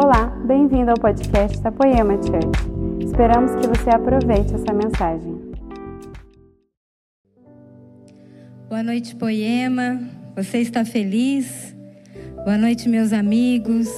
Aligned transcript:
Olá, 0.00 0.26
bem-vindo 0.46 0.92
ao 0.92 0.96
podcast 0.96 1.60
da 1.60 1.72
Poema 1.72 2.12
Church. 2.22 3.04
Esperamos 3.04 3.50
que 3.56 3.66
você 3.66 3.90
aproveite 3.90 4.54
essa 4.54 4.72
mensagem. 4.72 5.36
Boa 8.68 8.84
noite, 8.84 9.16
Poema. 9.16 10.00
Você 10.36 10.58
está 10.58 10.84
feliz? 10.84 11.74
Boa 12.44 12.56
noite, 12.56 12.88
meus 12.88 13.12
amigos. 13.12 13.88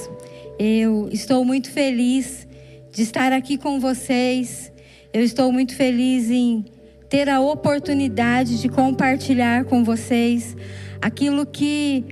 Eu 0.57 1.07
estou 1.11 1.45
muito 1.45 1.69
feliz 1.69 2.47
de 2.91 3.03
estar 3.03 3.31
aqui 3.31 3.55
com 3.55 3.79
vocês. 3.79 4.73
Eu 5.13 5.23
estou 5.23 5.51
muito 5.51 5.75
feliz 5.75 6.31
em 6.31 6.65
ter 7.09 7.29
a 7.29 7.39
oportunidade 7.39 8.59
de 8.59 8.69
compartilhar 8.69 9.65
com 9.65 9.83
vocês 9.83 10.57
aquilo 10.99 11.45
que 11.45 12.05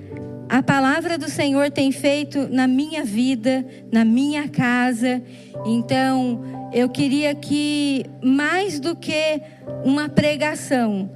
a 0.50 0.63
palavra 0.63 1.16
do 1.16 1.29
Senhor 1.29 1.70
tem 1.70 1.91
feito 1.91 2.47
na 2.50 2.68
minha 2.68 3.04
vida, 3.04 3.63
na 3.91 4.04
minha 4.04 4.50
casa. 4.50 5.21
Então, 5.64 6.43
eu 6.73 6.89
queria 6.89 7.36
que, 7.36 8.04
mais 8.23 8.79
do 8.79 8.96
que 8.96 9.42
uma 9.86 10.09
pregação, 10.09 11.07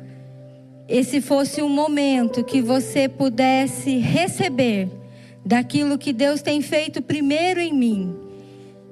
esse 0.88 1.20
fosse 1.20 1.64
um 1.64 1.70
momento 1.70 2.44
que 2.44 2.62
você 2.62 3.10
pudesse 3.10 3.98
receber 3.98 4.88
daquilo 5.44 5.98
que 5.98 6.14
Deus 6.14 6.44
tem 6.44 6.62
feito 6.62 7.02
primeiro 7.02 7.60
em 7.60 7.74
mim. 7.74 8.16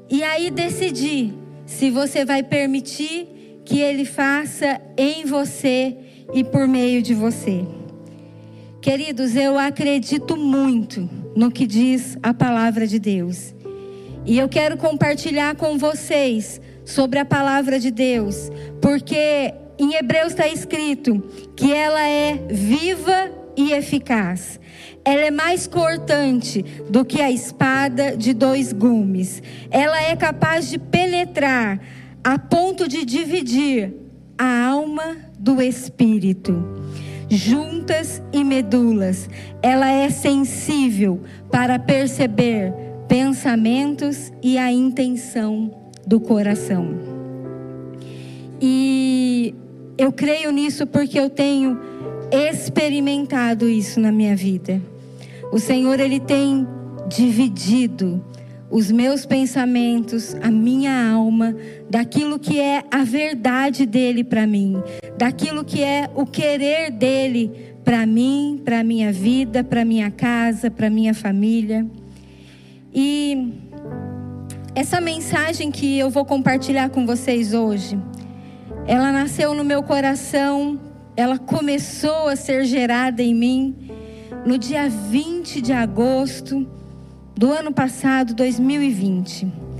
E 0.09 0.23
aí 0.23 0.49
decidir 0.49 1.35
se 1.67 1.91
você 1.91 2.25
vai 2.25 2.41
permitir 2.41 3.61
que 3.63 3.79
Ele 3.79 4.05
faça 4.05 4.81
em 4.97 5.23
você 5.23 5.95
e 6.33 6.43
por 6.43 6.67
meio 6.67 7.03
de 7.03 7.13
você. 7.13 7.63
Queridos, 8.81 9.35
eu 9.35 9.59
acredito 9.59 10.35
muito 10.35 11.07
no 11.35 11.51
que 11.51 11.67
diz 11.67 12.17
a 12.23 12.33
palavra 12.33 12.87
de 12.87 12.97
Deus. 12.97 13.53
E 14.25 14.39
eu 14.39 14.49
quero 14.49 14.75
compartilhar 14.75 15.55
com 15.55 15.77
vocês 15.77 16.59
sobre 16.83 17.19
a 17.19 17.25
palavra 17.25 17.79
de 17.79 17.91
Deus, 17.91 18.49
porque 18.81 19.53
em 19.77 19.93
Hebreus 19.93 20.29
está 20.29 20.47
escrito 20.47 21.23
que 21.55 21.71
ela 21.71 22.01
é 22.01 22.43
viva 22.49 23.31
e 23.55 23.71
eficaz. 23.71 24.59
Ela 25.05 25.25
é 25.25 25.31
mais 25.31 25.67
cortante 25.67 26.63
do 26.89 27.05
que 27.05 27.21
a 27.21 27.29
espada 27.29 28.17
de 28.17 28.33
dois 28.33 28.73
gumes. 28.73 29.43
Ela 29.69 30.01
é 30.01 30.15
capaz 30.15 30.67
de 30.67 30.79
penetrar 30.79 31.79
a 32.23 32.39
ponto 32.39 32.87
de 32.87 33.05
dividir 33.05 33.93
a 34.35 34.65
alma 34.69 35.17
do 35.37 35.61
espírito 35.61 36.81
juntas 37.31 38.21
e 38.33 38.43
medulas. 38.43 39.29
Ela 39.63 39.89
é 39.89 40.09
sensível 40.09 41.21
para 41.49 41.79
perceber 41.79 42.73
pensamentos 43.07 44.31
e 44.43 44.57
a 44.57 44.71
intenção 44.71 45.71
do 46.05 46.19
coração. 46.19 46.93
E 48.61 49.55
eu 49.97 50.11
creio 50.11 50.51
nisso 50.51 50.85
porque 50.85 51.17
eu 51.17 51.29
tenho 51.29 51.79
experimentado 52.31 53.67
isso 53.69 53.99
na 53.99 54.11
minha 54.11 54.35
vida. 54.35 54.81
O 55.51 55.59
Senhor 55.59 55.99
ele 55.99 56.19
tem 56.19 56.67
dividido 57.07 58.23
os 58.69 58.89
meus 58.89 59.25
pensamentos, 59.25 60.33
a 60.41 60.49
minha 60.49 61.11
alma, 61.11 61.53
daquilo 61.89 62.39
que 62.39 62.57
é 62.57 62.83
a 62.89 63.03
verdade 63.03 63.85
dele 63.85 64.23
para 64.23 64.47
mim, 64.47 64.81
daquilo 65.21 65.63
que 65.63 65.83
é 65.83 66.09
o 66.15 66.25
querer 66.25 66.89
dele 66.89 67.75
para 67.85 68.07
mim, 68.07 68.59
para 68.65 68.83
minha 68.83 69.13
vida, 69.13 69.63
para 69.63 69.85
minha 69.85 70.09
casa, 70.09 70.71
para 70.71 70.89
minha 70.89 71.13
família. 71.13 71.85
E 72.91 73.53
essa 74.73 74.99
mensagem 74.99 75.69
que 75.69 75.99
eu 75.99 76.09
vou 76.09 76.25
compartilhar 76.25 76.89
com 76.89 77.05
vocês 77.05 77.53
hoje, 77.53 77.99
ela 78.87 79.11
nasceu 79.11 79.53
no 79.53 79.63
meu 79.63 79.83
coração, 79.83 80.79
ela 81.15 81.37
começou 81.37 82.27
a 82.27 82.35
ser 82.35 82.65
gerada 82.65 83.21
em 83.21 83.35
mim 83.35 83.75
no 84.43 84.57
dia 84.57 84.89
20 84.89 85.61
de 85.61 85.71
agosto 85.71 86.67
do 87.37 87.51
ano 87.51 87.71
passado, 87.71 88.33
2020. 88.33 89.70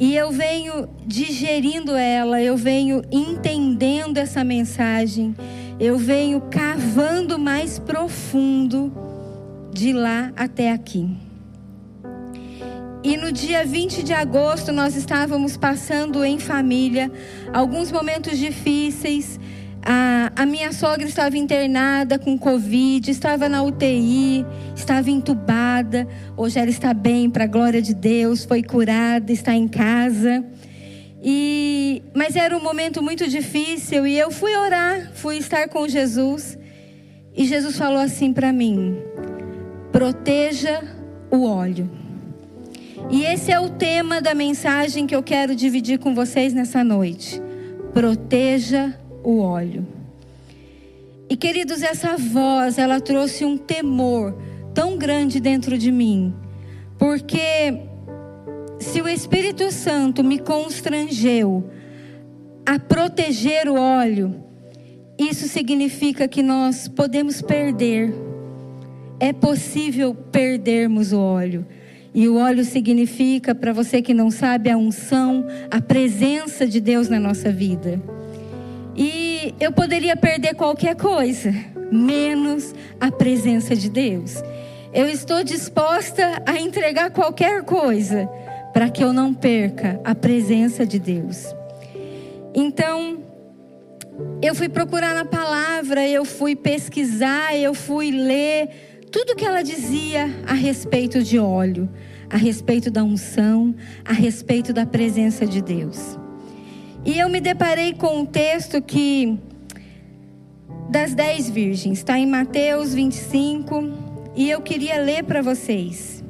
E 0.00 0.16
eu 0.16 0.32
venho 0.32 0.88
digerindo 1.06 1.94
ela, 1.94 2.40
eu 2.42 2.56
venho 2.56 3.02
entendendo 3.12 4.16
essa 4.16 4.42
mensagem, 4.42 5.36
eu 5.78 5.98
venho 5.98 6.40
cavando 6.50 7.38
mais 7.38 7.78
profundo 7.78 8.90
de 9.70 9.92
lá 9.92 10.32
até 10.34 10.72
aqui. 10.72 11.06
E 13.04 13.14
no 13.14 13.30
dia 13.30 13.64
20 13.66 14.02
de 14.02 14.14
agosto 14.14 14.72
nós 14.72 14.96
estávamos 14.96 15.58
passando 15.58 16.24
em 16.24 16.38
família 16.38 17.12
alguns 17.52 17.92
momentos 17.92 18.38
difíceis, 18.38 19.38
a, 19.82 20.32
a, 20.36 20.46
minha 20.46 20.72
sogra 20.72 21.06
estava 21.06 21.38
internada 21.38 22.18
com 22.18 22.38
Covid, 22.38 23.10
estava 23.10 23.48
na 23.48 23.62
UTI, 23.62 24.44
estava 24.76 25.10
entubada. 25.10 26.06
Hoje 26.36 26.58
ela 26.58 26.70
está 26.70 26.92
bem, 26.92 27.30
para 27.30 27.44
a 27.44 27.46
glória 27.46 27.80
de 27.80 27.94
Deus, 27.94 28.44
foi 28.44 28.62
curada, 28.62 29.32
está 29.32 29.54
em 29.54 29.66
casa. 29.66 30.44
E, 31.22 32.02
mas 32.14 32.36
era 32.36 32.56
um 32.56 32.62
momento 32.62 33.02
muito 33.02 33.28
difícil 33.28 34.06
e 34.06 34.18
eu 34.18 34.30
fui 34.30 34.54
orar, 34.56 35.10
fui 35.14 35.36
estar 35.36 35.68
com 35.68 35.88
Jesus. 35.88 36.58
E 37.34 37.44
Jesus 37.44 37.76
falou 37.76 37.98
assim 37.98 38.32
para 38.32 38.52
mim: 38.52 38.98
proteja 39.92 40.82
o 41.30 41.44
óleo. 41.44 41.90
E 43.10 43.24
esse 43.24 43.50
é 43.50 43.58
o 43.58 43.70
tema 43.70 44.20
da 44.20 44.34
mensagem 44.34 45.06
que 45.06 45.16
eu 45.16 45.22
quero 45.22 45.54
dividir 45.54 45.98
com 45.98 46.14
vocês 46.14 46.52
nessa 46.52 46.84
noite. 46.84 47.40
Proteja 47.92 48.94
o 49.22 49.40
óleo. 49.40 49.86
E 51.28 51.36
queridos, 51.36 51.82
essa 51.82 52.16
voz, 52.16 52.76
ela 52.76 53.00
trouxe 53.00 53.44
um 53.44 53.56
temor 53.56 54.34
tão 54.74 54.96
grande 54.98 55.38
dentro 55.38 55.78
de 55.78 55.92
mim, 55.92 56.34
porque 56.98 57.80
se 58.80 59.00
o 59.00 59.08
Espírito 59.08 59.70
Santo 59.70 60.24
me 60.24 60.38
constrangeu 60.38 61.70
a 62.66 62.78
proteger 62.78 63.68
o 63.68 63.74
óleo, 63.74 64.34
isso 65.18 65.46
significa 65.46 66.26
que 66.26 66.42
nós 66.42 66.88
podemos 66.88 67.42
perder. 67.42 68.12
É 69.20 69.32
possível 69.32 70.14
perdermos 70.14 71.12
o 71.12 71.20
óleo. 71.20 71.66
E 72.12 72.26
o 72.26 72.38
óleo 72.38 72.64
significa, 72.64 73.54
para 73.54 73.72
você 73.72 74.02
que 74.02 74.14
não 74.14 74.30
sabe, 74.30 74.70
a 74.70 74.76
unção, 74.76 75.46
a 75.70 75.80
presença 75.80 76.66
de 76.66 76.80
Deus 76.80 77.08
na 77.08 77.20
nossa 77.20 77.52
vida. 77.52 78.02
E 78.96 79.54
eu 79.60 79.72
poderia 79.72 80.16
perder 80.16 80.54
qualquer 80.54 80.96
coisa, 80.96 81.54
menos 81.90 82.74
a 83.00 83.10
presença 83.10 83.74
de 83.74 83.88
Deus. 83.88 84.42
Eu 84.92 85.06
estou 85.06 85.44
disposta 85.44 86.42
a 86.44 86.58
entregar 86.58 87.10
qualquer 87.10 87.62
coisa 87.62 88.28
para 88.72 88.88
que 88.88 89.02
eu 89.02 89.12
não 89.12 89.32
perca 89.32 90.00
a 90.04 90.14
presença 90.14 90.84
de 90.84 90.98
Deus. 90.98 91.46
Então, 92.54 93.18
eu 94.42 94.54
fui 94.54 94.68
procurar 94.68 95.14
na 95.14 95.24
palavra, 95.24 96.06
eu 96.06 96.24
fui 96.24 96.56
pesquisar, 96.56 97.56
eu 97.56 97.72
fui 97.72 98.10
ler 98.10 98.68
tudo 99.10 99.34
que 99.34 99.44
ela 99.44 99.62
dizia 99.62 100.28
a 100.46 100.54
respeito 100.54 101.22
de 101.22 101.38
óleo, 101.38 101.88
a 102.28 102.36
respeito 102.36 102.90
da 102.90 103.02
unção, 103.02 103.74
a 104.04 104.12
respeito 104.12 104.72
da 104.72 104.86
presença 104.86 105.46
de 105.46 105.60
Deus. 105.60 106.19
E 107.04 107.18
eu 107.18 107.28
me 107.28 107.40
deparei 107.40 107.94
com 107.94 108.20
um 108.20 108.26
texto 108.26 108.80
que 108.82 109.38
das 110.90 111.14
dez 111.14 111.48
virgens, 111.48 111.98
está 111.98 112.18
em 112.18 112.26
Mateus 112.26 112.92
25, 112.92 113.90
e 114.34 114.50
eu 114.50 114.60
queria 114.60 114.98
ler 114.98 115.24
para 115.24 115.40
vocês. 115.40 116.22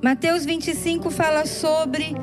Mateus 0.00 0.44
25 0.44 1.10
fala 1.10 1.44
sobre 1.44 2.14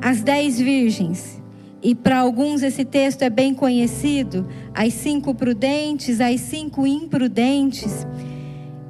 as 0.00 0.22
dez 0.22 0.60
virgens. 0.60 1.42
E 1.82 1.94
para 1.94 2.18
alguns 2.18 2.62
esse 2.62 2.84
texto 2.84 3.22
é 3.22 3.30
bem 3.30 3.54
conhecido, 3.54 4.46
as 4.74 4.92
cinco 4.94 5.34
prudentes, 5.34 6.20
as 6.20 6.40
cinco 6.40 6.86
imprudentes. 6.86 8.06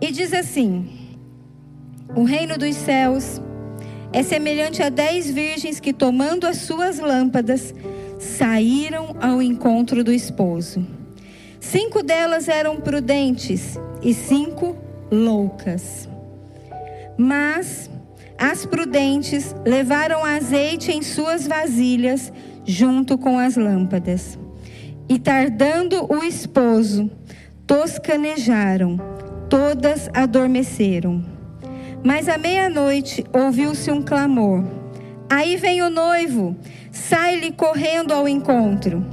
E 0.01 0.11
diz 0.11 0.33
assim: 0.33 0.89
O 2.15 2.25
reino 2.25 2.59
dos 2.59 2.75
céus 2.77 3.41
é 4.13 4.23
semelhante 4.23 4.83
a 4.83 4.89
dez 4.89 5.31
virgens 5.31 5.81
que, 5.81 5.93
tomando 5.93 6.47
as 6.47 6.59
suas 6.59 6.99
lâmpadas, 6.99 7.75
saíram 8.19 9.17
ao 9.21 9.41
encontro 9.41 10.03
do 10.03 10.13
esposo. 10.13 10.85
Cinco 11.61 12.03
delas 12.03 12.49
eram 12.49 12.77
prudentes 12.77 13.79
e 14.03 14.15
cinco 14.15 14.77
loucas. 15.11 16.09
Mas 17.17 17.91
as 18.39 18.65
prudentes 18.65 19.55
levaram 19.65 20.25
azeite 20.25 20.93
em 20.93 21.03
suas 21.03 21.47
vasilhas 21.47 22.33
junto 22.65 23.19
com 23.19 23.39
as 23.39 23.57
lâmpadas. 23.57 24.39
E 25.09 25.19
tardando 25.19 26.07
o 26.13 26.23
esposo, 26.23 27.11
toscanejaram, 27.67 28.99
todas 29.49 30.09
adormeceram. 30.13 31.25
Mas 32.05 32.29
à 32.29 32.39
meia-noite 32.39 33.25
ouviu-se 33.33 33.91
um 33.91 34.03
clamor. 34.03 34.63
Aí 35.31 35.57
vem 35.57 35.83
o 35.83 35.91
noivo, 35.91 36.57
sai-lhe 36.91 37.53
correndo 37.53 38.13
ao 38.13 38.27
encontro. 38.27 39.05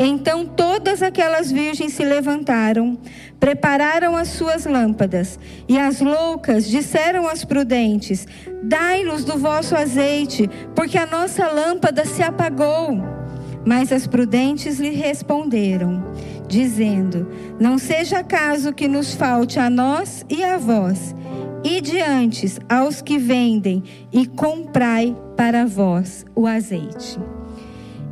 Então 0.00 0.46
todas 0.46 1.02
aquelas 1.02 1.50
virgens 1.50 1.92
se 1.92 2.04
levantaram, 2.04 2.96
prepararam 3.40 4.16
as 4.16 4.28
suas 4.28 4.64
lâmpadas, 4.64 5.38
e 5.68 5.76
as 5.76 6.00
loucas 6.00 6.68
disseram 6.68 7.28
às 7.28 7.44
prudentes: 7.44 8.26
Dai-nos 8.62 9.24
do 9.24 9.36
vosso 9.36 9.74
azeite, 9.74 10.48
porque 10.74 10.96
a 10.96 11.04
nossa 11.04 11.48
lâmpada 11.48 12.04
se 12.04 12.22
apagou. 12.22 13.18
Mas 13.66 13.92
as 13.92 14.06
prudentes 14.06 14.78
lhe 14.78 14.90
responderam, 14.90 16.04
dizendo: 16.46 17.28
Não 17.60 17.76
seja 17.76 18.22
caso 18.22 18.72
que 18.72 18.86
nos 18.86 19.14
falte 19.14 19.58
a 19.58 19.68
nós 19.68 20.24
e 20.30 20.44
a 20.44 20.56
vós. 20.56 21.14
E 21.64 21.80
diante 21.80 22.46
aos 22.68 23.02
que 23.02 23.18
vendem 23.18 23.82
e 24.12 24.26
comprai 24.26 25.16
para 25.36 25.66
vós 25.66 26.24
o 26.34 26.46
azeite. 26.46 27.18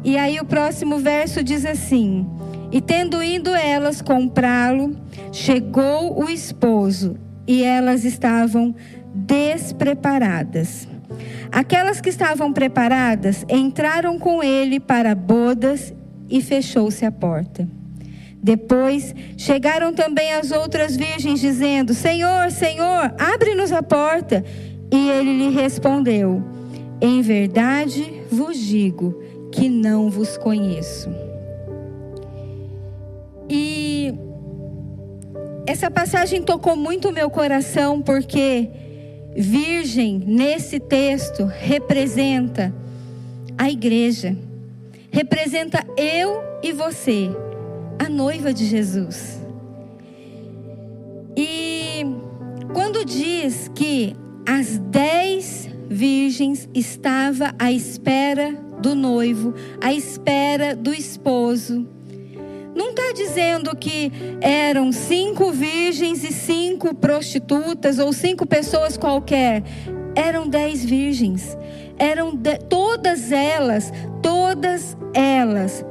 E 0.04 0.16
aí 0.16 0.38
o 0.40 0.44
próximo 0.44 0.98
verso 0.98 1.42
diz 1.42 1.64
assim: 1.64 2.26
E 2.72 2.80
tendo 2.80 3.22
ido 3.22 3.54
elas 3.54 4.02
comprá-lo, 4.02 4.96
chegou 5.32 6.22
o 6.22 6.28
esposo, 6.28 7.16
e 7.46 7.62
elas 7.62 8.04
estavam 8.04 8.74
despreparadas. 9.14 10.88
Aquelas 11.50 12.00
que 12.00 12.08
estavam 12.08 12.52
preparadas 12.52 13.44
entraram 13.48 14.18
com 14.18 14.42
ele 14.42 14.80
para 14.80 15.14
bodas 15.14 15.94
e 16.28 16.42
fechou-se 16.42 17.04
a 17.04 17.12
porta. 17.12 17.75
Depois 18.46 19.12
chegaram 19.36 19.92
também 19.92 20.32
as 20.32 20.52
outras 20.52 20.96
virgens, 20.96 21.40
dizendo: 21.40 21.92
Senhor, 21.92 22.52
Senhor, 22.52 23.12
abre-nos 23.18 23.72
a 23.72 23.82
porta. 23.82 24.44
E 24.88 25.10
ele 25.10 25.36
lhe 25.36 25.50
respondeu: 25.50 26.40
Em 27.00 27.20
verdade 27.22 28.22
vos 28.30 28.56
digo 28.56 29.20
que 29.50 29.68
não 29.68 30.08
vos 30.08 30.38
conheço. 30.38 31.10
E 33.50 34.14
essa 35.66 35.90
passagem 35.90 36.40
tocou 36.40 36.76
muito 36.76 37.08
o 37.08 37.12
meu 37.12 37.28
coração, 37.28 38.00
porque 38.00 38.70
virgem, 39.34 40.22
nesse 40.24 40.78
texto, 40.78 41.46
representa 41.46 42.72
a 43.58 43.68
igreja, 43.68 44.36
representa 45.10 45.84
eu 45.96 46.44
e 46.62 46.72
você, 46.72 47.28
a 47.98 48.08
noiva 48.08 48.52
de 48.52 48.64
Jesus. 48.66 49.40
E 51.36 52.04
quando 52.72 53.04
diz 53.04 53.70
que 53.74 54.14
as 54.46 54.78
dez 54.78 55.68
virgens 55.88 56.68
estavam 56.74 57.48
à 57.58 57.70
espera 57.70 58.54
do 58.80 58.94
noivo, 58.94 59.54
à 59.80 59.92
espera 59.92 60.74
do 60.74 60.92
esposo, 60.92 61.86
não 62.74 62.90
está 62.90 63.12
dizendo 63.12 63.74
que 63.74 64.12
eram 64.40 64.92
cinco 64.92 65.50
virgens 65.50 66.22
e 66.22 66.32
cinco 66.32 66.94
prostitutas 66.94 67.98
ou 67.98 68.12
cinco 68.12 68.46
pessoas 68.46 68.96
qualquer. 68.98 69.62
Eram 70.14 70.46
dez 70.46 70.84
virgens. 70.84 71.56
Eram 71.98 72.36
de, 72.36 72.58
todas 72.58 73.32
elas, 73.32 73.90
todas 74.22 74.96
elas 75.14 75.82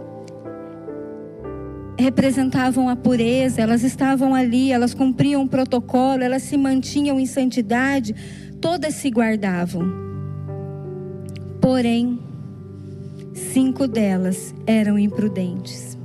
representavam 1.97 2.89
a 2.89 2.95
pureza, 2.95 3.61
elas 3.61 3.83
estavam 3.83 4.35
ali, 4.35 4.71
elas 4.71 4.93
cumpriam 4.93 5.43
o 5.43 5.47
protocolo, 5.47 6.23
elas 6.23 6.43
se 6.43 6.57
mantinham 6.57 7.19
em 7.19 7.25
santidade, 7.25 8.15
todas 8.61 8.95
se 8.95 9.09
guardavam. 9.09 10.05
Porém, 11.61 12.19
cinco 13.33 13.87
delas 13.87 14.53
eram 14.67 14.99
imprudentes. 14.99 15.97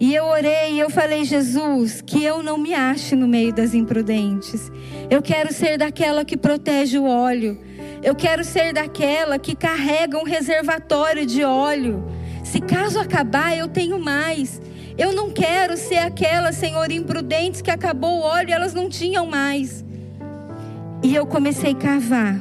E 0.00 0.14
eu 0.14 0.24
orei 0.24 0.72
e 0.72 0.80
eu 0.80 0.90
falei, 0.90 1.24
Jesus, 1.24 2.02
que 2.04 2.24
eu 2.24 2.42
não 2.42 2.58
me 2.58 2.74
ache 2.74 3.14
no 3.14 3.28
meio 3.28 3.52
das 3.52 3.72
imprudentes. 3.72 4.72
Eu 5.08 5.22
quero 5.22 5.52
ser 5.52 5.78
daquela 5.78 6.24
que 6.24 6.36
protege 6.36 6.98
o 6.98 7.04
óleo. 7.04 7.56
Eu 8.02 8.16
quero 8.16 8.42
ser 8.42 8.72
daquela 8.72 9.38
que 9.38 9.54
carrega 9.54 10.18
um 10.18 10.24
reservatório 10.24 11.24
de 11.24 11.44
óleo. 11.44 12.04
Se 12.42 12.60
caso 12.60 12.98
acabar, 12.98 13.56
eu 13.56 13.68
tenho 13.68 14.00
mais. 14.00 14.60
Eu 14.96 15.12
não 15.12 15.30
quero 15.30 15.76
ser 15.76 15.98
aquela, 15.98 16.52
Senhor, 16.52 16.90
imprudentes 16.90 17.62
que 17.62 17.70
acabou 17.70 18.18
o 18.18 18.22
óleo 18.22 18.50
e 18.50 18.52
elas 18.52 18.74
não 18.74 18.88
tinham 18.88 19.26
mais. 19.26 19.84
E 21.02 21.14
eu 21.14 21.26
comecei 21.26 21.72
a 21.72 21.74
cavar. 21.74 22.40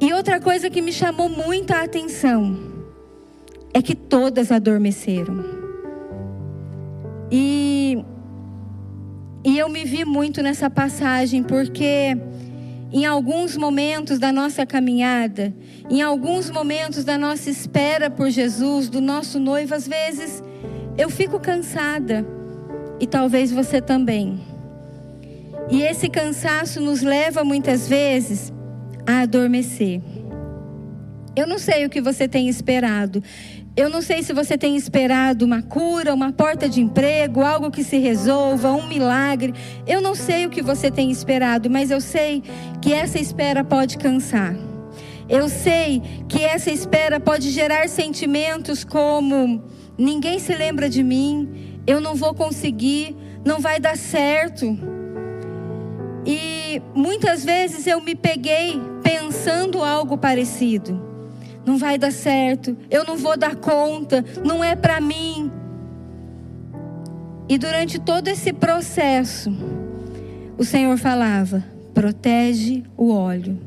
E 0.00 0.12
outra 0.12 0.40
coisa 0.40 0.70
que 0.70 0.80
me 0.80 0.92
chamou 0.92 1.28
muita 1.28 1.82
atenção 1.82 2.58
é 3.72 3.82
que 3.82 3.94
todas 3.94 4.52
adormeceram. 4.52 5.44
E, 7.30 8.02
e 9.44 9.58
eu 9.58 9.68
me 9.68 9.84
vi 9.84 10.04
muito 10.04 10.42
nessa 10.42 10.68
passagem, 10.68 11.42
porque 11.42 12.16
em 12.92 13.06
alguns 13.06 13.56
momentos 13.56 14.18
da 14.18 14.32
nossa 14.32 14.66
caminhada, 14.66 15.54
em 15.88 16.02
alguns 16.02 16.50
momentos 16.50 17.04
da 17.04 17.16
nossa 17.16 17.48
espera 17.48 18.10
por 18.10 18.30
Jesus, 18.30 18.88
do 18.88 19.00
nosso 19.00 19.38
noivo, 19.38 19.74
às 19.74 19.86
vezes 19.86 20.42
eu 21.00 21.08
fico 21.08 21.40
cansada, 21.40 22.26
e 23.00 23.06
talvez 23.06 23.50
você 23.50 23.80
também. 23.80 24.38
E 25.70 25.80
esse 25.80 26.10
cansaço 26.10 26.78
nos 26.78 27.00
leva 27.00 27.42
muitas 27.42 27.88
vezes 27.88 28.52
a 29.06 29.20
adormecer. 29.20 30.02
Eu 31.34 31.46
não 31.46 31.58
sei 31.58 31.86
o 31.86 31.88
que 31.88 32.02
você 32.02 32.28
tem 32.28 32.50
esperado. 32.50 33.22
Eu 33.74 33.88
não 33.88 34.02
sei 34.02 34.22
se 34.22 34.34
você 34.34 34.58
tem 34.58 34.76
esperado 34.76 35.46
uma 35.46 35.62
cura, 35.62 36.12
uma 36.12 36.32
porta 36.32 36.68
de 36.68 36.82
emprego, 36.82 37.40
algo 37.40 37.70
que 37.70 37.82
se 37.82 37.96
resolva, 37.96 38.70
um 38.70 38.86
milagre. 38.86 39.54
Eu 39.86 40.02
não 40.02 40.14
sei 40.14 40.44
o 40.44 40.50
que 40.50 40.60
você 40.60 40.90
tem 40.90 41.10
esperado, 41.10 41.70
mas 41.70 41.90
eu 41.90 42.00
sei 42.02 42.42
que 42.82 42.92
essa 42.92 43.18
espera 43.18 43.64
pode 43.64 43.96
cansar. 43.96 44.54
Eu 45.30 45.48
sei 45.48 46.02
que 46.28 46.42
essa 46.44 46.70
espera 46.70 47.18
pode 47.18 47.48
gerar 47.48 47.88
sentimentos 47.88 48.84
como: 48.84 49.64
ninguém 50.00 50.38
se 50.38 50.54
lembra 50.54 50.88
de 50.88 51.02
mim, 51.02 51.82
eu 51.86 52.00
não 52.00 52.14
vou 52.14 52.34
conseguir, 52.34 53.14
não 53.44 53.60
vai 53.60 53.78
dar 53.78 53.96
certo. 53.96 54.78
E 56.24 56.80
muitas 56.94 57.44
vezes 57.44 57.86
eu 57.86 58.00
me 58.00 58.14
peguei 58.14 58.80
pensando 59.02 59.84
algo 59.84 60.16
parecido. 60.16 61.08
Não 61.66 61.76
vai 61.76 61.98
dar 61.98 62.10
certo, 62.10 62.76
eu 62.90 63.04
não 63.04 63.16
vou 63.16 63.36
dar 63.36 63.54
conta, 63.54 64.24
não 64.42 64.64
é 64.64 64.74
para 64.74 65.00
mim. 65.00 65.52
E 67.46 67.58
durante 67.58 67.98
todo 67.98 68.28
esse 68.28 68.52
processo, 68.52 69.52
o 70.56 70.64
Senhor 70.64 70.96
falava: 70.96 71.62
protege 71.92 72.82
o 72.96 73.12
óleo, 73.12 73.58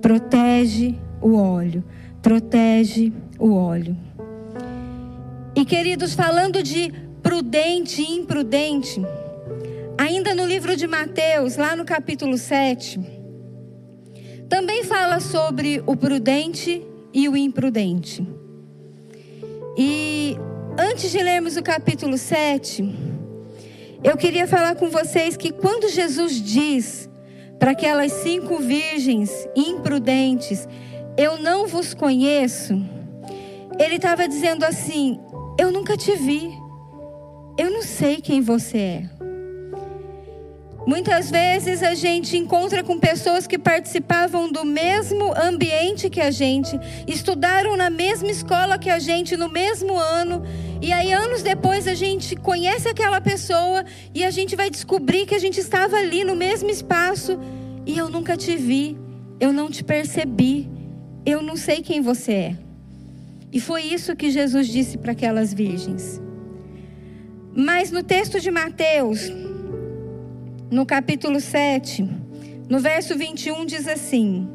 protege 0.00 0.94
o 1.20 1.34
óleo, 1.34 1.82
protege 2.22 3.12
o 3.38 3.54
óleo. 3.54 3.96
E 5.60 5.64
queridos, 5.66 6.14
falando 6.14 6.62
de 6.62 6.90
prudente 7.22 8.00
e 8.00 8.12
imprudente, 8.12 8.98
ainda 9.98 10.34
no 10.34 10.46
livro 10.46 10.74
de 10.74 10.86
Mateus, 10.86 11.58
lá 11.58 11.76
no 11.76 11.84
capítulo 11.84 12.38
7, 12.38 12.98
também 14.48 14.84
fala 14.84 15.20
sobre 15.20 15.82
o 15.86 15.94
prudente 15.94 16.82
e 17.12 17.28
o 17.28 17.36
imprudente. 17.36 18.26
E 19.76 20.34
antes 20.78 21.10
de 21.10 21.18
lermos 21.18 21.58
o 21.58 21.62
capítulo 21.62 22.16
7, 22.16 22.82
eu 24.02 24.16
queria 24.16 24.46
falar 24.46 24.76
com 24.76 24.88
vocês 24.88 25.36
que 25.36 25.52
quando 25.52 25.90
Jesus 25.90 26.40
diz 26.40 27.06
para 27.58 27.72
aquelas 27.72 28.12
cinco 28.12 28.56
virgens 28.56 29.30
imprudentes: 29.54 30.66
Eu 31.18 31.36
não 31.36 31.66
vos 31.66 31.92
conheço, 31.92 32.82
ele 33.78 33.96
estava 33.96 34.26
dizendo 34.26 34.64
assim: 34.64 35.20
Eu 35.60 35.70
nunca 35.70 35.94
te 35.94 36.16
vi, 36.16 36.58
eu 37.58 37.70
não 37.70 37.82
sei 37.82 38.22
quem 38.22 38.40
você 38.40 38.78
é. 38.78 39.10
Muitas 40.86 41.30
vezes 41.30 41.82
a 41.82 41.92
gente 41.92 42.34
encontra 42.34 42.82
com 42.82 42.98
pessoas 42.98 43.46
que 43.46 43.58
participavam 43.58 44.50
do 44.50 44.64
mesmo 44.64 45.34
ambiente 45.36 46.08
que 46.08 46.22
a 46.22 46.30
gente, 46.30 46.80
estudaram 47.06 47.76
na 47.76 47.90
mesma 47.90 48.30
escola 48.30 48.78
que 48.78 48.88
a 48.88 48.98
gente 48.98 49.36
no 49.36 49.50
mesmo 49.50 49.98
ano, 49.98 50.42
e 50.80 50.94
aí 50.94 51.12
anos 51.12 51.42
depois 51.42 51.86
a 51.86 51.92
gente 51.92 52.34
conhece 52.36 52.88
aquela 52.88 53.20
pessoa 53.20 53.84
e 54.14 54.24
a 54.24 54.30
gente 54.30 54.56
vai 54.56 54.70
descobrir 54.70 55.26
que 55.26 55.34
a 55.34 55.38
gente 55.38 55.60
estava 55.60 55.98
ali 55.98 56.24
no 56.24 56.34
mesmo 56.34 56.70
espaço 56.70 57.38
e 57.84 57.98
eu 57.98 58.08
nunca 58.08 58.34
te 58.34 58.56
vi, 58.56 58.96
eu 59.38 59.52
não 59.52 59.70
te 59.70 59.84
percebi, 59.84 60.70
eu 61.26 61.42
não 61.42 61.54
sei 61.54 61.82
quem 61.82 62.00
você 62.00 62.32
é. 62.32 62.69
E 63.52 63.60
foi 63.60 63.82
isso 63.82 64.14
que 64.16 64.30
Jesus 64.30 64.68
disse 64.68 64.96
para 64.98 65.12
aquelas 65.12 65.52
virgens. 65.52 66.20
Mas 67.54 67.90
no 67.90 68.02
texto 68.02 68.40
de 68.40 68.50
Mateus, 68.50 69.30
no 70.70 70.86
capítulo 70.86 71.40
7, 71.40 72.08
No 72.70 72.78
verso 72.78 73.18
21 73.18 73.66
diz 73.66 73.88
assim: 73.88 74.48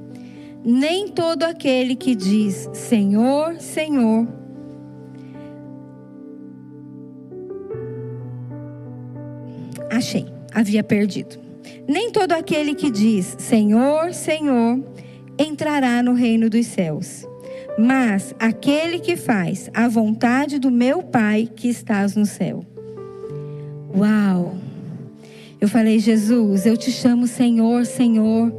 Nem 0.63 1.09
todo 1.09 1.43
aquele 1.43 1.97
que 1.97 2.15
diz 2.15 2.69
Senhor, 2.71 3.59
Senhor, 3.59 4.25
achei, 9.91 10.25
havia 10.53 10.81
perdido. 10.81 11.37
Nem 11.85 12.09
todo 12.09 12.31
aquele 12.31 12.73
que 12.73 12.89
diz 12.89 13.35
Senhor, 13.37 14.13
Senhor, 14.13 14.81
entrará 15.37 16.01
no 16.01 16.13
reino 16.13 16.49
dos 16.49 16.67
céus, 16.67 17.27
mas 17.77 18.33
aquele 18.39 18.99
que 18.99 19.15
faz 19.15 19.69
a 19.73 19.87
vontade 19.87 20.59
do 20.59 20.71
meu 20.71 21.03
Pai 21.03 21.49
que 21.53 21.67
estás 21.67 22.15
no 22.15 22.25
céu. 22.25 22.65
Uau! 23.95 24.55
Eu 25.59 25.67
falei, 25.67 25.99
Jesus, 25.99 26.65
eu 26.65 26.77
te 26.77 26.91
chamo 26.91 27.27
Senhor, 27.27 27.85
Senhor, 27.85 28.53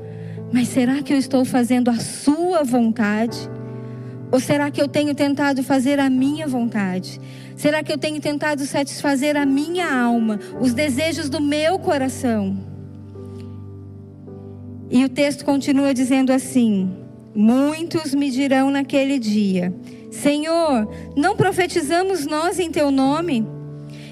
mas 0.53 0.69
será 0.69 1.03
que 1.03 1.13
eu 1.13 1.19
estou 1.19 1.45
fazendo 1.45 1.91
a 1.91 1.97
Sua 1.97 2.63
vontade? 2.63 3.39
Ou 4.31 4.41
será 4.41 4.71
que 4.71 4.83
eu 4.83 4.89
tenho 4.89 5.15
tentado 5.15 5.63
fazer 5.63 6.01
a 6.01 6.11
minha 6.11 6.47
vontade? 6.47 7.21
Será 7.57 7.83
que 7.83 7.93
eu 7.93 7.97
tenho 7.97 8.21
tentado 8.21 8.67
satisfazer 8.67 9.37
a 9.37 9.47
minha 9.47 9.91
alma, 9.91 10.39
os 10.61 10.75
desejos 10.75 11.31
do 11.31 11.41
meu 11.41 11.79
coração? 11.79 12.57
E 14.91 15.05
o 15.05 15.09
texto 15.09 15.45
continua 15.45 15.95
dizendo 15.95 16.33
assim: 16.33 17.06
Muitos 17.37 18.15
me 18.15 18.31
dirão 18.31 18.71
naquele 18.71 19.19
dia: 19.19 19.75
Senhor, 20.11 20.89
não 21.15 21.37
profetizamos 21.37 22.25
nós 22.25 22.59
em 22.59 22.71
teu 22.71 22.91
nome? 22.91 23.47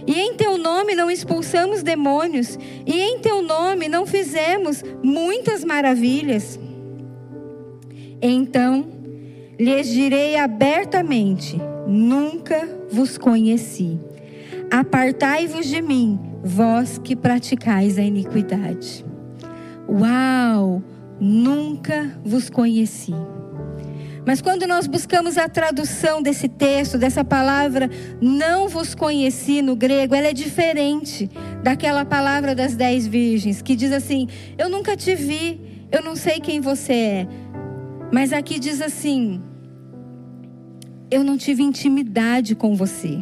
E 0.07 0.21
em 0.21 0.35
teu 0.35 0.59
nome 0.59 0.95
não 0.95 1.11
expulsamos 1.11 1.83
demônios, 1.83 2.59
e 2.87 3.01
em 3.01 3.19
teu 3.21 3.41
nome 3.41 3.89
não 3.89 4.05
fizemos 4.05 4.85
muitas 5.03 5.65
maravilhas. 5.65 6.61
Então 8.21 8.87
lhes 9.59 9.89
direi 9.89 10.37
abertamente: 10.37 11.59
Nunca 11.87 12.69
vos 12.91 13.17
conheci. 13.17 13.99
Apartai-vos 14.71 15.67
de 15.67 15.81
mim, 15.81 16.21
vós 16.43 16.99
que 16.99 17.17
praticais 17.17 17.99
a 17.99 18.03
iniquidade. 18.03 19.03
Uau! 19.89 20.83
Nunca 21.27 22.21
vos 22.23 22.51
conheci. 22.51 23.15
Mas 24.27 24.43
quando 24.43 24.67
nós 24.67 24.87
buscamos 24.87 25.39
a 25.39 25.49
tradução 25.49 26.21
desse 26.21 26.51
texto, 26.51 26.99
dessa 26.99 27.25
palavra, 27.25 27.89
não 28.21 28.69
vos 28.69 28.95
conheci 28.95 29.63
no 29.63 29.75
grego, 29.75 30.15
ela 30.15 30.29
é 30.29 30.35
diferente 30.35 31.31
daquela 31.63 32.05
palavra 32.05 32.55
das 32.55 32.77
dez 32.77 33.07
virgens, 33.07 33.63
que 33.63 33.75
diz 33.75 33.91
assim: 33.91 34.29
Eu 34.59 34.69
nunca 34.69 34.95
te 34.99 35.15
vi, 35.15 35.87
eu 35.91 36.03
não 36.03 36.15
sei 36.15 36.41
quem 36.41 36.61
você 36.61 36.93
é. 36.93 37.29
Mas 38.13 38.31
aqui 38.31 38.59
diz 38.59 38.83
assim: 38.83 39.41
Eu 41.11 41.25
não 41.25 41.39
tive 41.39 41.63
intimidade 41.63 42.55
com 42.55 42.75
você. 42.75 43.19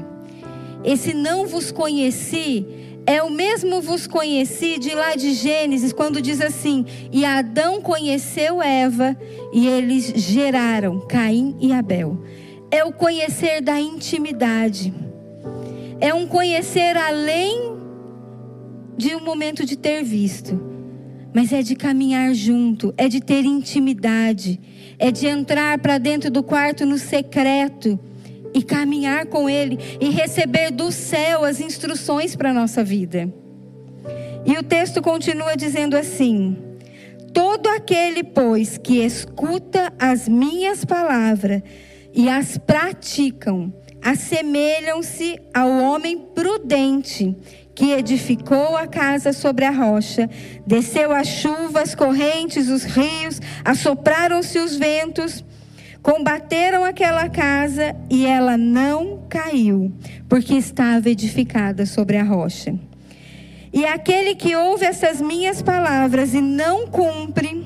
Esse 0.82 1.14
não 1.14 1.46
vos 1.46 1.70
conheci 1.70 2.66
é 3.06 3.22
o 3.22 3.30
mesmo 3.30 3.80
vos 3.80 4.06
conheci 4.06 4.78
de 4.78 4.94
lá 4.94 5.14
de 5.14 5.32
Gênesis, 5.32 5.92
quando 5.92 6.22
diz 6.22 6.40
assim: 6.40 6.84
E 7.10 7.24
Adão 7.24 7.80
conheceu 7.80 8.62
Eva, 8.62 9.16
e 9.52 9.66
eles 9.66 10.12
geraram 10.16 11.00
Caim 11.00 11.56
e 11.60 11.72
Abel. 11.72 12.22
É 12.70 12.84
o 12.84 12.92
conhecer 12.92 13.60
da 13.60 13.80
intimidade. 13.80 14.94
É 16.00 16.14
um 16.14 16.26
conhecer 16.26 16.96
além 16.96 17.76
de 18.96 19.14
um 19.14 19.20
momento 19.24 19.64
de 19.64 19.76
ter 19.76 20.02
visto, 20.02 20.60
mas 21.34 21.52
é 21.52 21.62
de 21.62 21.74
caminhar 21.74 22.34
junto, 22.34 22.94
é 22.96 23.08
de 23.08 23.20
ter 23.20 23.44
intimidade, 23.44 24.60
é 24.98 25.10
de 25.10 25.26
entrar 25.26 25.78
para 25.78 25.98
dentro 25.98 26.30
do 26.30 26.42
quarto 26.42 26.86
no 26.86 26.98
secreto 26.98 27.98
e 28.54 28.62
caminhar 28.62 29.26
com 29.26 29.48
Ele 29.48 29.78
e 30.00 30.10
receber 30.10 30.70
do 30.70 30.90
céu 30.92 31.44
as 31.44 31.60
instruções 31.60 32.36
para 32.36 32.50
a 32.50 32.54
nossa 32.54 32.82
vida. 32.84 33.32
E 34.44 34.58
o 34.58 34.62
texto 34.62 35.00
continua 35.00 35.56
dizendo 35.56 35.96
assim: 35.96 36.56
Todo 37.32 37.68
aquele, 37.68 38.22
pois, 38.22 38.76
que 38.76 39.04
escuta 39.04 39.92
as 39.98 40.28
minhas 40.28 40.84
palavras 40.84 41.62
e 42.12 42.28
as 42.28 42.58
praticam, 42.58 43.72
assemelham-se 44.02 45.38
ao 45.54 45.70
homem 45.70 46.18
prudente 46.34 47.34
que 47.74 47.92
edificou 47.92 48.76
a 48.76 48.86
casa 48.86 49.32
sobre 49.32 49.64
a 49.64 49.70
rocha, 49.70 50.28
desceu 50.66 51.12
a 51.12 51.24
chuva, 51.24 51.80
as 51.80 51.94
correntes, 51.94 52.68
os 52.68 52.84
rios, 52.84 53.40
assopraram-se 53.64 54.58
os 54.58 54.76
ventos 54.76 55.42
Combateram 56.02 56.84
aquela 56.84 57.28
casa 57.28 57.94
e 58.10 58.26
ela 58.26 58.56
não 58.56 59.22
caiu, 59.28 59.92
porque 60.28 60.54
estava 60.54 61.08
edificada 61.08 61.86
sobre 61.86 62.16
a 62.16 62.24
rocha. 62.24 62.74
E 63.72 63.84
aquele 63.86 64.34
que 64.34 64.56
ouve 64.56 64.84
essas 64.84 65.20
minhas 65.20 65.62
palavras 65.62 66.34
e 66.34 66.40
não 66.40 66.88
cumpre, 66.88 67.64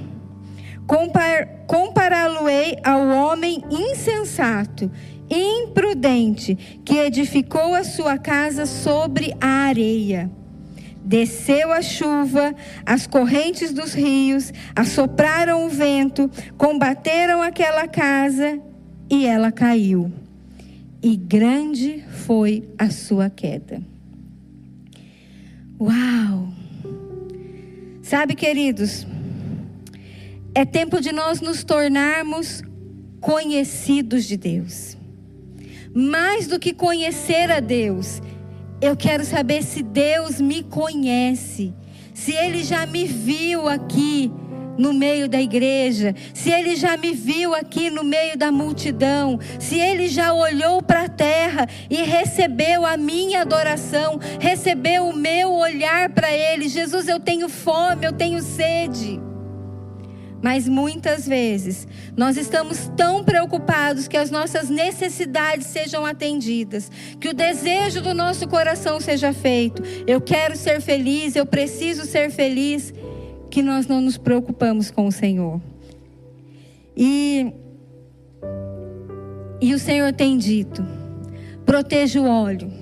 compar, 0.87 1.65
compará-lo-ei 1.67 2.77
ao 2.85 3.09
homem 3.09 3.65
insensato, 3.71 4.91
imprudente, 5.31 6.81
que 6.85 6.99
edificou 6.99 7.75
a 7.75 7.83
sua 7.83 8.19
casa 8.19 8.67
sobre 8.67 9.35
a 9.41 9.65
areia. 9.67 10.31
Desceu 11.07 11.73
a 11.73 11.81
chuva, 11.81 12.53
as 12.85 13.07
correntes 13.07 13.73
dos 13.73 13.95
rios, 13.95 14.53
assopraram 14.75 15.65
o 15.65 15.69
vento, 15.69 16.29
combateram 16.59 17.41
aquela 17.41 17.87
casa 17.87 18.61
e 19.09 19.25
ela 19.25 19.53
caiu. 19.53 20.13
E 21.01 21.17
grande 21.17 22.05
foi 22.27 22.69
a 22.77 22.91
sua 22.91 23.31
queda. 23.31 23.81
Uau! 25.81 26.49
Sabe, 28.03 28.35
queridos, 28.35 29.07
é 30.57 30.65
tempo 30.65 31.01
de 31.01 31.13
nós 31.13 31.41
nos 31.41 31.63
tornarmos 31.63 32.65
conhecidos 33.21 34.25
de 34.25 34.37
Deus. 34.37 34.97
Mais 35.95 36.49
do 36.49 36.59
que 36.59 36.75
conhecer 36.75 37.53
a 37.53 37.61
Deus, 37.61 38.21
eu 38.81 38.97
quero 38.97 39.25
saber 39.25 39.63
se 39.63 39.83
Deus 39.83 40.41
me 40.41 40.63
conhece, 40.63 41.75
se 42.13 42.33
Ele 42.33 42.63
já 42.63 42.87
me 42.87 43.05
viu 43.05 43.69
aqui 43.69 44.31
no 44.79 44.93
meio 44.93 45.29
da 45.29 45.41
igreja, 45.41 46.15
se 46.35 46.51
Ele 46.51 46.77
já 46.77 46.97
me 46.97 47.13
viu 47.13 47.55
aqui 47.55 47.89
no 47.91 48.05
meio 48.05 48.37
da 48.37 48.53
multidão, 48.53 49.39
se 49.59 49.79
Ele 49.79 50.09
já 50.09 50.33
olhou 50.33 50.83
para 50.83 51.05
a 51.05 51.09
terra 51.09 51.67
e 51.89 52.03
recebeu 52.03 52.85
a 52.85 52.97
minha 52.97 53.43
adoração, 53.43 54.21
recebeu 54.39 55.09
o 55.09 55.17
meu 55.17 55.53
olhar 55.53 56.11
para 56.11 56.33
Ele. 56.33 56.69
Jesus, 56.69 57.09
eu 57.09 57.19
tenho 57.19 57.49
fome, 57.49 58.07
eu 58.07 58.13
tenho 58.13 58.43
sede. 58.43 59.26
Mas 60.47 60.69
muitas 60.69 61.27
vezes 61.27 61.89
nós 62.17 62.37
estamos 62.37 62.89
tão 62.97 63.25
preocupados 63.25 64.07
que 64.07 64.17
as 64.17 64.31
nossas 64.31 64.71
necessidades 64.71 65.67
sejam 65.67 66.07
atendidas, 66.07 66.89
que 67.21 67.29
o 67.29 67.35
desejo 67.35 68.01
do 68.01 68.15
nosso 68.15 68.47
coração 68.47 69.01
seja 69.01 69.33
feito. 69.33 69.83
Eu 70.07 70.21
quero 70.21 70.57
ser 70.57 70.81
feliz, 70.81 71.35
eu 71.35 71.45
preciso 71.45 72.05
ser 72.05 72.31
feliz, 72.31 72.95
que 73.51 73.61
nós 73.61 73.89
não 73.89 74.01
nos 74.01 74.17
preocupamos 74.17 74.89
com 74.89 75.09
o 75.09 75.11
Senhor. 75.11 75.61
E 76.97 77.53
e 79.61 79.75
o 79.75 79.81
Senhor 79.81 80.13
tem 80.13 80.39
dito: 80.39 80.87
proteja 81.65 82.21
o 82.21 82.29
óleo, 82.29 82.73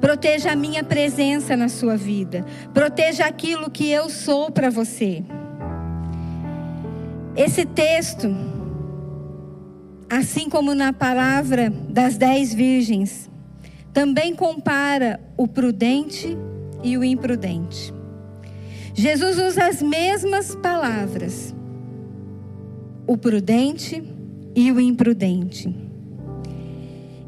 proteja 0.00 0.52
a 0.52 0.56
minha 0.56 0.82
presença 0.82 1.54
na 1.54 1.68
sua 1.68 1.98
vida, 1.98 2.46
proteja 2.72 3.26
aquilo 3.26 3.70
que 3.70 3.90
eu 3.90 4.08
sou 4.08 4.50
para 4.50 4.70
você. 4.70 5.22
Esse 7.36 7.66
texto, 7.66 8.28
assim 10.08 10.48
como 10.48 10.72
na 10.72 10.92
palavra 10.92 11.68
das 11.68 12.16
dez 12.16 12.54
virgens, 12.54 13.28
também 13.92 14.36
compara 14.36 15.18
o 15.36 15.48
prudente 15.48 16.38
e 16.82 16.96
o 16.96 17.02
imprudente. 17.02 17.92
Jesus 18.94 19.38
usa 19.38 19.66
as 19.66 19.82
mesmas 19.82 20.54
palavras, 20.54 21.52
o 23.04 23.16
prudente 23.16 24.00
e 24.54 24.70
o 24.70 24.78
imprudente. 24.78 25.74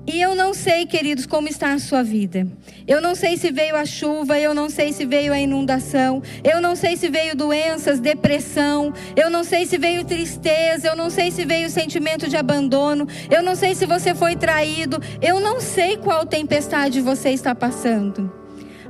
E 0.07 0.21
eu 0.21 0.37
não 0.37 0.55
sei, 0.55 0.87
queridos, 0.87 1.27
como 1.27 1.49
está 1.49 1.73
a 1.73 1.81
sua 1.81 2.01
vida. 2.01 2.47
Eu 2.87 3.01
não 3.01 3.17
sei 3.17 3.37
se 3.37 3.51
veio 3.51 3.75
a 3.75 3.85
chuva, 3.85 4.39
eu 4.39 4.55
não 4.55 4.71
sei 4.71 4.93
se 4.93 5.05
veio 5.05 5.33
a 5.33 5.39
inundação, 5.39 6.23
eu 6.45 6.61
não 6.61 6.77
sei 6.77 6.97
se 6.97 7.09
veio 7.09 7.35
doenças, 7.35 7.99
depressão, 7.99 8.95
eu 9.17 9.29
não 9.29 9.43
sei 9.43 9.67
se 9.67 9.77
veio 9.77 10.05
tristeza, 10.05 10.87
eu 10.87 10.95
não 10.95 11.11
sei 11.11 11.33
se 11.33 11.45
veio 11.45 11.69
sentimento 11.69 12.29
de 12.29 12.37
abandono, 12.37 13.09
eu 13.29 13.43
não 13.43 13.57
sei 13.57 13.75
se 13.75 13.85
você 13.85 14.15
foi 14.15 14.37
traído, 14.37 15.03
eu 15.21 15.41
não 15.41 15.61
sei 15.61 15.97
qual 15.97 16.25
tempestade 16.25 17.01
você 17.01 17.31
está 17.31 17.53
passando. 17.53 18.33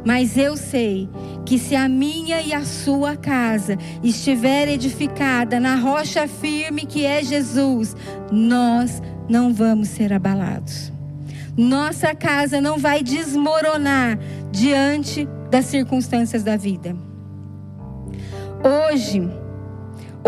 Mas 0.05 0.37
eu 0.37 0.55
sei 0.55 1.09
que 1.47 1.59
se 1.59 1.75
a 1.75 1.89
minha 1.89 2.43
e 2.43 2.53
a 2.53 2.65
sua 2.65 3.17
casa 3.17 3.79
estiver 4.05 4.69
edificada 4.69 5.59
na 5.59 5.77
rocha 5.77 6.29
firme 6.29 6.85
que 6.85 7.07
é 7.07 7.25
Jesus, 7.25 7.97
nós 8.31 9.03
não 9.29 9.53
vamos 9.53 9.89
ser 9.89 10.13
abalados. 10.13 10.96
Nossa 11.57 12.15
casa 12.15 12.61
não 12.61 12.79
vai 12.79 13.03
desmoronar 13.03 14.19
diante 14.51 15.27
das 15.51 15.65
circunstâncias 15.67 16.43
da 16.43 16.57
vida. 16.57 16.95
Hoje, 18.63 19.23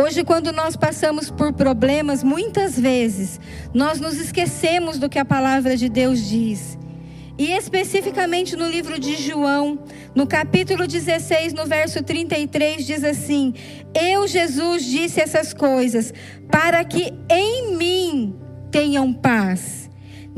Hoje, 0.01 0.23
quando 0.23 0.53
nós 0.53 0.77
passamos 0.77 1.29
por 1.29 1.53
problemas, 1.53 2.23
muitas 2.23 2.79
vezes 2.79 3.41
nós 3.75 3.99
nos 3.99 4.15
esquecemos 4.15 4.97
do 4.97 5.09
que 5.09 5.19
a 5.19 5.25
palavra 5.25 5.77
de 5.77 5.89
Deus 5.89 6.25
diz. 6.25 6.79
E 7.37 7.53
especificamente 7.53 8.57
no 8.57 8.69
livro 8.69 8.99
de 8.99 9.17
João, 9.17 9.79
no 10.15 10.25
capítulo 10.25 10.87
16, 10.87 11.53
no 11.53 11.67
verso 11.67 12.03
33, 12.03 12.87
diz 12.87 13.03
assim: 13.03 13.55
Eu, 13.93 14.27
Jesus, 14.27 14.85
disse 14.85 15.21
essas 15.21 15.53
coisas 15.53 16.13
para 16.49 16.85
que 16.85 17.13
em 17.29 17.77
mim 17.77 18.37
tenham 18.71 19.13
paz. 19.13 19.78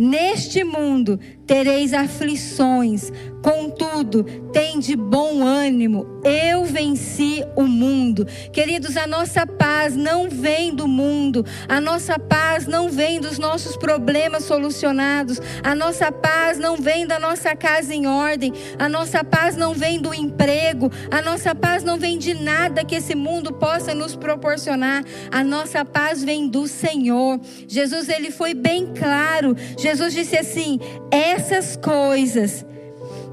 Neste 0.02 0.64
mundo 0.64 1.20
tereis 1.50 1.92
aflições, 1.92 3.10
contudo, 3.42 4.22
tem 4.52 4.78
de 4.78 4.94
bom 4.94 5.44
ânimo, 5.44 6.06
eu 6.22 6.64
venci 6.64 7.42
o 7.56 7.62
mundo. 7.62 8.24
Queridos, 8.52 8.96
a 8.96 9.04
nossa 9.04 9.44
paz 9.44 9.96
não 9.96 10.30
vem 10.30 10.72
do 10.72 10.86
mundo, 10.86 11.44
a 11.68 11.80
nossa 11.80 12.20
paz 12.20 12.68
não 12.68 12.88
vem 12.88 13.20
dos 13.20 13.36
nossos 13.36 13.76
problemas 13.76 14.44
solucionados, 14.44 15.40
a 15.64 15.74
nossa 15.74 16.12
paz 16.12 16.56
não 16.56 16.76
vem 16.76 17.04
da 17.04 17.18
nossa 17.18 17.56
casa 17.56 17.92
em 17.92 18.06
ordem, 18.06 18.52
a 18.78 18.88
nossa 18.88 19.24
paz 19.24 19.56
não 19.56 19.74
vem 19.74 20.00
do 20.00 20.14
emprego, 20.14 20.88
a 21.10 21.20
nossa 21.20 21.52
paz 21.52 21.82
não 21.82 21.98
vem 21.98 22.16
de 22.16 22.32
nada 22.32 22.84
que 22.84 22.94
esse 22.94 23.16
mundo 23.16 23.52
possa 23.52 23.92
nos 23.92 24.14
proporcionar, 24.14 25.02
a 25.32 25.42
nossa 25.42 25.84
paz 25.84 26.22
vem 26.22 26.46
do 26.46 26.68
Senhor. 26.68 27.40
Jesus, 27.66 28.08
ele 28.08 28.30
foi 28.30 28.54
bem 28.54 28.92
claro, 28.94 29.56
Jesus 29.76 30.14
disse 30.14 30.36
assim: 30.36 30.78
essa 31.10 31.39
essas 31.40 31.74
coisas. 31.76 32.66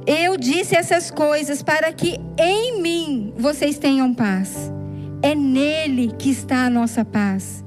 Eu 0.05 0.37
disse 0.37 0.75
essas 0.75 1.11
coisas 1.11 1.61
para 1.61 1.91
que 1.91 2.17
em 2.39 2.81
mim 2.81 3.33
vocês 3.37 3.77
tenham 3.77 4.13
paz. 4.13 4.71
É 5.21 5.35
nele 5.35 6.13
que 6.17 6.29
está 6.29 6.65
a 6.65 6.69
nossa 6.69 7.03
paz. 7.03 7.65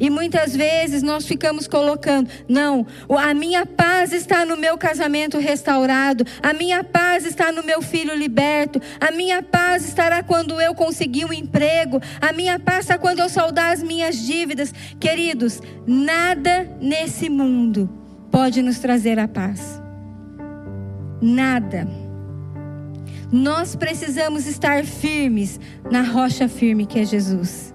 E 0.00 0.08
muitas 0.08 0.54
vezes 0.54 1.02
nós 1.02 1.26
ficamos 1.26 1.66
colocando, 1.66 2.28
não, 2.46 2.86
a 3.18 3.32
minha 3.32 3.64
paz 3.64 4.12
está 4.12 4.44
no 4.44 4.54
meu 4.54 4.76
casamento 4.76 5.38
restaurado, 5.38 6.22
a 6.42 6.52
minha 6.52 6.84
paz 6.84 7.24
está 7.24 7.50
no 7.50 7.62
meu 7.62 7.80
filho 7.80 8.14
liberto, 8.14 8.78
a 9.00 9.10
minha 9.10 9.42
paz 9.42 9.88
estará 9.88 10.22
quando 10.22 10.60
eu 10.60 10.74
conseguir 10.74 11.24
um 11.24 11.32
emprego, 11.32 11.98
a 12.20 12.30
minha 12.30 12.58
paz 12.58 12.80
está 12.80 12.98
quando 12.98 13.20
eu 13.20 13.28
saldar 13.30 13.72
as 13.72 13.82
minhas 13.82 14.18
dívidas. 14.18 14.72
Queridos, 15.00 15.62
nada 15.86 16.70
nesse 16.78 17.30
mundo 17.30 18.05
pode 18.36 18.60
nos 18.60 18.78
trazer 18.78 19.18
a 19.18 19.26
paz. 19.26 19.82
Nada. 21.22 21.88
Nós 23.32 23.74
precisamos 23.74 24.46
estar 24.46 24.84
firmes 24.84 25.58
na 25.90 26.02
rocha 26.02 26.46
firme 26.46 26.84
que 26.84 26.98
é 26.98 27.04
Jesus. 27.06 27.74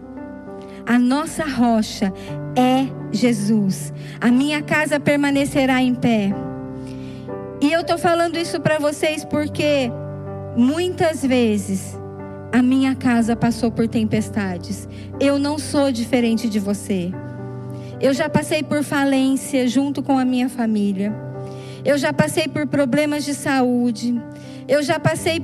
A 0.85 0.99
nossa 0.99 1.45
rocha 1.45 2.13
é 2.55 2.85
Jesus. 3.11 3.91
A 4.19 4.27
minha 4.27 4.61
casa 4.61 4.99
permanecerá 4.99 5.81
em 5.81 5.95
pé. 5.95 6.31
E 7.59 7.71
eu 7.71 7.81
estou 7.81 7.97
falando 7.97 8.37
isso 8.37 8.61
para 8.61 8.77
vocês 8.77 9.25
porque 9.25 9.91
muitas 10.55 11.25
vezes 11.25 11.97
a 12.51 12.61
minha 12.61 12.93
casa 12.93 13.35
passou 13.35 13.71
por 13.71 13.87
tempestades. 13.87 14.87
Eu 15.19 15.39
não 15.39 15.57
sou 15.57 15.91
diferente 15.91 16.47
de 16.47 16.59
você. 16.59 17.11
Eu 18.01 18.15
já 18.15 18.27
passei 18.27 18.63
por 18.63 18.83
falência 18.83 19.67
junto 19.67 20.01
com 20.01 20.17
a 20.17 20.25
minha 20.25 20.49
família. 20.49 21.13
Eu 21.85 21.99
já 21.99 22.11
passei 22.11 22.47
por 22.47 22.65
problemas 22.65 23.23
de 23.23 23.35
saúde. 23.35 24.19
Eu 24.67 24.81
já 24.81 24.99
passei 24.99 25.43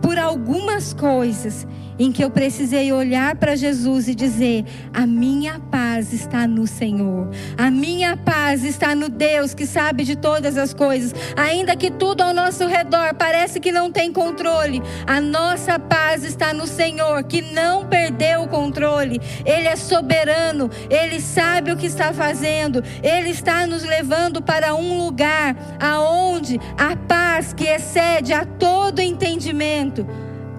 por 0.00 0.18
algumas 0.18 0.92
coisas 0.92 1.66
em 1.98 2.12
que 2.12 2.22
eu 2.22 2.30
precisei 2.30 2.92
olhar 2.92 3.34
para 3.36 3.56
Jesus 3.56 4.08
e 4.08 4.14
dizer: 4.14 4.64
a 4.94 5.06
minha 5.06 5.58
paz 5.58 6.12
está 6.12 6.46
no 6.46 6.66
Senhor, 6.66 7.28
a 7.56 7.70
minha 7.70 8.16
paz 8.16 8.64
está 8.64 8.94
no 8.94 9.08
Deus 9.08 9.52
que 9.52 9.66
sabe 9.66 10.04
de 10.04 10.14
todas 10.14 10.56
as 10.56 10.72
coisas, 10.72 11.14
ainda 11.36 11.74
que 11.74 11.90
tudo 11.90 12.22
ao 12.22 12.32
nosso 12.32 12.66
redor 12.66 13.14
parece 13.14 13.58
que 13.58 13.72
não 13.72 13.90
tem 13.90 14.12
controle, 14.12 14.80
a 15.06 15.20
nossa 15.20 15.78
paz 15.78 16.24
está 16.24 16.52
no 16.52 16.66
Senhor, 16.66 17.24
que 17.24 17.42
não 17.42 17.84
perdeu 17.86 18.42
o 18.42 18.48
controle, 18.48 19.20
Ele 19.44 19.66
é 19.66 19.76
soberano, 19.76 20.70
Ele 20.88 21.20
sabe 21.20 21.72
o 21.72 21.76
que 21.76 21.86
está 21.86 22.12
fazendo, 22.12 22.82
Ele 23.02 23.30
está 23.30 23.66
nos 23.66 23.82
levando 23.82 24.40
para 24.40 24.74
um 24.74 24.98
lugar 24.98 25.56
aonde 25.80 26.60
a 26.76 26.94
paz 26.94 27.52
que 27.52 27.64
excede 27.64 28.32
a 28.32 28.44
todo 28.44 29.00
entendimento 29.00 29.87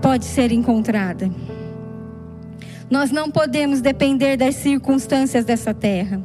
pode 0.01 0.25
ser 0.25 0.51
encontrada. 0.51 1.29
Nós 2.89 3.11
não 3.11 3.29
podemos 3.29 3.81
depender 3.81 4.35
das 4.35 4.55
circunstâncias 4.55 5.45
dessa 5.45 5.73
terra. 5.73 6.21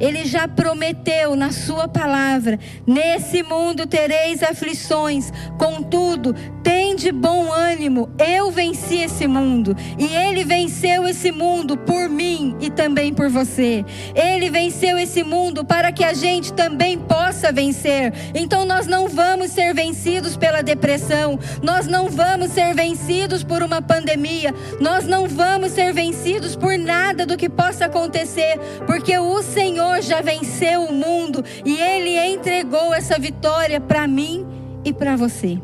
Ele 0.00 0.24
já 0.24 0.46
prometeu 0.46 1.34
na 1.34 1.50
Sua 1.52 1.88
palavra: 1.88 2.58
nesse 2.86 3.42
mundo 3.42 3.86
tereis 3.86 4.42
aflições, 4.42 5.32
contudo, 5.58 6.34
tem 6.62 6.94
de 6.94 7.10
bom 7.12 7.52
ânimo, 7.52 8.10
eu 8.18 8.50
venci 8.50 8.98
esse 8.98 9.26
mundo. 9.26 9.76
E 9.98 10.06
Ele 10.06 10.44
venceu 10.44 11.06
esse 11.06 11.32
mundo 11.32 11.76
por 11.76 12.08
mim 12.08 12.56
e 12.60 12.70
também 12.70 13.12
por 13.12 13.28
você. 13.28 13.84
Ele 14.14 14.50
venceu 14.50 14.98
esse 14.98 15.22
mundo 15.22 15.64
para 15.64 15.92
que 15.92 16.04
a 16.04 16.12
gente 16.12 16.52
também 16.52 16.98
possa 16.98 17.52
vencer. 17.52 18.12
Então 18.34 18.64
nós 18.64 18.86
não 18.86 19.08
vamos 19.08 19.50
ser 19.50 19.74
vencidos 19.74 20.36
pela 20.36 20.62
depressão, 20.62 21.38
nós 21.62 21.86
não 21.86 22.08
vamos 22.08 22.50
ser 22.50 22.74
vencidos 22.74 23.42
por 23.42 23.62
uma 23.62 23.80
pandemia, 23.80 24.54
nós 24.80 25.06
não 25.06 25.26
vamos 25.26 25.72
ser 25.72 25.92
vencidos 25.92 26.54
por 26.56 26.76
nada 26.78 27.24
do 27.24 27.36
que 27.36 27.48
possa 27.48 27.86
acontecer, 27.86 28.58
porque 28.86 29.16
o 29.18 29.42
Senhor 29.42 29.87
Senhor 29.88 30.02
já 30.02 30.20
venceu 30.20 30.82
o 30.84 30.92
mundo 30.92 31.42
e 31.64 31.80
Ele 31.80 32.18
entregou 32.18 32.92
essa 32.92 33.18
vitória 33.18 33.80
para 33.80 34.06
mim 34.06 34.46
e 34.84 34.92
para 34.92 35.16
você. 35.16 35.58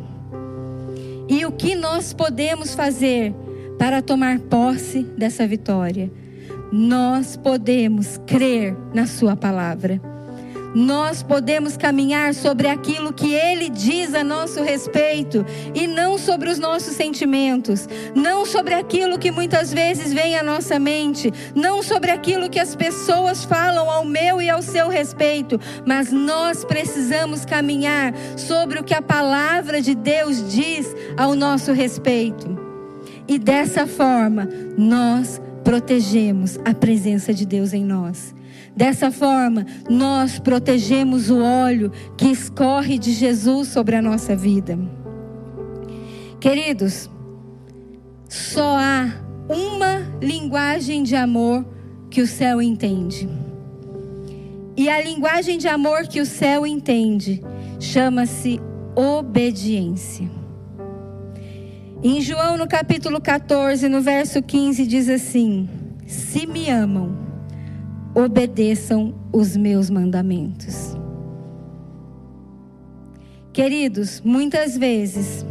E 1.28 1.44
o 1.44 1.52
que 1.52 1.74
nós 1.74 2.12
podemos 2.12 2.74
fazer 2.74 3.34
para 3.78 4.00
tomar 4.00 4.38
posse 4.40 5.02
dessa 5.02 5.46
vitória? 5.46 6.10
Nós 6.72 7.36
podemos 7.36 8.18
crer 8.26 8.76
na 8.94 9.06
Sua 9.06 9.36
palavra 9.36 10.00
nós 10.74 11.22
podemos 11.22 11.76
caminhar 11.76 12.34
sobre 12.34 12.66
aquilo 12.66 13.12
que 13.12 13.32
Ele 13.32 13.68
diz 13.68 14.12
a 14.12 14.24
nosso 14.24 14.62
respeito 14.62 15.46
e 15.74 15.86
não 15.86 16.18
sobre 16.18 16.50
os 16.50 16.58
nossos 16.58 16.96
sentimentos, 16.96 17.88
não 18.14 18.44
sobre 18.44 18.74
aquilo 18.74 19.18
que 19.18 19.30
muitas 19.30 19.72
vezes 19.72 20.12
vem 20.12 20.36
à 20.36 20.42
nossa 20.42 20.78
mente, 20.78 21.32
não 21.54 21.82
sobre 21.82 22.10
aquilo 22.10 22.50
que 22.50 22.58
as 22.58 22.74
pessoas 22.74 23.44
falam 23.44 23.88
ao 23.88 24.04
meu 24.04 24.42
e 24.42 24.50
ao 24.50 24.60
seu 24.60 24.88
respeito, 24.88 25.60
mas 25.86 26.10
nós 26.10 26.64
precisamos 26.64 27.44
caminhar 27.44 28.12
sobre 28.36 28.80
o 28.80 28.84
que 28.84 28.94
a 28.94 29.02
palavra 29.02 29.80
de 29.80 29.94
Deus 29.94 30.52
diz 30.52 30.94
ao 31.16 31.34
nosso 31.34 31.72
respeito. 31.72 32.58
E 33.26 33.38
dessa 33.38 33.86
forma, 33.86 34.48
nós 34.76 35.40
protegemos 35.62 36.58
a 36.64 36.74
presença 36.74 37.32
de 37.32 37.46
Deus 37.46 37.72
em 37.72 37.84
nós. 37.84 38.34
Dessa 38.76 39.10
forma, 39.10 39.64
nós 39.88 40.38
protegemos 40.38 41.30
o 41.30 41.40
óleo 41.40 41.92
que 42.16 42.26
escorre 42.26 42.98
de 42.98 43.12
Jesus 43.12 43.68
sobre 43.68 43.94
a 43.94 44.02
nossa 44.02 44.34
vida. 44.34 44.76
Queridos, 46.40 47.08
só 48.28 48.76
há 48.76 49.14
uma 49.48 50.00
linguagem 50.20 51.04
de 51.04 51.14
amor 51.14 51.64
que 52.10 52.20
o 52.20 52.26
céu 52.26 52.60
entende. 52.60 53.28
E 54.76 54.88
a 54.88 55.00
linguagem 55.00 55.56
de 55.56 55.68
amor 55.68 56.08
que 56.08 56.20
o 56.20 56.26
céu 56.26 56.66
entende 56.66 57.40
chama-se 57.78 58.60
obediência. 58.96 60.28
Em 62.02 62.20
João, 62.20 62.58
no 62.58 62.66
capítulo 62.66 63.20
14, 63.20 63.88
no 63.88 64.02
verso 64.02 64.42
15, 64.42 64.84
diz 64.86 65.08
assim: 65.08 65.68
Se 66.06 66.46
me 66.46 66.68
amam, 66.68 67.23
obedeçam 68.14 69.14
os 69.32 69.56
meus 69.56 69.90
mandamentos. 69.90 70.96
Queridos, 73.52 74.20
muitas 74.24 74.76
vezes 74.76 75.44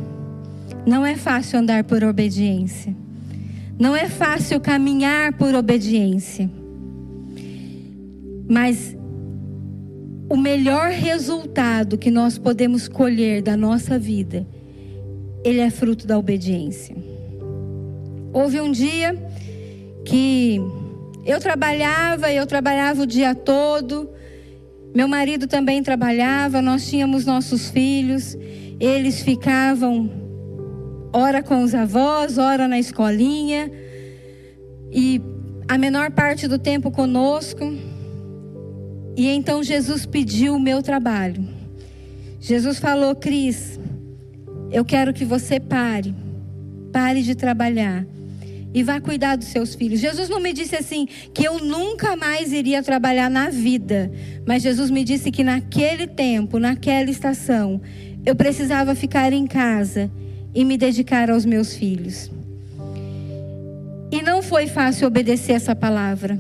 não 0.86 1.06
é 1.06 1.16
fácil 1.16 1.60
andar 1.60 1.84
por 1.84 2.04
obediência. 2.04 2.96
Não 3.80 3.96
é 3.96 4.08
fácil 4.08 4.60
caminhar 4.60 5.34
por 5.34 5.56
obediência. 5.56 6.50
Mas 8.50 8.96
o 10.30 10.38
melhor 10.38 10.92
resultado 10.92 11.98
que 11.98 12.12
nós 12.12 12.38
podemos 12.38 12.88
colher 12.88 13.42
da 13.42 13.58
nossa 13.58 13.98
vida 13.98 14.46
ele 15.44 15.60
é 15.60 15.70
fruto 15.70 16.08
da 16.08 16.18
obediência. 16.18 16.96
Houve 18.32 18.62
um 18.62 18.72
dia 18.72 19.16
que 20.06 20.60
eu 21.26 21.40
trabalhava, 21.40 22.32
eu 22.32 22.46
trabalhava 22.46 23.04
o 23.04 23.06
dia 23.06 23.34
todo. 23.34 24.10
Meu 24.94 25.08
marido 25.08 25.48
também 25.48 25.82
trabalhava, 25.82 26.62
nós 26.62 26.88
tínhamos 26.88 27.26
nossos 27.26 27.70
filhos. 27.70 28.38
Eles 28.80 29.22
ficavam 29.22 30.12
ora 31.14 31.42
com 31.42 31.64
os 31.64 31.74
avós, 31.74 32.38
ora 32.38 32.68
na 32.68 32.78
escolinha. 32.78 33.72
E 34.92 35.22
a 35.68 35.78
menor 35.78 36.12
parte 36.12 36.48
do 36.48 36.60
tempo 36.60 36.92
conosco. 36.92 37.74
E 39.16 39.30
então 39.30 39.64
Jesus 39.64 40.06
pediu 40.06 40.56
o 40.56 40.60
meu 40.60 40.84
trabalho. 40.84 41.48
Jesus 42.40 42.80
falou: 42.80 43.16
Cris, 43.16 43.80
eu 44.72 44.84
quero 44.84 45.14
que 45.14 45.24
você 45.24 45.58
pare, 45.58 46.14
pare 46.92 47.24
de 47.24 47.34
trabalhar 47.34 48.06
e 48.74 48.82
vá 48.84 49.00
cuidar 49.00 49.36
dos 49.36 49.48
seus 49.48 49.76
filhos. 49.76 50.00
Jesus 50.00 50.28
não 50.28 50.40
me 50.40 50.52
disse 50.52 50.76
assim 50.76 51.08
que 51.34 51.44
eu 51.44 51.60
nunca 51.60 52.16
mais 52.16 52.52
iria 52.52 52.82
trabalhar 52.82 53.30
na 53.30 53.50
vida, 53.50 54.12
mas 54.46 54.64
Jesus 54.64 54.90
me 54.90 55.04
disse 55.04 55.30
que 55.32 55.44
naquele 55.44 56.08
tempo, 56.08 56.58
naquela 56.58 57.10
estação, 57.10 57.82
eu 58.26 58.36
precisava 58.36 58.96
ficar 58.96 59.32
em 59.34 59.46
casa 59.46 60.10
e 60.56 60.66
me 60.66 60.78
dedicar 60.78 61.30
aos 61.30 61.46
meus 61.46 61.76
filhos. 61.76 62.32
E 64.12 64.22
não 64.22 64.42
foi 64.42 64.68
fácil 64.68 65.08
obedecer 65.08 65.54
essa 65.54 65.76
palavra. 65.76 66.40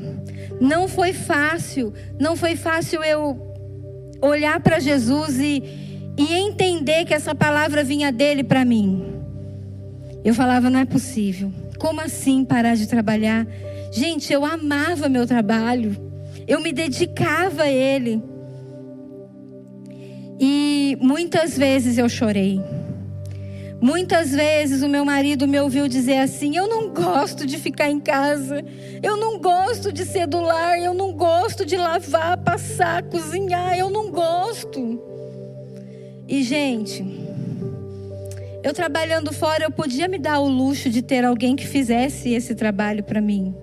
Não 0.61 0.87
foi 0.87 1.11
fácil, 1.11 1.93
não 2.19 2.35
foi 2.35 2.55
fácil 2.55 3.03
eu 3.03 3.53
olhar 4.21 4.59
para 4.59 4.79
Jesus 4.79 5.39
e, 5.39 5.63
e 6.17 6.33
entender 6.33 7.05
que 7.05 7.13
essa 7.13 7.35
palavra 7.35 7.83
vinha 7.83 8.11
dele 8.11 8.43
para 8.43 8.63
mim. 8.63 9.03
Eu 10.23 10.33
falava, 10.33 10.69
não 10.69 10.79
é 10.79 10.85
possível. 10.85 11.51
Como 11.83 11.99
assim 11.99 12.45
parar 12.45 12.77
de 12.77 12.87
trabalhar? 12.87 13.45
Gente, 13.91 14.31
eu 14.31 14.45
amava 14.45 15.09
meu 15.09 15.27
trabalho. 15.27 15.97
Eu 16.47 16.61
me 16.61 16.71
dedicava 16.71 17.63
a 17.63 17.69
ele. 17.69 18.23
E 20.39 20.97
muitas 21.01 21.57
vezes 21.57 21.97
eu 21.97 22.07
chorei. 22.07 22.61
Muitas 23.81 24.31
vezes 24.31 24.81
o 24.81 24.87
meu 24.87 25.03
marido 25.03 25.45
me 25.45 25.59
ouviu 25.59 25.89
dizer 25.89 26.19
assim: 26.19 26.55
Eu 26.55 26.69
não 26.69 26.93
gosto 26.93 27.45
de 27.45 27.57
ficar 27.57 27.89
em 27.89 27.99
casa, 27.99 28.63
eu 29.03 29.17
não 29.17 29.37
gosto 29.37 29.91
de 29.91 30.05
ser 30.05 30.25
do 30.25 30.39
lar, 30.39 30.79
eu 30.79 30.93
não 30.93 31.11
gosto 31.11 31.65
de 31.65 31.75
lavar, 31.75 32.37
passar, 32.37 33.03
cozinhar, 33.03 33.77
eu 33.77 33.89
não 33.89 34.09
gosto. 34.09 35.03
E, 36.29 36.43
gente, 36.43 37.22
eu 38.63 38.73
trabalhando 38.73 39.33
fora, 39.33 39.65
eu 39.65 39.71
podia 39.71 40.07
me 40.07 40.17
dar 40.17 40.39
o 40.39 40.47
luxo 40.47 40.89
de 40.89 41.01
ter 41.01 41.25
alguém 41.25 41.55
que 41.55 41.67
fizesse 41.67 42.29
esse 42.29 42.55
trabalho 42.55 43.03
para 43.03 43.19
mim. 43.19 43.53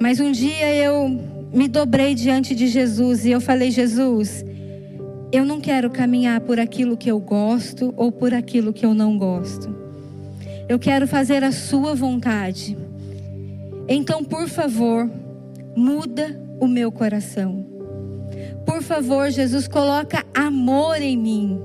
Mas 0.00 0.18
um 0.18 0.32
dia 0.32 0.74
eu 0.74 1.08
me 1.52 1.68
dobrei 1.68 2.14
diante 2.14 2.54
de 2.54 2.66
Jesus 2.66 3.24
e 3.24 3.30
eu 3.30 3.40
falei: 3.40 3.70
Jesus, 3.70 4.44
eu 5.30 5.44
não 5.44 5.60
quero 5.60 5.90
caminhar 5.90 6.40
por 6.40 6.58
aquilo 6.58 6.96
que 6.96 7.10
eu 7.10 7.20
gosto 7.20 7.94
ou 7.96 8.10
por 8.10 8.34
aquilo 8.34 8.72
que 8.72 8.84
eu 8.84 8.94
não 8.94 9.16
gosto. 9.16 9.76
Eu 10.68 10.78
quero 10.78 11.06
fazer 11.06 11.44
a 11.44 11.52
Sua 11.52 11.94
vontade. 11.94 12.76
Então, 13.88 14.22
por 14.22 14.48
favor, 14.48 15.10
muda 15.74 16.38
o 16.60 16.66
meu 16.66 16.92
coração. 16.92 17.64
Por 18.66 18.82
favor, 18.82 19.30
Jesus, 19.30 19.66
coloca 19.66 20.24
amor 20.34 21.00
em 21.00 21.16
mim. 21.16 21.60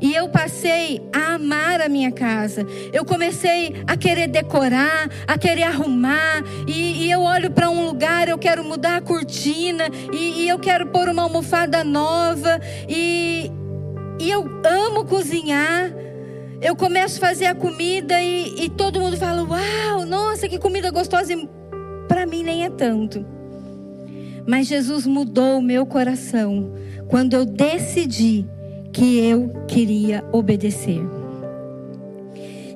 E 0.00 0.14
eu 0.14 0.28
passei 0.28 1.06
a 1.12 1.34
amar 1.34 1.80
a 1.80 1.88
minha 1.88 2.10
casa. 2.10 2.66
Eu 2.92 3.04
comecei 3.04 3.82
a 3.86 3.96
querer 3.96 4.28
decorar, 4.28 5.08
a 5.26 5.36
querer 5.36 5.64
arrumar. 5.64 6.42
E, 6.66 7.04
e 7.04 7.10
eu 7.10 7.20
olho 7.20 7.50
para 7.50 7.68
um 7.68 7.84
lugar, 7.84 8.28
eu 8.28 8.38
quero 8.38 8.64
mudar 8.64 8.96
a 8.96 9.00
cortina. 9.00 9.84
E, 10.12 10.42
e 10.42 10.48
eu 10.48 10.58
quero 10.58 10.86
pôr 10.86 11.08
uma 11.08 11.22
almofada 11.22 11.84
nova. 11.84 12.60
E, 12.88 13.50
e 14.18 14.30
eu 14.30 14.42
amo 14.64 15.04
cozinhar. 15.04 15.92
Eu 16.62 16.74
começo 16.74 17.16
a 17.16 17.28
fazer 17.28 17.46
a 17.46 17.54
comida 17.54 18.20
e, 18.22 18.64
e 18.64 18.68
todo 18.70 19.00
mundo 19.00 19.16
fala: 19.16 19.42
Uau, 19.42 20.06
nossa, 20.06 20.48
que 20.48 20.58
comida 20.58 20.90
gostosa. 20.90 21.34
Para 22.08 22.24
mim 22.26 22.42
nem 22.42 22.64
é 22.64 22.70
tanto. 22.70 23.24
Mas 24.46 24.66
Jesus 24.66 25.06
mudou 25.06 25.58
o 25.58 25.62
meu 25.62 25.84
coração 25.84 26.72
quando 27.08 27.34
eu 27.34 27.44
decidi 27.44 28.46
que 28.92 29.18
eu 29.28 29.50
queria 29.66 30.24
obedecer. 30.32 31.00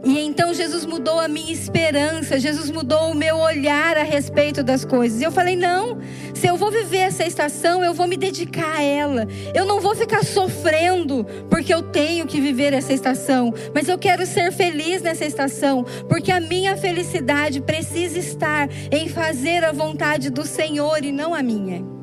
E 0.04 0.20
então 0.20 0.52
Jesus 0.52 0.84
mudou 0.84 1.18
a 1.18 1.26
minha 1.26 1.50
esperança, 1.50 2.38
Jesus 2.38 2.70
mudou 2.70 3.10
o 3.10 3.14
meu 3.14 3.36
olhar 3.36 3.96
a 3.96 4.02
respeito 4.02 4.62
das 4.62 4.84
coisas. 4.84 5.22
Eu 5.22 5.32
falei: 5.32 5.56
não, 5.56 5.98
se 6.34 6.46
eu 6.46 6.58
vou 6.58 6.70
viver 6.70 6.98
essa 6.98 7.24
estação, 7.24 7.82
eu 7.82 7.94
vou 7.94 8.06
me 8.06 8.16
dedicar 8.16 8.76
a 8.76 8.82
ela. 8.82 9.26
Eu 9.54 9.64
não 9.64 9.80
vou 9.80 9.94
ficar 9.94 10.22
sofrendo 10.22 11.24
porque 11.48 11.72
eu 11.72 11.82
tenho 11.82 12.26
que 12.26 12.38
viver 12.38 12.74
essa 12.74 12.92
estação, 12.92 13.52
mas 13.74 13.88
eu 13.88 13.96
quero 13.96 14.26
ser 14.26 14.52
feliz 14.52 15.00
nessa 15.00 15.24
estação, 15.24 15.84
porque 16.06 16.30
a 16.30 16.40
minha 16.40 16.76
felicidade 16.76 17.62
precisa 17.62 18.18
estar 18.18 18.68
em 18.90 19.08
fazer 19.08 19.64
a 19.64 19.72
vontade 19.72 20.28
do 20.28 20.44
Senhor 20.44 21.02
e 21.02 21.12
não 21.12 21.34
a 21.34 21.42
minha. 21.42 21.93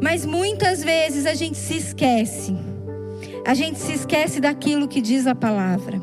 Mas 0.00 0.24
muitas 0.24 0.82
vezes 0.82 1.26
a 1.26 1.34
gente 1.34 1.58
se 1.58 1.76
esquece. 1.76 2.56
A 3.46 3.54
gente 3.54 3.78
se 3.78 3.92
esquece 3.92 4.40
daquilo 4.40 4.88
que 4.88 5.00
diz 5.00 5.26
a 5.26 5.34
palavra. 5.34 6.00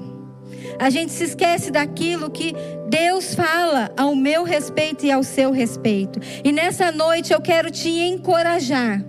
A 0.79 0.89
gente 0.89 1.12
se 1.12 1.23
esquece 1.23 1.71
daquilo 1.71 2.29
que 2.29 2.53
Deus 2.88 3.33
fala 3.33 3.91
ao 3.97 4.15
meu 4.15 4.43
respeito 4.43 5.05
e 5.05 5.12
ao 5.12 5.23
seu 5.23 5.51
respeito. 5.51 6.19
E 6.43 6.51
nessa 6.51 6.91
noite 6.91 7.33
eu 7.33 7.41
quero 7.41 7.71
te 7.71 7.89
encorajar. 7.89 9.03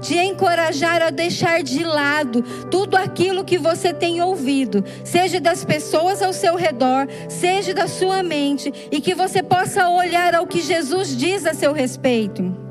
Te 0.00 0.16
encorajar 0.16 1.02
a 1.02 1.10
deixar 1.10 1.62
de 1.62 1.82
lado 1.82 2.42
tudo 2.70 2.96
aquilo 2.96 3.44
que 3.44 3.56
você 3.56 3.94
tem 3.94 4.20
ouvido, 4.20 4.84
seja 5.04 5.40
das 5.40 5.64
pessoas 5.64 6.22
ao 6.22 6.32
seu 6.32 6.54
redor, 6.54 7.08
seja 7.28 7.72
da 7.72 7.88
sua 7.88 8.22
mente, 8.22 8.72
e 8.90 9.00
que 9.00 9.14
você 9.14 9.42
possa 9.42 9.88
olhar 9.88 10.34
ao 10.34 10.46
que 10.46 10.60
Jesus 10.60 11.16
diz 11.16 11.46
a 11.46 11.54
seu 11.54 11.72
respeito. 11.72 12.65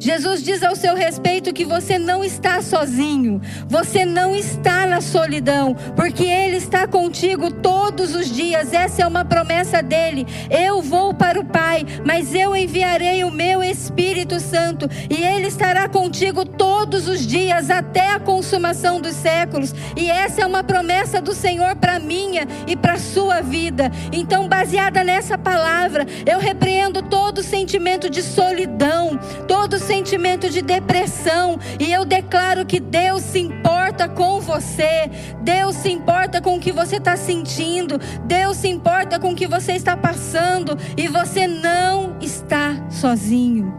Jesus 0.00 0.42
diz 0.42 0.62
ao 0.62 0.76
seu 0.76 0.94
respeito 0.94 1.52
que 1.52 1.64
você 1.64 1.98
não 1.98 2.24
está 2.24 2.62
sozinho, 2.62 3.40
você 3.66 4.04
não 4.04 4.34
está 4.34 4.86
na 4.86 5.00
solidão, 5.00 5.74
porque 5.96 6.24
Ele 6.24 6.56
está 6.56 6.86
contigo 6.86 7.50
todos 7.50 8.14
os 8.14 8.30
dias. 8.30 8.72
Essa 8.72 9.02
é 9.02 9.06
uma 9.06 9.24
promessa 9.24 9.82
dele. 9.82 10.26
Eu 10.50 10.80
vou 10.82 11.12
para 11.14 11.40
o 11.40 11.44
Pai, 11.44 11.84
mas 12.04 12.34
eu 12.34 12.54
enviarei 12.56 13.24
o 13.24 13.30
meu 13.30 13.62
Espírito 13.62 14.38
Santo 14.40 14.88
e 15.10 15.22
Ele 15.22 15.46
estará 15.46 15.88
contigo 15.88 16.44
todos 16.44 17.08
os 17.08 17.26
dias 17.26 17.70
até 17.70 18.12
a 18.12 18.20
consumação 18.20 19.00
dos 19.00 19.14
séculos. 19.14 19.74
E 19.96 20.10
essa 20.10 20.42
é 20.42 20.46
uma 20.46 20.62
promessa 20.62 21.20
do 21.20 21.34
Senhor 21.34 21.76
para 21.76 21.98
minha 21.98 22.46
e 22.66 22.76
para 22.76 22.98
sua 22.98 23.40
vida. 23.40 23.90
Então, 24.12 24.48
baseada 24.48 25.02
nessa 25.02 25.36
palavra, 25.36 26.06
eu 26.26 26.38
repreendo 26.38 27.02
todo 27.02 27.42
sentimento 27.42 28.10
de 28.10 28.22
solidão, 28.22 29.18
todo 29.46 29.78
sentimento 29.88 30.50
de 30.50 30.60
depressão. 30.60 31.58
E 31.80 31.90
eu 31.90 32.04
declaro 32.04 32.66
que 32.66 32.78
Deus 32.78 33.22
se 33.22 33.38
importa 33.38 34.06
com 34.06 34.38
você. 34.38 35.10
Deus 35.40 35.76
se 35.76 35.90
importa 35.90 36.42
com 36.42 36.56
o 36.56 36.60
que 36.60 36.70
você 36.70 36.96
está 36.96 37.16
sentindo. 37.16 37.98
Deus 38.24 38.58
se 38.58 38.68
importa 38.68 39.18
com 39.18 39.32
o 39.32 39.34
que 39.34 39.46
você 39.46 39.72
está 39.72 39.96
passando. 39.96 40.76
E 40.94 41.08
você 41.08 41.46
não 41.46 42.18
está 42.20 42.76
sozinho. 42.90 43.72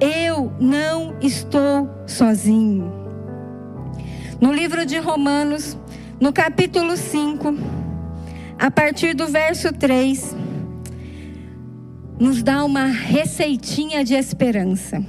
Eu 0.00 0.50
não 0.58 1.14
estou 1.20 1.90
sozinho. 2.06 2.90
No 4.40 4.50
livro 4.50 4.86
de 4.86 4.98
Romanos, 4.98 5.76
no 6.18 6.32
capítulo 6.32 6.96
5, 6.96 7.54
a 8.58 8.70
partir 8.70 9.14
do 9.14 9.26
verso 9.26 9.72
3 9.72 10.43
nos 12.24 12.42
dá 12.42 12.64
uma 12.64 12.86
receitinha 12.86 14.02
de 14.02 14.14
esperança. 14.14 15.04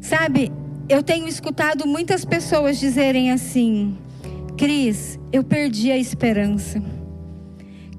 Sabe, 0.00 0.50
eu 0.88 1.02
tenho 1.02 1.28
escutado 1.28 1.86
muitas 1.86 2.24
pessoas 2.24 2.80
dizerem 2.80 3.30
assim: 3.30 3.98
Cris, 4.56 5.18
eu 5.30 5.44
perdi 5.44 5.92
a 5.92 5.98
esperança. 5.98 6.82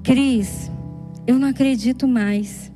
Cris, 0.02 0.68
eu 1.28 1.38
não 1.38 1.46
acredito 1.46 2.08
mais. 2.08 2.72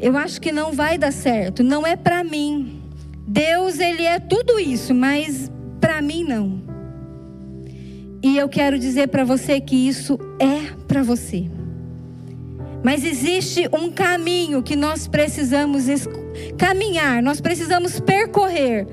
Eu 0.00 0.16
acho 0.16 0.40
que 0.40 0.50
não 0.50 0.72
vai 0.72 0.96
dar 0.96 1.12
certo, 1.12 1.62
não 1.62 1.86
é 1.86 1.94
para 1.94 2.24
mim. 2.24 2.80
Deus, 3.28 3.78
ele 3.78 4.04
é 4.04 4.18
tudo 4.18 4.58
isso, 4.58 4.94
mas 4.94 5.50
para 5.78 6.00
mim 6.00 6.24
não. 6.24 6.62
E 8.22 8.38
eu 8.38 8.48
quero 8.48 8.78
dizer 8.78 9.08
para 9.08 9.24
você 9.24 9.60
que 9.60 9.76
isso 9.76 10.18
é 10.40 10.72
para 10.88 11.02
você. 11.02 11.50
Mas 12.86 13.02
existe 13.02 13.68
um 13.72 13.90
caminho 13.90 14.62
que 14.62 14.76
nós 14.76 15.08
precisamos 15.08 15.86
caminhar, 16.56 17.20
nós 17.20 17.40
precisamos 17.40 17.98
percorrer 17.98 18.86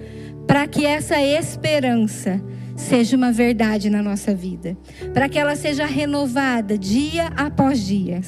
para 0.48 0.66
que 0.66 0.84
essa 0.84 1.22
esperança 1.22 2.44
seja 2.76 3.16
uma 3.16 3.32
verdade 3.32 3.92
na 3.92 4.02
nossa 4.02 4.34
vida, 4.34 4.76
para 5.14 5.30
que 5.30 5.38
ela 5.38 5.56
seja 5.56 5.86
renovada 5.86 6.76
dia 6.76 7.28
após 7.38 7.86
dia. 7.86 8.20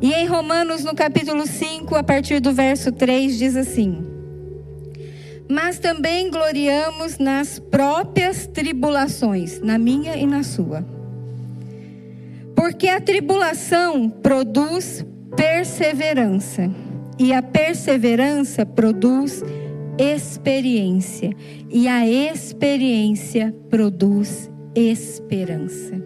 E 0.00 0.14
em 0.14 0.26
Romanos, 0.26 0.82
no 0.82 0.94
capítulo 0.94 1.46
5, 1.46 1.94
a 1.94 2.02
partir 2.02 2.40
do 2.40 2.50
verso 2.50 2.90
3, 2.90 3.36
diz 3.36 3.56
assim: 3.56 4.02
Mas 5.46 5.78
também 5.78 6.30
gloriamos 6.30 7.18
nas 7.18 7.58
próprias 7.58 8.46
tribulações, 8.46 9.60
na 9.60 9.76
minha 9.76 10.16
e 10.16 10.26
na 10.26 10.42
sua. 10.42 10.99
Porque 12.60 12.88
a 12.88 13.00
tribulação 13.00 14.10
produz 14.10 15.02
perseverança, 15.34 16.70
e 17.18 17.32
a 17.32 17.40
perseverança 17.40 18.66
produz 18.66 19.42
experiência, 19.98 21.30
e 21.70 21.88
a 21.88 22.06
experiência 22.06 23.54
produz 23.70 24.50
esperança. 24.74 26.04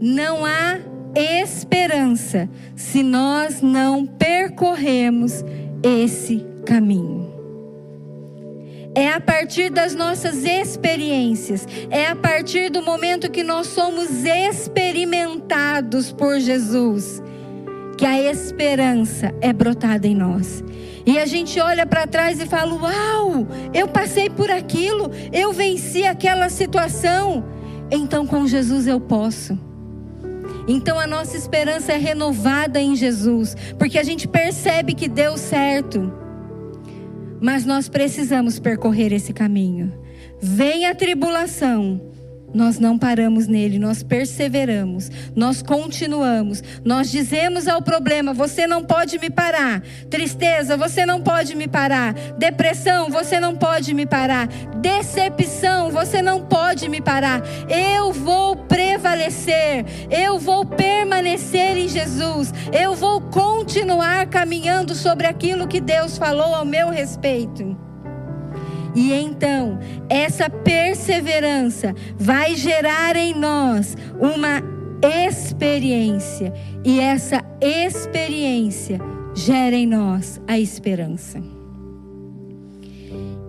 Não 0.00 0.46
há 0.46 0.78
esperança 1.14 2.48
se 2.74 3.02
nós 3.02 3.60
não 3.60 4.06
percorremos 4.06 5.44
esse 5.82 6.42
caminho. 6.64 7.25
É 8.96 9.12
a 9.12 9.20
partir 9.20 9.68
das 9.68 9.94
nossas 9.94 10.42
experiências, 10.42 11.68
é 11.90 12.06
a 12.06 12.16
partir 12.16 12.70
do 12.70 12.80
momento 12.80 13.30
que 13.30 13.42
nós 13.42 13.66
somos 13.66 14.24
experimentados 14.24 16.10
por 16.10 16.40
Jesus, 16.40 17.22
que 17.98 18.06
a 18.06 18.18
esperança 18.18 19.34
é 19.42 19.52
brotada 19.52 20.06
em 20.06 20.14
nós. 20.14 20.64
E 21.04 21.18
a 21.18 21.26
gente 21.26 21.60
olha 21.60 21.84
para 21.84 22.06
trás 22.06 22.40
e 22.40 22.46
fala: 22.46 22.72
Uau, 22.72 23.46
eu 23.74 23.86
passei 23.86 24.30
por 24.30 24.50
aquilo, 24.50 25.10
eu 25.30 25.52
venci 25.52 26.06
aquela 26.06 26.48
situação. 26.48 27.44
Então 27.90 28.26
com 28.26 28.46
Jesus 28.46 28.86
eu 28.86 28.98
posso. 28.98 29.58
Então 30.66 30.98
a 30.98 31.06
nossa 31.06 31.36
esperança 31.36 31.92
é 31.92 31.98
renovada 31.98 32.80
em 32.80 32.96
Jesus, 32.96 33.54
porque 33.78 33.98
a 33.98 34.02
gente 34.02 34.26
percebe 34.26 34.94
que 34.94 35.06
deu 35.06 35.36
certo. 35.36 36.24
Mas 37.40 37.64
nós 37.64 37.88
precisamos 37.88 38.58
percorrer 38.58 39.12
esse 39.12 39.32
caminho. 39.32 39.92
Vem 40.40 40.86
a 40.86 40.94
tribulação, 40.94 42.00
nós 42.56 42.78
não 42.78 42.98
paramos 42.98 43.46
nele, 43.46 43.78
nós 43.78 44.02
perseveramos, 44.02 45.10
nós 45.36 45.60
continuamos, 45.60 46.62
nós 46.82 47.10
dizemos 47.10 47.68
ao 47.68 47.82
problema: 47.82 48.32
você 48.32 48.66
não 48.66 48.82
pode 48.82 49.18
me 49.18 49.28
parar. 49.28 49.82
Tristeza, 50.08 50.74
você 50.74 51.04
não 51.04 51.20
pode 51.20 51.54
me 51.54 51.68
parar. 51.68 52.14
Depressão, 52.38 53.10
você 53.10 53.38
não 53.38 53.54
pode 53.54 53.92
me 53.92 54.06
parar. 54.06 54.48
Decepção, 54.80 55.90
você 55.90 56.22
não 56.22 56.46
pode 56.46 56.88
me 56.88 57.02
parar. 57.02 57.42
Eu 57.68 58.10
vou 58.14 58.56
prevalecer, 58.56 59.84
eu 60.10 60.38
vou 60.38 60.64
permanecer 60.64 61.76
em 61.76 61.88
Jesus, 61.88 62.54
eu 62.72 62.94
vou 62.94 63.20
continuar 63.20 64.26
caminhando 64.28 64.94
sobre 64.94 65.26
aquilo 65.26 65.68
que 65.68 65.80
Deus 65.80 66.16
falou 66.16 66.54
ao 66.54 66.64
meu 66.64 66.88
respeito. 66.88 67.85
E 68.96 69.12
então, 69.12 69.78
essa 70.08 70.48
perseverança 70.48 71.94
vai 72.18 72.56
gerar 72.56 73.14
em 73.14 73.34
nós 73.38 73.94
uma 74.18 74.62
experiência. 75.28 76.52
E 76.82 76.98
essa 76.98 77.44
experiência 77.60 78.98
gera 79.34 79.76
em 79.76 79.86
nós 79.86 80.40
a 80.48 80.58
esperança. 80.58 81.42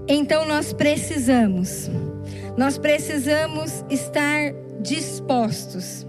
Então 0.06 0.46
nós 0.46 0.74
precisamos, 0.74 1.90
nós 2.58 2.78
precisamos 2.78 3.86
estar 3.90 4.54
dispostos 4.82 6.06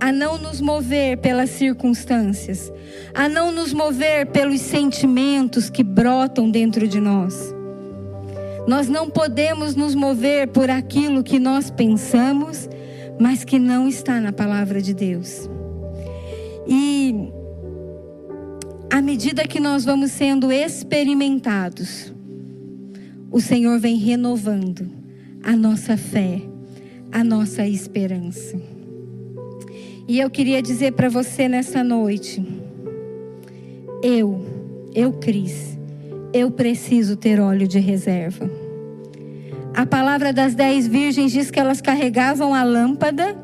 a 0.00 0.12
não 0.12 0.36
nos 0.36 0.60
mover 0.60 1.18
pelas 1.18 1.50
circunstâncias, 1.50 2.70
a 3.14 3.28
não 3.28 3.50
nos 3.50 3.72
mover 3.72 4.26
pelos 4.26 4.60
sentimentos 4.60 5.70
que 5.70 5.82
brotam 5.82 6.50
dentro 6.50 6.86
de 6.86 7.00
nós. 7.00 7.53
Nós 8.66 8.88
não 8.88 9.10
podemos 9.10 9.74
nos 9.74 9.94
mover 9.94 10.48
por 10.48 10.70
aquilo 10.70 11.22
que 11.22 11.38
nós 11.38 11.70
pensamos, 11.70 12.68
mas 13.20 13.44
que 13.44 13.58
não 13.58 13.86
está 13.88 14.20
na 14.20 14.32
palavra 14.32 14.80
de 14.80 14.94
Deus. 14.94 15.48
E 16.66 17.14
à 18.90 19.02
medida 19.02 19.46
que 19.46 19.60
nós 19.60 19.84
vamos 19.84 20.12
sendo 20.12 20.50
experimentados, 20.50 22.14
o 23.30 23.40
Senhor 23.40 23.78
vem 23.78 23.96
renovando 23.96 24.88
a 25.42 25.54
nossa 25.56 25.96
fé, 25.96 26.40
a 27.12 27.22
nossa 27.22 27.66
esperança. 27.66 28.56
E 30.06 30.20
eu 30.20 30.30
queria 30.30 30.62
dizer 30.62 30.92
para 30.92 31.08
você 31.08 31.48
nessa 31.48 31.82
noite, 31.82 32.44
eu, 34.02 34.44
eu 34.94 35.12
Cris, 35.14 35.78
eu 36.34 36.50
preciso 36.50 37.16
ter 37.16 37.38
óleo 37.38 37.68
de 37.68 37.78
reserva. 37.78 38.50
A 39.72 39.86
palavra 39.86 40.32
das 40.32 40.52
dez 40.52 40.84
virgens 40.84 41.30
diz 41.30 41.48
que 41.48 41.60
elas 41.60 41.80
carregavam 41.80 42.52
a 42.52 42.64
lâmpada 42.64 43.36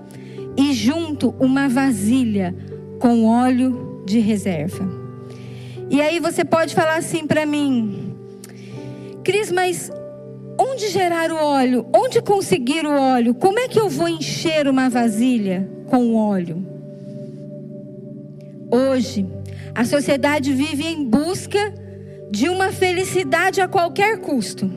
e 0.57 0.73
junto 0.73 1.31
uma 1.39 1.69
vasilha 1.69 2.53
com 2.99 3.27
óleo 3.27 4.03
de 4.05 4.19
reserva. 4.19 4.89
E 5.89 6.01
aí 6.01 6.19
você 6.19 6.45
pode 6.45 6.75
falar 6.75 6.97
assim 6.97 7.29
para 7.29 7.47
mim, 7.47 8.13
Cris, 9.23 9.53
mas 9.53 9.91
onde 10.59 10.89
gerar 10.89 11.31
o 11.31 11.37
óleo? 11.37 11.87
Onde 11.95 12.21
conseguir 12.21 12.85
o 12.85 12.93
óleo? 12.93 13.35
Como 13.35 13.59
é 13.61 13.69
que 13.69 13.79
eu 13.79 13.89
vou 13.89 14.09
encher 14.09 14.67
uma 14.67 14.91
vasilha 14.91 15.69
com 15.87 16.17
óleo? 16.17 16.67
Hoje, 18.69 19.27
a 19.75 19.85
sociedade 19.85 20.53
vive 20.53 20.85
em 20.87 21.05
busca 21.05 21.73
de 22.31 22.49
uma 22.49 22.73
felicidade 22.73 23.61
a 23.61 23.69
qualquer 23.69 24.19
custo. 24.19 24.71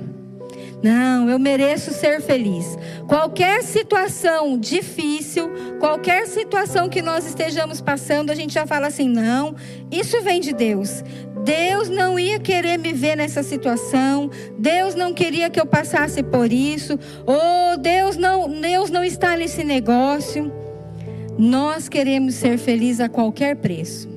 Não, 0.84 1.30
eu 1.30 1.40
mereço 1.40 1.94
ser 1.94 2.20
feliz. 2.20 2.78
Qualquer 3.08 3.64
situação 3.64 4.60
difícil, 4.60 5.50
qualquer 5.80 6.28
situação 6.28 6.90
que 6.90 7.02
nós 7.02 7.26
estejamos 7.26 7.80
passando, 7.80 8.32
a 8.32 8.36
gente 8.36 8.54
já 8.54 8.68
fala 8.68 8.88
assim: 8.88 9.08
não, 9.08 9.56
isso 9.90 10.22
vem 10.22 10.42
de 10.42 10.52
Deus. 10.52 11.02
Deus 11.46 11.88
não 11.90 12.20
ia 12.20 12.38
querer 12.38 12.78
me 12.78 12.92
ver 12.92 13.16
nessa 13.16 13.44
situação. 13.44 14.30
Deus 14.58 14.94
não 14.94 15.14
queria 15.14 15.50
que 15.50 15.60
eu 15.60 15.66
passasse 15.66 16.22
por 16.22 16.52
isso. 16.52 17.00
Ou 17.26 17.78
Deus 17.78 18.18
não, 18.18 18.50
Deus 18.50 18.90
não 18.90 19.06
está 19.06 19.38
nesse 19.38 19.64
negócio. 19.64 20.52
Nós 21.38 21.88
queremos 21.88 22.36
ser 22.36 22.58
felizes 22.58 23.00
a 23.00 23.10
qualquer 23.10 23.56
preço. 23.56 24.13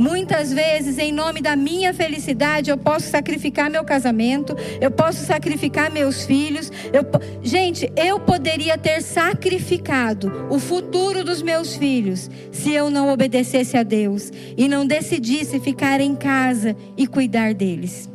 Muitas 0.00 0.50
vezes, 0.50 0.96
em 0.96 1.12
nome 1.12 1.42
da 1.42 1.54
minha 1.54 1.92
felicidade, 1.92 2.70
eu 2.70 2.78
posso 2.78 3.10
sacrificar 3.10 3.70
meu 3.70 3.84
casamento, 3.84 4.56
eu 4.80 4.90
posso 4.90 5.26
sacrificar 5.26 5.92
meus 5.92 6.24
filhos. 6.24 6.72
Eu... 6.90 7.04
Gente, 7.42 7.92
eu 7.94 8.18
poderia 8.18 8.78
ter 8.78 9.02
sacrificado 9.02 10.46
o 10.48 10.58
futuro 10.58 11.22
dos 11.22 11.42
meus 11.42 11.76
filhos 11.76 12.30
se 12.50 12.72
eu 12.72 12.88
não 12.88 13.12
obedecesse 13.12 13.76
a 13.76 13.82
Deus 13.82 14.32
e 14.56 14.66
não 14.68 14.86
decidisse 14.86 15.60
ficar 15.60 16.00
em 16.00 16.14
casa 16.16 16.74
e 16.96 17.06
cuidar 17.06 17.52
deles. 17.52 18.08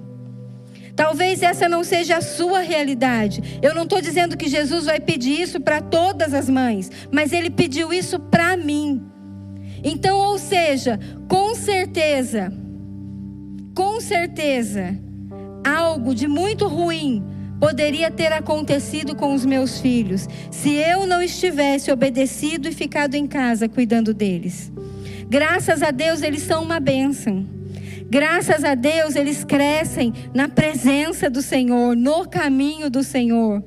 Talvez 0.95 1.43
essa 1.43 1.69
não 1.69 1.83
seja 1.83 2.17
a 2.17 2.21
sua 2.21 2.61
realidade. 2.61 3.59
Eu 3.61 3.75
não 3.75 3.83
estou 3.83 4.01
dizendo 4.01 4.35
que 4.35 4.49
Jesus 4.49 4.85
vai 4.85 4.99
pedir 4.99 5.39
isso 5.39 5.59
para 5.59 5.81
todas 5.81 6.33
as 6.33 6.49
mães, 6.49 6.89
mas 7.11 7.31
Ele 7.31 7.51
pediu 7.51 7.93
isso 7.93 8.19
para 8.19 8.57
mim. 8.57 9.05
Então, 9.87 10.17
ou 10.17 10.39
seja, 10.39 10.99
com 11.27 11.53
certeza, 11.53 12.51
com 13.75 14.01
certeza, 14.01 14.97
algo 15.63 16.15
de 16.15 16.27
muito 16.27 16.67
ruim 16.67 17.23
poderia 17.59 18.09
ter 18.09 18.33
acontecido 18.33 19.15
com 19.15 19.35
os 19.35 19.45
meus 19.45 19.79
filhos 19.79 20.27
se 20.49 20.73
eu 20.73 21.05
não 21.05 21.21
estivesse 21.21 21.91
obedecido 21.91 22.67
e 22.67 22.71
ficado 22.71 23.13
em 23.13 23.27
casa 23.27 23.69
cuidando 23.69 24.11
deles. 24.11 24.71
Graças 25.29 25.83
a 25.83 25.91
Deus, 25.91 26.23
eles 26.23 26.41
são 26.41 26.63
uma 26.63 26.79
bênção. 26.79 27.45
Graças 28.09 28.63
a 28.63 28.73
Deus, 28.73 29.15
eles 29.15 29.43
crescem 29.43 30.11
na 30.33 30.49
presença 30.49 31.29
do 31.29 31.43
Senhor, 31.43 31.95
no 31.95 32.27
caminho 32.27 32.89
do 32.89 33.03
Senhor. 33.03 33.63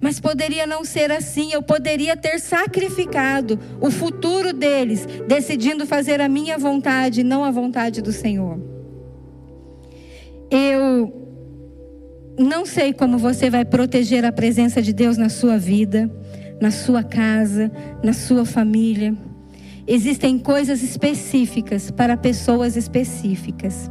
Mas 0.00 0.20
poderia 0.20 0.66
não 0.66 0.84
ser 0.84 1.10
assim. 1.10 1.52
Eu 1.52 1.62
poderia 1.62 2.16
ter 2.16 2.38
sacrificado 2.38 3.58
o 3.80 3.90
futuro 3.90 4.52
deles, 4.52 5.06
decidindo 5.26 5.86
fazer 5.86 6.20
a 6.20 6.28
minha 6.28 6.56
vontade, 6.56 7.22
não 7.22 7.44
a 7.44 7.50
vontade 7.50 8.00
do 8.00 8.12
Senhor. 8.12 8.60
Eu 10.50 11.12
não 12.38 12.64
sei 12.64 12.92
como 12.92 13.18
você 13.18 13.50
vai 13.50 13.64
proteger 13.64 14.24
a 14.24 14.32
presença 14.32 14.80
de 14.80 14.92
Deus 14.92 15.16
na 15.16 15.28
sua 15.28 15.58
vida, 15.58 16.08
na 16.60 16.70
sua 16.70 17.02
casa, 17.02 17.70
na 18.02 18.12
sua 18.12 18.44
família. 18.44 19.14
Existem 19.86 20.38
coisas 20.38 20.82
específicas 20.82 21.90
para 21.90 22.16
pessoas 22.16 22.76
específicas. 22.76 23.90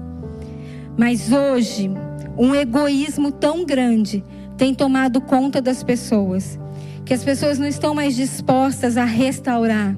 Mas 0.98 1.32
hoje, 1.32 1.92
um 2.38 2.56
egoísmo 2.56 3.32
tão 3.32 3.66
grande 3.66 4.24
tem 4.58 4.74
tomado 4.74 5.22
conta 5.22 5.62
das 5.62 5.84
pessoas, 5.84 6.60
que 7.06 7.14
as 7.14 7.24
pessoas 7.24 7.60
não 7.60 7.68
estão 7.68 7.94
mais 7.94 8.16
dispostas 8.16 8.98
a 8.98 9.06
restaurar. 9.06 9.96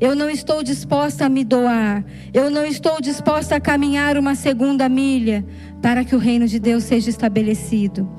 Eu 0.00 0.16
não 0.16 0.30
estou 0.30 0.62
disposta 0.62 1.26
a 1.26 1.28
me 1.28 1.44
doar. 1.44 2.02
Eu 2.32 2.50
não 2.50 2.64
estou 2.64 3.02
disposta 3.02 3.56
a 3.56 3.60
caminhar 3.60 4.16
uma 4.16 4.34
segunda 4.34 4.88
milha 4.88 5.44
para 5.82 6.04
que 6.04 6.16
o 6.16 6.18
reino 6.18 6.48
de 6.48 6.58
Deus 6.58 6.84
seja 6.84 7.10
estabelecido. 7.10 8.10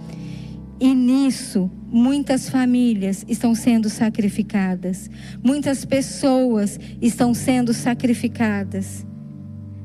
E 0.79 0.93
nisso, 0.93 1.71
muitas 1.87 2.47
famílias 2.47 3.25
estão 3.27 3.55
sendo 3.55 3.89
sacrificadas. 3.89 5.09
Muitas 5.43 5.83
pessoas 5.83 6.79
estão 7.01 7.33
sendo 7.33 7.73
sacrificadas. 7.73 9.05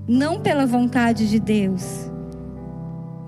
Não 0.06 0.40
pela 0.40 0.66
vontade 0.66 1.28
de 1.28 1.40
Deus, 1.40 2.05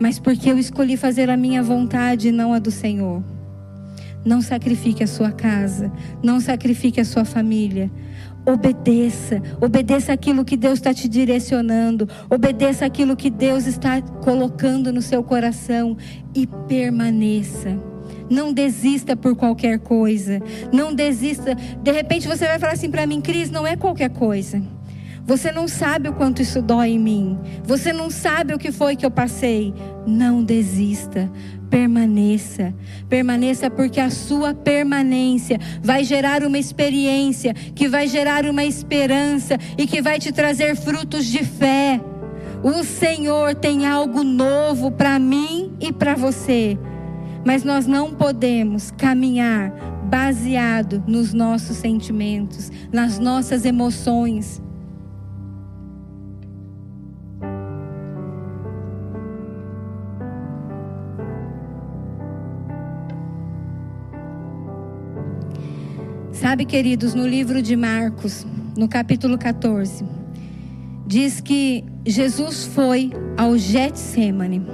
mas 0.01 0.19
porque 0.19 0.51
eu 0.51 0.59
escolhi 0.59 0.97
fazer 0.97 1.31
a 1.31 1.37
minha 1.37 1.63
vontade 1.63 2.29
e 2.29 2.33
não 2.33 2.53
a 2.53 2.59
do 2.59 2.71
Senhor. 2.71 3.23
Não 4.25 4.43
sacrifique 4.43 5.03
a 5.03 5.07
sua 5.07 5.31
casa, 5.31 5.91
não 6.23 6.41
sacrifique 6.41 7.01
a 7.01 7.05
sua 7.05 7.25
família. 7.25 7.91
Obedeça, 8.45 9.43
obedeça 9.61 10.13
aquilo 10.13 10.45
que 10.45 10.57
Deus 10.57 10.79
está 10.79 10.95
te 10.95 11.09
direcionando, 11.09 12.09
obedeça 12.31 12.85
aquilo 12.85 13.17
que 13.17 13.31
Deus 13.31 13.67
está 13.67 14.01
colocando 14.01 14.93
no 14.93 15.03
seu 15.03 15.23
coração 15.23 15.97
e 16.35 16.47
permaneça. 16.47 17.79
Não 18.31 18.53
desista 18.53 19.17
por 19.17 19.35
qualquer 19.37 19.79
coisa. 19.79 20.41
Não 20.73 20.95
desista. 20.95 21.55
De 21.83 21.93
repente 21.93 22.29
você 22.29 22.47
vai 22.47 22.59
falar 22.59 22.73
assim 22.73 22.91
para 22.91 23.07
mim, 23.07 23.21
Cris, 23.21 23.51
não 23.51 23.67
é 23.67 23.77
qualquer 23.77 24.11
coisa. 24.11 24.63
Você 25.29 25.53
não 25.53 25.69
sabe 25.69 26.09
o 26.09 26.15
quanto 26.15 26.41
isso 26.41 26.63
dói 26.63 26.93
em 26.93 26.99
mim. 26.99 27.39
Você 27.63 27.93
não 27.93 28.09
sabe 28.09 28.55
o 28.55 28.59
que 28.59 28.73
foi 28.73 28.97
que 28.97 29.05
eu 29.05 29.11
passei. 29.11 29.75
Não 30.07 30.43
desista. 30.43 31.31
Permaneça. 31.69 32.75
Permaneça 33.11 33.69
porque 33.69 34.01
a 34.01 34.09
sua 34.09 34.55
permanência 34.55 35.61
vai 35.83 36.03
gerar 36.03 36.43
uma 36.43 36.57
experiência, 36.57 37.53
que 37.53 37.87
vai 37.87 38.09
gerar 38.09 38.47
uma 38.47 38.65
esperança 38.65 39.59
e 39.77 39.87
que 39.87 40.01
vai 40.01 40.19
te 40.19 40.33
trazer 40.33 40.75
frutos 40.75 41.27
de 41.27 41.45
fé. 41.45 42.01
O 42.63 42.83
Senhor 42.83 43.55
tem 43.55 43.87
algo 43.87 44.25
novo 44.25 44.91
para 44.91 45.19
mim 45.19 45.75
e 45.79 45.93
para 45.93 46.15
você. 46.15 46.79
Mas 47.45 47.63
nós 47.63 47.87
não 47.87 48.15
podemos 48.15 48.91
caminhar 48.93 49.73
baseado 50.09 51.05
nos 51.07 51.35
nossos 51.35 51.77
sentimentos, 51.77 52.73
nas 52.91 53.19
nossas 53.19 53.67
emoções. 53.67 54.67
Sabe, 66.49 66.65
queridos, 66.65 67.13
no 67.13 67.27
livro 67.27 67.61
de 67.61 67.77
Marcos, 67.77 68.47
no 68.75 68.89
capítulo 68.89 69.37
14, 69.37 70.03
diz 71.07 71.43
que 71.43 71.85
Jesus 72.07 72.65
foi 72.65 73.11
ao 73.37 73.59
Getsemane. 73.59 74.67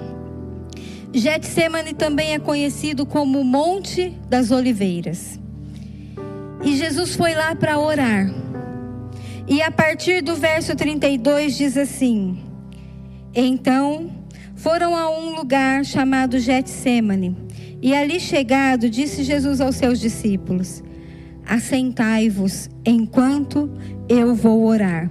Getsemane 1.12 1.92
também 1.92 2.32
é 2.32 2.38
conhecido 2.38 3.04
como 3.04 3.42
Monte 3.42 4.16
das 4.28 4.52
Oliveiras. 4.52 5.40
E 6.64 6.76
Jesus 6.76 7.16
foi 7.16 7.34
lá 7.34 7.56
para 7.56 7.76
orar. 7.80 8.32
E 9.48 9.60
a 9.60 9.72
partir 9.72 10.22
do 10.22 10.36
verso 10.36 10.76
32 10.76 11.56
diz 11.56 11.76
assim: 11.76 12.38
Então 13.34 14.12
foram 14.54 14.94
a 14.94 15.10
um 15.10 15.34
lugar 15.34 15.84
chamado 15.84 16.38
Getsemane. 16.38 17.36
E 17.82 17.92
ali 17.96 18.20
chegado, 18.20 18.88
disse 18.88 19.24
Jesus 19.24 19.60
aos 19.60 19.74
seus 19.74 19.98
discípulos: 19.98 20.80
assentai-vos 21.46 22.68
enquanto 22.84 23.70
eu 24.08 24.34
vou 24.34 24.64
orar. 24.64 25.10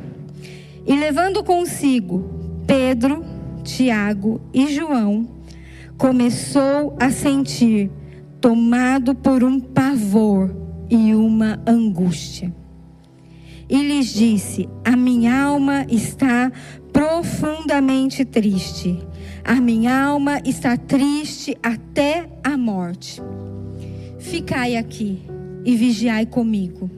E 0.85 0.95
levando 0.95 1.43
consigo 1.43 2.29
Pedro, 2.67 3.23
Tiago 3.63 4.41
e 4.53 4.67
João, 4.67 5.27
começou 5.97 6.95
a 6.99 7.09
sentir, 7.09 7.89
tomado 8.41 9.15
por 9.15 9.43
um 9.43 9.59
pavor 9.59 10.53
e 10.89 11.15
uma 11.15 11.61
angústia. 11.65 12.53
E 13.69 13.77
lhes 13.77 14.13
disse: 14.13 14.67
A 14.83 14.95
minha 14.95 15.43
alma 15.43 15.85
está 15.89 16.51
profundamente 16.91 18.25
triste. 18.25 18.99
A 19.45 19.55
minha 19.55 19.97
alma 20.05 20.39
está 20.45 20.77
triste 20.77 21.57
até 21.63 22.29
a 22.43 22.57
morte. 22.57 23.21
Ficai 24.19 24.77
aqui 24.77 25.32
e 25.65 25.75
vigiai 25.75 26.25
comigo. 26.25 26.89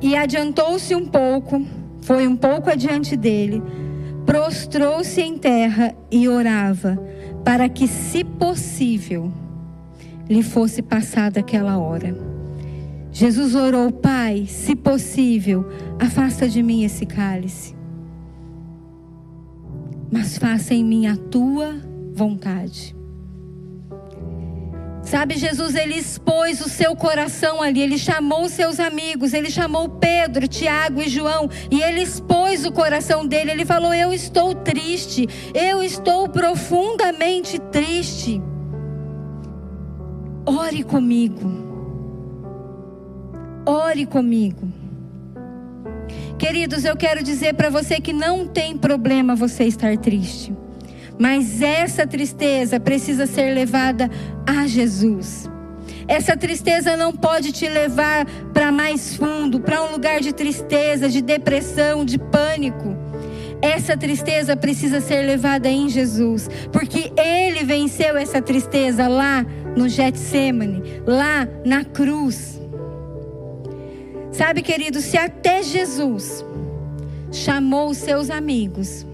E 0.00 0.14
adiantou-se 0.14 0.94
um 0.94 1.06
pouco, 1.06 1.64
foi 2.00 2.26
um 2.26 2.36
pouco 2.36 2.70
adiante 2.70 3.16
dele, 3.16 3.62
prostrou-se 4.24 5.20
em 5.20 5.38
terra 5.38 5.94
e 6.10 6.28
orava, 6.28 6.98
para 7.44 7.68
que, 7.68 7.86
se 7.86 8.24
possível, 8.24 9.32
lhe 10.28 10.42
fosse 10.42 10.82
passada 10.82 11.40
aquela 11.40 11.78
hora. 11.78 12.16
Jesus 13.12 13.54
orou, 13.54 13.90
Pai, 13.92 14.46
se 14.46 14.74
possível, 14.74 15.64
afasta 15.98 16.48
de 16.48 16.62
mim 16.62 16.84
esse 16.84 17.06
cálice. 17.06 17.74
Mas 20.10 20.36
faça 20.38 20.74
em 20.74 20.84
mim 20.84 21.06
a 21.06 21.16
tua 21.16 21.76
vontade. 22.12 22.95
Sabe, 25.06 25.36
Jesus, 25.38 25.76
ele 25.76 25.94
expôs 25.94 26.60
o 26.60 26.68
seu 26.68 26.96
coração 26.96 27.62
ali, 27.62 27.80
ele 27.80 27.96
chamou 27.96 28.48
seus 28.48 28.80
amigos, 28.80 29.32
ele 29.32 29.48
chamou 29.48 29.88
Pedro, 29.88 30.48
Tiago 30.48 31.00
e 31.00 31.08
João, 31.08 31.48
e 31.70 31.80
ele 31.80 32.02
expôs 32.02 32.64
o 32.66 32.72
coração 32.72 33.24
dele. 33.24 33.52
Ele 33.52 33.64
falou: 33.64 33.94
Eu 33.94 34.12
estou 34.12 34.52
triste, 34.52 35.28
eu 35.54 35.80
estou 35.80 36.28
profundamente 36.28 37.56
triste. 37.70 38.42
Ore 40.44 40.82
comigo, 40.82 41.52
ore 43.64 44.06
comigo. 44.06 44.68
Queridos, 46.36 46.84
eu 46.84 46.96
quero 46.96 47.22
dizer 47.22 47.54
para 47.54 47.70
você 47.70 48.00
que 48.00 48.12
não 48.12 48.44
tem 48.44 48.76
problema 48.76 49.36
você 49.36 49.64
estar 49.64 49.96
triste. 49.96 50.52
Mas 51.18 51.62
essa 51.62 52.06
tristeza 52.06 52.78
precisa 52.78 53.26
ser 53.26 53.54
levada 53.54 54.10
a 54.46 54.66
Jesus. 54.66 55.48
Essa 56.08 56.36
tristeza 56.36 56.96
não 56.96 57.12
pode 57.12 57.52
te 57.52 57.68
levar 57.68 58.26
para 58.52 58.70
mais 58.70 59.16
fundo, 59.16 59.60
para 59.60 59.82
um 59.82 59.92
lugar 59.92 60.20
de 60.20 60.32
tristeza, 60.32 61.08
de 61.08 61.20
depressão, 61.20 62.04
de 62.04 62.18
pânico. 62.18 62.96
Essa 63.60 63.96
tristeza 63.96 64.56
precisa 64.56 65.00
ser 65.00 65.22
levada 65.22 65.68
em 65.68 65.88
Jesus, 65.88 66.48
porque 66.70 67.10
Ele 67.16 67.64
venceu 67.64 68.16
essa 68.16 68.40
tristeza 68.40 69.08
lá 69.08 69.44
no 69.76 69.88
Getsemane, 69.88 71.02
lá 71.06 71.48
na 71.64 71.84
cruz. 71.84 72.60
Sabe, 74.30 74.60
querido, 74.62 75.00
se 75.00 75.16
até 75.16 75.62
Jesus 75.62 76.44
chamou 77.32 77.88
os 77.88 77.96
seus 77.96 78.30
amigos 78.30 79.06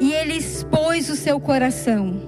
e 0.00 0.12
ele 0.12 0.34
expôs 0.34 1.08
o 1.08 1.16
seu 1.16 1.40
coração. 1.40 2.20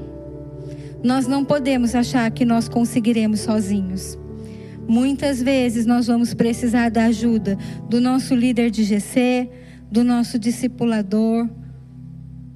Nós 1.02 1.26
não 1.26 1.44
podemos 1.44 1.94
achar 1.94 2.30
que 2.30 2.44
nós 2.44 2.68
conseguiremos 2.68 3.40
sozinhos. 3.40 4.18
Muitas 4.86 5.40
vezes 5.40 5.86
nós 5.86 6.08
vamos 6.08 6.34
precisar 6.34 6.90
da 6.90 7.04
ajuda 7.04 7.56
do 7.88 8.00
nosso 8.00 8.34
líder 8.34 8.70
de 8.70 8.82
GC, 8.84 9.48
do 9.90 10.02
nosso 10.02 10.38
discipulador, 10.38 11.48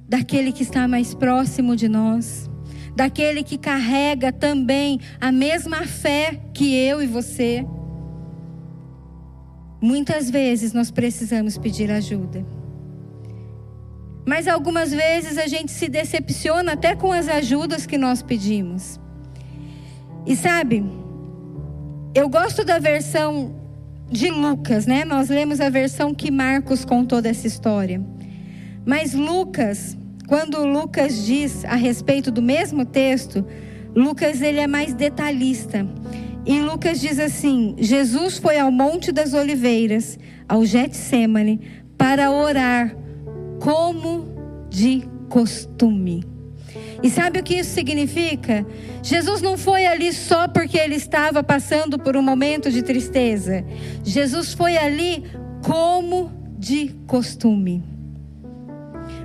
daquele 0.07 0.51
que 0.51 0.63
está 0.63 0.87
mais 0.87 1.13
próximo 1.13 1.75
de 1.75 1.87
nós, 1.87 2.49
daquele 2.95 3.41
que 3.41 3.57
carrega 3.57 4.31
também 4.31 4.99
a 5.19 5.31
mesma 5.31 5.83
fé 5.85 6.39
que 6.53 6.75
eu 6.75 7.01
e 7.01 7.07
você. 7.07 7.65
Muitas 9.81 10.29
vezes 10.29 10.73
nós 10.73 10.91
precisamos 10.91 11.57
pedir 11.57 11.89
ajuda. 11.91 12.54
Mas 14.25 14.47
algumas 14.47 14.91
vezes 14.91 15.37
a 15.37 15.47
gente 15.47 15.71
se 15.71 15.87
decepciona 15.87 16.73
até 16.73 16.95
com 16.95 17.11
as 17.11 17.27
ajudas 17.27 17.85
que 17.85 17.97
nós 17.97 18.23
pedimos. 18.23 18.99
E 20.25 20.35
sabe, 20.35 20.83
eu 22.15 22.27
gosto 22.27 22.65
da 22.65 22.79
versão 22.79 23.55
de 24.09 24.29
Lucas, 24.29 24.87
né? 24.87 25.05
Nós 25.05 25.29
lemos 25.29 25.61
a 25.61 25.69
versão 25.69 26.13
que 26.13 26.31
Marcos 26.31 26.83
contou 26.83 27.21
dessa 27.21 27.45
história. 27.45 28.01
Mas 28.83 29.13
Lucas, 29.13 29.95
quando 30.27 30.65
Lucas 30.65 31.25
diz 31.25 31.63
a 31.65 31.75
respeito 31.75 32.31
do 32.31 32.41
mesmo 32.41 32.85
texto, 32.85 33.45
Lucas 33.95 34.41
ele 34.41 34.59
é 34.59 34.67
mais 34.67 34.93
detalhista. 34.93 35.87
E 36.45 36.59
Lucas 36.59 36.99
diz 36.99 37.19
assim: 37.19 37.75
Jesus 37.77 38.37
foi 38.37 38.57
ao 38.57 38.71
Monte 38.71 39.11
das 39.11 39.33
Oliveiras, 39.33 40.17
ao 40.47 40.65
Getsemane, 40.65 41.61
para 41.97 42.31
orar 42.31 42.95
como 43.65 44.67
de 44.69 45.09
costume. 45.27 46.23
E 47.01 47.09
sabe 47.09 47.39
o 47.39 47.43
que 47.43 47.55
isso 47.55 47.73
significa? 47.73 48.63
Jesus 49.01 49.41
não 49.41 49.57
foi 49.57 49.87
ali 49.87 50.13
só 50.13 50.47
porque 50.47 50.77
ele 50.77 50.93
estava 50.93 51.41
passando 51.43 51.97
por 51.97 52.15
um 52.15 52.21
momento 52.21 52.69
de 52.69 52.83
tristeza. 52.83 53.65
Jesus 54.03 54.53
foi 54.53 54.77
ali 54.77 55.23
como 55.63 56.31
de 56.59 56.89
costume. 57.07 57.83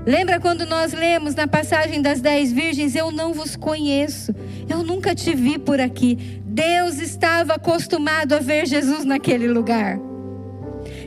Lembra 0.06 0.40
quando 0.40 0.64
nós 0.64 0.94
lemos 0.94 1.34
na 1.34 1.46
passagem 1.46 2.00
das 2.00 2.22
dez 2.22 2.50
virgens: 2.50 2.96
Eu 2.96 3.10
não 3.10 3.34
vos 3.34 3.56
conheço, 3.56 4.34
eu 4.66 4.82
nunca 4.82 5.14
te 5.14 5.34
vi 5.34 5.58
por 5.58 5.78
aqui. 5.78 6.40
Deus 6.46 6.98
estava 6.98 7.56
acostumado 7.56 8.32
a 8.32 8.38
ver 8.38 8.66
Jesus 8.66 9.04
naquele 9.04 9.48
lugar. 9.48 10.09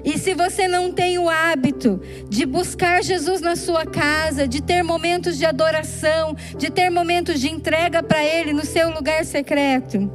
E 0.04 0.18
se 0.18 0.34
você 0.34 0.68
não 0.68 0.92
tem 0.92 1.18
o 1.18 1.30
hábito 1.30 2.02
de 2.28 2.46
buscar 2.46 3.02
Jesus 3.02 3.40
na 3.40 3.56
sua 3.56 3.86
casa, 3.86 4.48
de 4.48 4.62
ter 4.62 4.84
momentos 4.84 5.38
de 5.38 5.46
adoração, 5.46 6.36
de 6.58 6.70
ter 6.70 6.90
momentos 6.90 7.40
de 7.40 7.50
entrega 7.50 8.04
para 8.04 8.24
Ele 8.24 8.52
no 8.52 8.66
seu 8.66 8.90
lugar 8.90 9.24
secreto, 9.24 10.12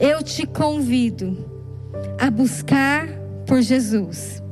eu 0.00 0.22
te 0.22 0.46
convido 0.46 1.36
a 2.18 2.30
buscar 2.30 3.06
por 3.46 3.60
Jesus. 3.60 4.42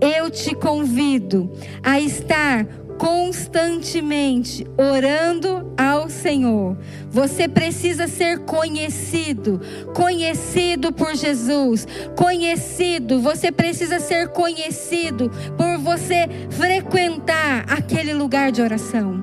Eu 0.00 0.30
te 0.30 0.54
convido 0.54 1.50
a 1.82 2.00
estar 2.00 2.66
constantemente 2.98 4.66
orando 4.76 5.72
ao 5.76 6.08
Senhor. 6.08 6.76
Você 7.10 7.48
precisa 7.48 8.08
ser 8.08 8.40
conhecido, 8.40 9.60
conhecido 9.94 10.92
por 10.92 11.14
Jesus, 11.14 11.86
conhecido. 12.16 13.20
Você 13.20 13.52
precisa 13.52 14.00
ser 14.00 14.28
conhecido 14.28 15.30
por 15.56 15.78
você 15.78 16.28
frequentar 16.50 17.64
aquele 17.68 18.12
lugar 18.12 18.50
de 18.50 18.62
oração. 18.62 19.22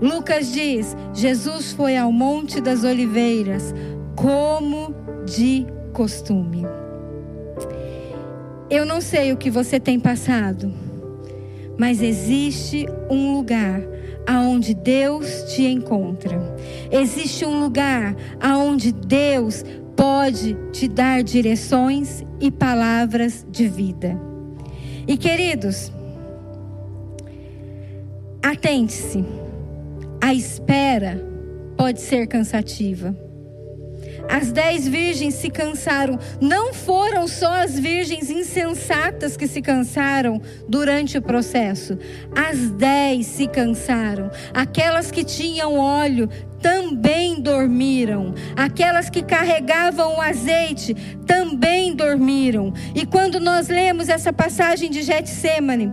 Lucas 0.00 0.52
diz: 0.52 0.96
Jesus 1.14 1.72
foi 1.72 1.96
ao 1.96 2.12
Monte 2.12 2.60
das 2.60 2.84
Oliveiras 2.84 3.74
como 4.16 4.94
de 5.24 5.66
costume. 5.92 6.66
Eu 8.68 8.86
não 8.86 9.00
sei 9.00 9.32
o 9.32 9.36
que 9.36 9.50
você 9.50 9.78
tem 9.78 10.00
passado 10.00 10.72
mas 11.82 12.00
existe 12.00 12.86
um 13.10 13.34
lugar 13.34 13.82
aonde 14.24 14.72
Deus 14.72 15.52
te 15.52 15.64
encontra. 15.64 16.40
Existe 16.92 17.44
um 17.44 17.58
lugar 17.58 18.14
aonde 18.40 18.92
Deus 18.92 19.64
pode 19.96 20.56
te 20.70 20.86
dar 20.86 21.24
direções 21.24 22.24
e 22.40 22.52
palavras 22.52 23.44
de 23.50 23.66
vida. 23.66 24.16
E 25.08 25.16
queridos, 25.16 25.92
atente-se. 28.40 29.24
A 30.20 30.32
espera 30.32 31.20
pode 31.76 32.00
ser 32.00 32.28
cansativa. 32.28 33.12
As 34.28 34.52
dez 34.52 34.86
virgens 34.86 35.34
se 35.34 35.50
cansaram. 35.50 36.18
Não 36.40 36.72
foram 36.72 37.26
só 37.28 37.62
as 37.62 37.78
virgens 37.78 38.30
insensatas 38.30 39.36
que 39.36 39.46
se 39.46 39.60
cansaram 39.60 40.40
durante 40.68 41.18
o 41.18 41.22
processo. 41.22 41.98
As 42.34 42.70
dez 42.70 43.26
se 43.26 43.46
cansaram. 43.46 44.30
Aquelas 44.54 45.10
que 45.10 45.24
tinham 45.24 45.78
óleo 45.78 46.28
também 46.60 47.40
dormiram. 47.40 48.34
Aquelas 48.56 49.10
que 49.10 49.22
carregavam 49.22 50.16
o 50.16 50.20
azeite 50.20 50.94
também 51.26 51.94
dormiram. 51.94 52.72
E 52.94 53.04
quando 53.04 53.40
nós 53.40 53.68
lemos 53.68 54.08
essa 54.08 54.32
passagem 54.32 54.90
de 54.90 55.02
Getsemane, 55.02 55.92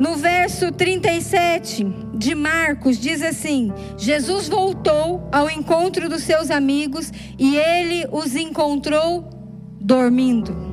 no 0.00 0.16
verso 0.16 0.72
37 0.72 1.84
de 2.14 2.34
Marcos, 2.34 2.98
diz 2.98 3.20
assim: 3.22 3.70
Jesus 3.98 4.48
voltou 4.48 5.28
ao 5.30 5.50
encontro 5.50 6.08
dos 6.08 6.22
seus 6.22 6.50
amigos 6.50 7.12
e 7.38 7.58
ele 7.58 8.08
os 8.10 8.34
encontrou 8.34 9.28
dormindo. 9.78 10.70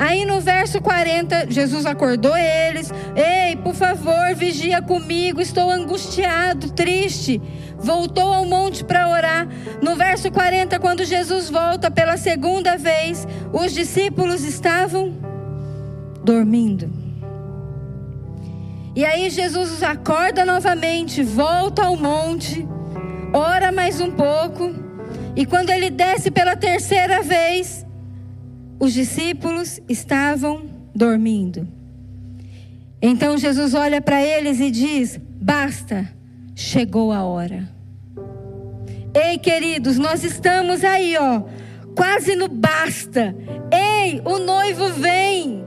Aí 0.00 0.26
no 0.26 0.40
verso 0.40 0.80
40, 0.80 1.48
Jesus 1.48 1.86
acordou 1.86 2.36
eles: 2.36 2.92
Ei, 3.14 3.54
por 3.54 3.72
favor, 3.72 4.34
vigia 4.34 4.82
comigo, 4.82 5.40
estou 5.40 5.70
angustiado, 5.70 6.72
triste. 6.72 7.40
Voltou 7.78 8.32
ao 8.32 8.44
monte 8.44 8.82
para 8.82 9.08
orar. 9.08 9.46
No 9.80 9.94
verso 9.94 10.28
40, 10.32 10.80
quando 10.80 11.04
Jesus 11.04 11.48
volta 11.48 11.88
pela 11.88 12.16
segunda 12.16 12.76
vez, 12.76 13.28
os 13.52 13.72
discípulos 13.72 14.42
estavam 14.42 15.14
dormindo. 16.24 16.95
E 18.96 19.04
aí 19.04 19.28
Jesus 19.28 19.72
os 19.72 19.82
acorda 19.82 20.42
novamente, 20.42 21.22
volta 21.22 21.84
ao 21.84 21.98
monte, 21.98 22.66
ora 23.30 23.70
mais 23.70 24.00
um 24.00 24.10
pouco, 24.10 24.74
e 25.36 25.44
quando 25.44 25.68
ele 25.68 25.90
desce 25.90 26.30
pela 26.30 26.56
terceira 26.56 27.22
vez, 27.22 27.84
os 28.80 28.94
discípulos 28.94 29.78
estavam 29.86 30.62
dormindo. 30.94 31.68
Então 33.02 33.36
Jesus 33.36 33.74
olha 33.74 34.00
para 34.00 34.22
eles 34.22 34.60
e 34.60 34.70
diz: 34.70 35.20
Basta, 35.22 36.10
chegou 36.54 37.12
a 37.12 37.22
hora. 37.22 37.68
Ei, 39.12 39.36
queridos, 39.36 39.98
nós 39.98 40.24
estamos 40.24 40.82
aí, 40.82 41.18
ó, 41.18 41.42
quase 41.94 42.34
no 42.34 42.48
basta. 42.48 43.36
Ei, 43.70 44.22
o 44.24 44.38
noivo 44.38 44.88
vem. 44.94 45.65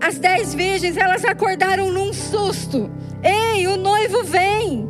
As 0.00 0.18
dez 0.18 0.54
virgens, 0.54 0.96
elas 0.96 1.24
acordaram 1.24 1.92
num 1.92 2.12
susto. 2.12 2.90
Ei, 3.22 3.66
o 3.66 3.76
noivo 3.76 4.24
vem. 4.24 4.88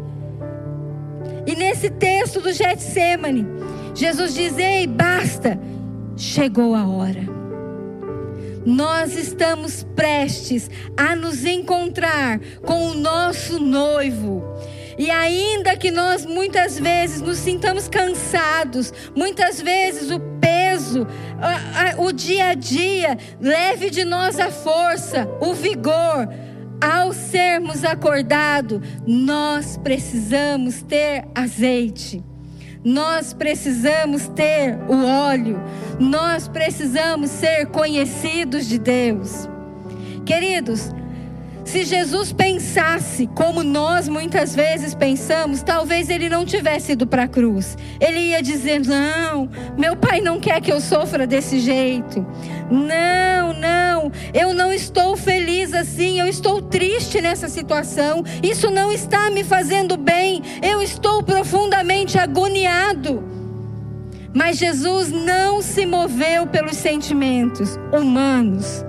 E 1.46 1.56
nesse 1.56 1.90
texto 1.90 2.40
do 2.40 2.52
Getsemane, 2.52 3.44
Jesus 3.94 4.34
diz: 4.34 4.56
Ei, 4.56 4.86
basta, 4.86 5.58
chegou 6.16 6.74
a 6.74 6.86
hora. 6.86 7.40
Nós 8.64 9.16
estamos 9.16 9.82
prestes 9.96 10.70
a 10.96 11.16
nos 11.16 11.44
encontrar 11.44 12.38
com 12.64 12.88
o 12.88 12.94
nosso 12.94 13.58
noivo. 13.58 14.44
E 14.98 15.11
ainda 15.11 15.76
que 15.76 15.90
nós 15.90 16.26
muitas 16.26 16.78
vezes 16.78 17.22
nos 17.22 17.38
sintamos 17.38 17.88
cansados, 17.88 18.92
muitas 19.16 19.61
vezes 19.61 20.11
o 20.11 20.20
peso, 20.91 21.07
o 21.99 22.12
dia 22.12 22.49
a 22.49 22.55
dia, 22.55 23.16
leve 23.41 23.91
de 23.91 24.05
nós 24.05 24.38
a 24.38 24.51
força, 24.51 25.28
o 25.41 25.55
vigor. 25.55 26.28
Ao 26.80 27.12
sermos 27.12 27.84
acordados, 27.84 28.80
nós 29.07 29.76
precisamos 29.76 30.80
ter 30.82 31.26
azeite. 31.34 32.24
Nós 32.82 33.34
precisamos 33.34 34.28
ter 34.28 34.78
o 34.88 35.05
óleo, 35.05 35.61
nós 35.99 36.49
precisamos 36.49 37.28
ser 37.30 37.66
conhecidos 37.66 38.66
de 38.66 38.78
Deus. 38.78 39.47
Queridos, 40.24 40.91
se 41.70 41.84
Jesus 41.84 42.32
pensasse 42.32 43.28
como 43.28 43.62
nós 43.62 44.08
muitas 44.08 44.56
vezes 44.56 44.92
pensamos, 44.92 45.62
talvez 45.62 46.10
ele 46.10 46.28
não 46.28 46.44
tivesse 46.44 46.92
ido 46.92 47.06
para 47.06 47.22
a 47.22 47.28
cruz. 47.28 47.78
Ele 48.00 48.18
ia 48.18 48.42
dizer: 48.42 48.80
Não, 48.84 49.48
meu 49.78 49.94
pai 49.94 50.20
não 50.20 50.40
quer 50.40 50.60
que 50.60 50.72
eu 50.72 50.80
sofra 50.80 51.28
desse 51.28 51.60
jeito. 51.60 52.26
Não, 52.68 53.52
não, 53.52 54.10
eu 54.34 54.52
não 54.52 54.72
estou 54.72 55.16
feliz 55.16 55.72
assim, 55.72 56.18
eu 56.18 56.26
estou 56.26 56.60
triste 56.60 57.20
nessa 57.20 57.48
situação. 57.48 58.24
Isso 58.42 58.68
não 58.68 58.90
está 58.90 59.30
me 59.30 59.44
fazendo 59.44 59.96
bem, 59.96 60.42
eu 60.60 60.82
estou 60.82 61.22
profundamente 61.22 62.18
agoniado. 62.18 63.22
Mas 64.34 64.58
Jesus 64.58 65.12
não 65.12 65.62
se 65.62 65.86
moveu 65.86 66.48
pelos 66.48 66.76
sentimentos 66.76 67.78
humanos. 67.92 68.84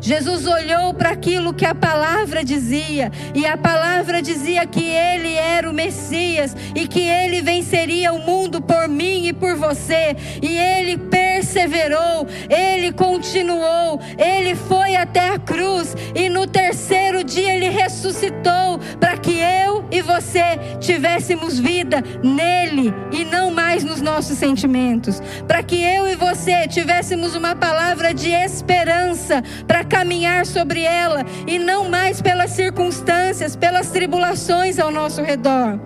Jesus 0.00 0.46
olhou 0.46 0.94
para 0.94 1.10
aquilo 1.10 1.52
que 1.52 1.64
a 1.64 1.74
palavra 1.74 2.44
dizia, 2.44 3.10
e 3.34 3.46
a 3.46 3.56
palavra 3.56 4.22
dizia 4.22 4.66
que 4.66 4.84
ele 4.84 5.34
era 5.34 5.68
o 5.68 5.72
Messias 5.72 6.56
e 6.74 6.86
que 6.86 7.00
ele 7.00 7.42
venceria 7.42 8.12
o 8.12 8.20
mundo 8.20 8.60
por 8.60 8.88
mim 8.88 9.26
e 9.26 9.32
por 9.32 9.56
você, 9.56 10.16
e 10.42 10.56
ele 10.56 10.96
perseverou, 10.96 12.26
ele 12.48 12.92
continuou, 12.92 14.00
ele 14.16 14.54
foi 14.54 14.96
até 14.96 15.30
a 15.30 15.38
cruz, 15.38 15.96
e 16.14 16.28
no 16.28 16.46
terceiro 16.46 17.24
dia 17.24 17.54
ele 17.54 17.68
ressuscitou 17.68 18.78
para 19.00 19.16
que 19.16 19.38
eu 19.38 19.84
e 19.90 20.02
você 20.02 20.58
tivéssemos 20.80 21.58
vida 21.58 22.02
nele 22.22 22.94
e 23.12 23.24
não 23.24 23.50
mais 23.50 23.82
nos 23.84 24.00
nossos 24.00 24.38
sentimentos, 24.38 25.20
para 25.46 25.62
que 25.62 25.82
eu 25.82 26.06
e 26.06 26.14
você 26.14 26.68
tivéssemos 26.68 27.34
uma 27.34 27.54
palavra 27.54 28.12
de 28.12 28.30
esperança 28.30 29.42
para 29.66 29.84
caminhar 29.88 30.46
sobre 30.46 30.82
ela 30.82 31.24
e 31.46 31.58
não 31.58 31.88
mais 31.88 32.22
pelas 32.22 32.50
circunstâncias, 32.50 33.56
pelas 33.56 33.90
tribulações 33.90 34.78
ao 34.78 34.90
nosso 34.90 35.22
redor. 35.22 35.80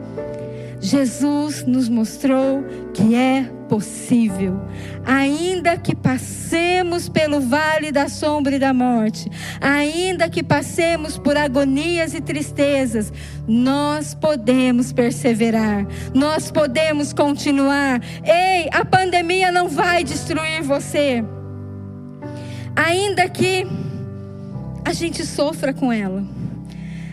Jesus 0.82 1.64
nos 1.64 1.88
mostrou 1.88 2.64
que 2.92 3.14
é 3.14 3.44
possível. 3.68 4.60
Ainda 5.06 5.78
que 5.78 5.94
passemos 5.94 7.08
pelo 7.08 7.40
vale 7.40 7.92
da 7.92 8.08
sombra 8.08 8.56
e 8.56 8.58
da 8.58 8.74
morte, 8.74 9.30
ainda 9.60 10.28
que 10.28 10.42
passemos 10.42 11.16
por 11.16 11.36
agonias 11.36 12.14
e 12.14 12.20
tristezas, 12.20 13.12
nós 13.46 14.12
podemos 14.12 14.92
perseverar, 14.92 15.86
nós 16.12 16.50
podemos 16.50 17.12
continuar. 17.12 18.00
Ei, 18.24 18.68
a 18.72 18.84
pandemia 18.84 19.52
não 19.52 19.68
vai 19.68 20.02
destruir 20.02 20.62
você. 20.62 21.24
Ainda 22.74 23.28
que 23.28 23.66
a 24.84 24.92
gente 24.92 25.24
sofra 25.24 25.72
com 25.72 25.92
ela, 25.92 26.24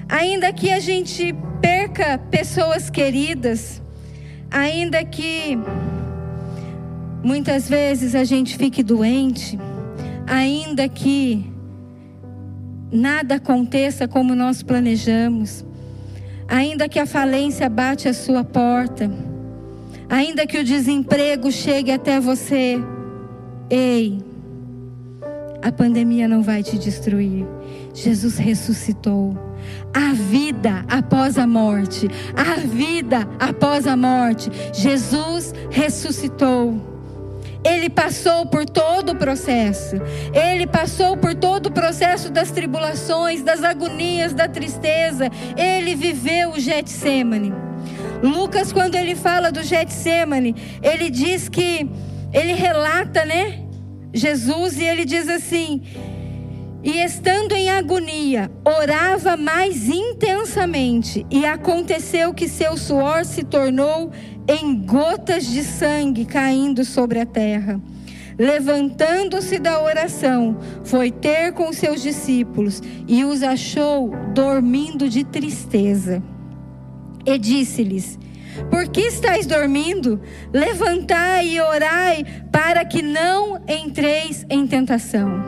ainda 0.07 0.51
que 0.51 0.71
a 0.71 0.79
gente 0.79 1.33
perca 1.61 2.17
pessoas 2.17 2.89
queridas, 2.89 3.81
ainda 4.49 5.03
que 5.03 5.57
muitas 7.23 7.69
vezes 7.69 8.15
a 8.15 8.23
gente 8.23 8.57
fique 8.57 8.81
doente, 8.81 9.59
ainda 10.25 10.87
que 10.87 11.45
nada 12.91 13.35
aconteça 13.35 14.07
como 14.07 14.33
nós 14.33 14.63
planejamos, 14.63 15.63
ainda 16.47 16.89
que 16.89 16.99
a 16.99 17.05
falência 17.05 17.69
bate 17.69 18.07
a 18.07 18.13
sua 18.13 18.43
porta, 18.43 19.11
ainda 20.09 20.47
que 20.47 20.57
o 20.57 20.63
desemprego 20.63 21.51
chegue 21.51 21.91
até 21.91 22.19
você, 22.19 22.77
ei, 23.69 24.28
a 25.61 25.71
pandemia 25.71 26.27
não 26.27 26.41
vai 26.41 26.63
te 26.63 26.77
destruir. 26.77 27.45
Jesus 27.93 28.37
ressuscitou. 28.37 29.37
A 29.93 30.13
vida 30.13 30.85
após 30.87 31.37
a 31.37 31.45
morte, 31.45 32.07
a 32.35 32.55
vida 32.59 33.27
após 33.39 33.85
a 33.85 33.95
morte. 33.95 34.49
Jesus 34.73 35.53
ressuscitou. 35.69 36.89
Ele 37.63 37.89
passou 37.89 38.45
por 38.45 38.65
todo 38.65 39.11
o 39.11 39.15
processo. 39.15 39.97
Ele 40.33 40.65
passou 40.65 41.17
por 41.17 41.35
todo 41.35 41.67
o 41.67 41.71
processo 41.71 42.31
das 42.31 42.51
tribulações, 42.51 43.43
das 43.43 43.63
agonias, 43.63 44.33
da 44.33 44.47
tristeza. 44.47 45.29
Ele 45.57 45.93
viveu 45.93 46.51
o 46.51 46.59
Getsemane. 46.59 47.53
Lucas, 48.23 48.71
quando 48.71 48.95
ele 48.95 49.15
fala 49.15 49.51
do 49.51 49.61
Getsemane, 49.61 50.55
ele 50.81 51.09
diz 51.09 51.49
que 51.49 51.89
ele 52.33 52.53
relata, 52.53 53.25
né? 53.25 53.68
Jesus 54.13 54.77
e 54.77 54.83
ele 54.83 55.05
diz 55.05 55.27
assim: 55.27 55.81
e 56.81 57.03
estando 57.03 57.51
em 57.51 57.69
agonia, 57.69 58.49
orava 58.63 59.35
mais 59.35 59.89
intensamente, 59.89 61.25
e 61.29 61.45
aconteceu 61.45 62.33
que 62.33 62.47
seu 62.47 62.77
suor 62.77 63.25
se 63.25 63.43
tornou 63.43 64.11
em 64.47 64.75
gotas 64.85 65.45
de 65.45 65.61
sangue 65.61 66.23
caindo 66.23 66.85
sobre 66.85 67.19
a 67.19 67.25
terra. 67.25 67.81
Levantando-se 68.37 69.59
da 69.59 69.83
oração, 69.83 70.57
foi 70.85 71.11
ter 71.11 71.51
com 71.51 71.73
seus 71.73 72.01
discípulos 72.01 72.81
e 73.05 73.25
os 73.25 73.43
achou 73.43 74.11
dormindo 74.33 75.09
de 75.09 75.25
tristeza. 75.25 76.23
E 77.25 77.37
disse-lhes: 77.37 78.17
por 78.69 78.87
que 78.87 79.01
estáis 79.01 79.45
dormindo? 79.45 80.19
Levantai 80.53 81.49
e 81.49 81.61
orai, 81.61 82.25
para 82.51 82.83
que 82.85 83.01
não 83.01 83.61
entreis 83.67 84.45
em 84.49 84.65
tentação. 84.67 85.43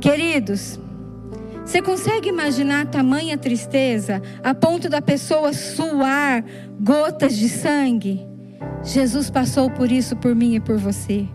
Queridos, 0.00 0.80
você 1.64 1.80
consegue 1.80 2.28
imaginar 2.28 2.86
tamanha 2.86 3.38
tristeza 3.38 4.20
a 4.42 4.52
ponto 4.52 4.88
da 4.88 5.00
pessoa 5.00 5.52
suar 5.52 6.44
gotas 6.80 7.36
de 7.36 7.48
sangue? 7.48 8.26
Jesus 8.82 9.30
passou 9.30 9.70
por 9.70 9.92
isso 9.92 10.16
por 10.16 10.34
mim 10.34 10.56
e 10.56 10.60
por 10.60 10.76
você. 10.76 11.26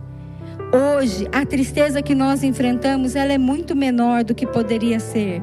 Hoje, 0.74 1.28
a 1.32 1.46
tristeza 1.46 2.02
que 2.02 2.14
nós 2.14 2.44
enfrentamos, 2.44 3.16
ela 3.16 3.32
é 3.32 3.38
muito 3.38 3.74
menor 3.74 4.26
do 4.26 4.36
que 4.36 4.46
poderia 4.46 5.00
ser 5.00 5.42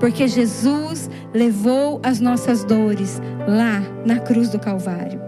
porque 0.00 0.26
Jesus 0.28 1.10
levou 1.32 2.00
as 2.02 2.20
nossas 2.20 2.64
dores 2.64 3.20
lá 3.46 3.82
na 4.04 4.18
cruz 4.18 4.48
do 4.50 4.58
Calvário. 4.58 5.20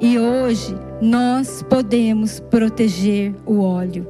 E 0.00 0.18
hoje 0.18 0.76
nós 1.00 1.62
podemos 1.62 2.40
proteger 2.40 3.34
o 3.46 3.60
óleo. 3.62 4.06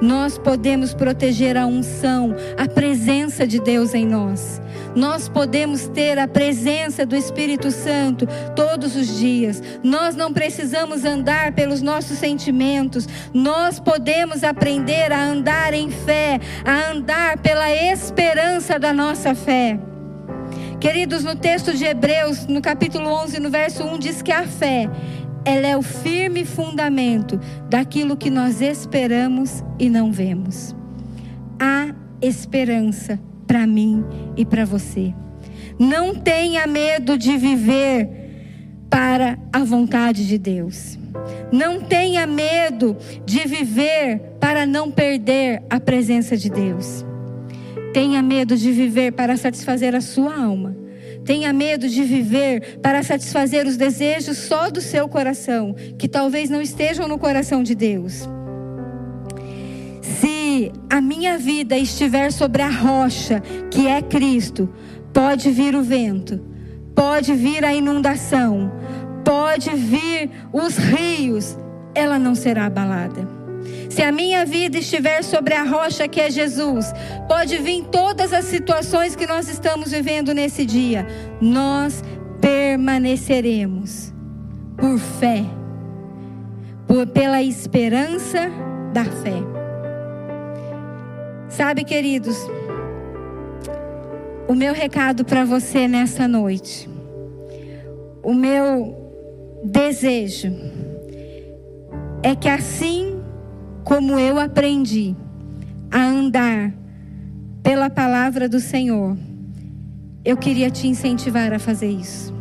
Nós 0.00 0.36
podemos 0.36 0.92
proteger 0.92 1.56
a 1.56 1.66
unção, 1.66 2.34
a 2.58 2.68
presença 2.68 3.46
de 3.46 3.60
Deus 3.60 3.94
em 3.94 4.04
nós. 4.04 4.60
Nós 4.94 5.28
podemos 5.28 5.86
ter 5.88 6.18
a 6.18 6.26
presença 6.26 7.06
do 7.06 7.14
Espírito 7.16 7.70
Santo 7.70 8.26
todos 8.54 8.96
os 8.96 9.18
dias. 9.18 9.62
Nós 9.82 10.16
não 10.16 10.32
precisamos 10.32 11.04
andar 11.04 11.52
pelos 11.52 11.80
nossos 11.80 12.18
sentimentos. 12.18 13.08
Nós 13.32 13.78
podemos 13.78 14.42
aprender 14.42 15.12
a 15.12 15.24
andar 15.24 15.72
em 15.72 15.90
fé, 15.90 16.40
a 16.64 16.90
andar 16.90 17.38
pela 17.38 17.70
esperança 17.72 18.78
da 18.78 18.92
nossa 18.92 19.34
fé. 19.34 19.78
Queridos, 20.80 21.22
no 21.22 21.36
texto 21.36 21.72
de 21.72 21.84
Hebreus, 21.84 22.44
no 22.48 22.60
capítulo 22.60 23.08
11, 23.08 23.38
no 23.38 23.50
verso 23.50 23.84
1, 23.84 23.98
diz 24.00 24.20
que 24.20 24.32
a 24.32 24.48
fé 24.48 24.90
ela 25.44 25.66
é 25.66 25.76
o 25.76 25.82
firme 25.82 26.44
fundamento 26.44 27.38
daquilo 27.68 28.16
que 28.16 28.30
nós 28.30 28.60
esperamos 28.60 29.62
e 29.78 29.88
não 29.88 30.12
vemos. 30.12 30.74
Há 31.58 31.94
esperança 32.20 33.18
para 33.46 33.66
mim 33.66 34.04
e 34.36 34.44
para 34.44 34.64
você. 34.64 35.12
Não 35.78 36.14
tenha 36.14 36.66
medo 36.66 37.18
de 37.18 37.36
viver 37.36 38.08
para 38.88 39.38
a 39.52 39.64
vontade 39.64 40.26
de 40.26 40.38
Deus. 40.38 40.98
Não 41.50 41.80
tenha 41.80 42.26
medo 42.26 42.96
de 43.24 43.40
viver 43.46 44.20
para 44.40 44.64
não 44.64 44.90
perder 44.90 45.62
a 45.68 45.80
presença 45.80 46.36
de 46.36 46.50
Deus. 46.50 47.04
Tenha 47.92 48.22
medo 48.22 48.56
de 48.56 48.70
viver 48.72 49.12
para 49.12 49.36
satisfazer 49.36 49.94
a 49.94 50.00
sua 50.00 50.34
alma. 50.34 50.81
Tenha 51.24 51.52
medo 51.52 51.88
de 51.88 52.02
viver 52.02 52.78
para 52.82 53.02
satisfazer 53.02 53.66
os 53.66 53.76
desejos 53.76 54.38
só 54.38 54.70
do 54.70 54.80
seu 54.80 55.08
coração, 55.08 55.74
que 55.98 56.08
talvez 56.08 56.50
não 56.50 56.60
estejam 56.60 57.06
no 57.06 57.18
coração 57.18 57.62
de 57.62 57.74
Deus. 57.74 58.28
Se 60.02 60.72
a 60.90 61.00
minha 61.00 61.38
vida 61.38 61.76
estiver 61.76 62.32
sobre 62.32 62.62
a 62.62 62.68
rocha, 62.68 63.40
que 63.70 63.86
é 63.86 64.02
Cristo, 64.02 64.68
pode 65.12 65.50
vir 65.50 65.74
o 65.76 65.82
vento, 65.82 66.40
pode 66.94 67.32
vir 67.34 67.64
a 67.64 67.74
inundação, 67.74 68.72
pode 69.24 69.70
vir 69.70 70.30
os 70.52 70.76
rios, 70.76 71.56
ela 71.94 72.18
não 72.18 72.34
será 72.34 72.66
abalada. 72.66 73.41
Se 73.88 74.02
a 74.02 74.10
minha 74.10 74.44
vida 74.44 74.78
estiver 74.78 75.22
sobre 75.22 75.54
a 75.54 75.64
rocha 75.64 76.08
que 76.08 76.20
é 76.20 76.30
Jesus, 76.30 76.92
pode 77.28 77.58
vir 77.58 77.84
todas 77.84 78.32
as 78.32 78.46
situações 78.46 79.14
que 79.14 79.26
nós 79.26 79.48
estamos 79.48 79.90
vivendo 79.90 80.32
nesse 80.32 80.64
dia, 80.64 81.06
nós 81.40 82.02
permaneceremos 82.40 84.12
por 84.76 84.98
fé, 84.98 85.44
por, 86.86 87.06
pela 87.06 87.42
esperança 87.42 88.50
da 88.92 89.04
fé. 89.04 89.42
Sabe, 91.48 91.84
queridos, 91.84 92.36
o 94.48 94.54
meu 94.54 94.72
recado 94.72 95.24
para 95.24 95.44
você 95.44 95.86
nessa 95.86 96.26
noite, 96.26 96.88
o 98.22 98.32
meu 98.32 98.96
desejo 99.64 100.52
é 102.22 102.34
que 102.34 102.48
assim 102.48 103.11
como 103.84 104.18
eu 104.18 104.38
aprendi 104.38 105.14
a 105.90 106.02
andar 106.02 106.72
pela 107.62 107.90
palavra 107.90 108.48
do 108.48 108.60
Senhor, 108.60 109.16
eu 110.24 110.36
queria 110.36 110.70
te 110.70 110.86
incentivar 110.86 111.52
a 111.52 111.58
fazer 111.58 111.90
isso. 111.90 112.32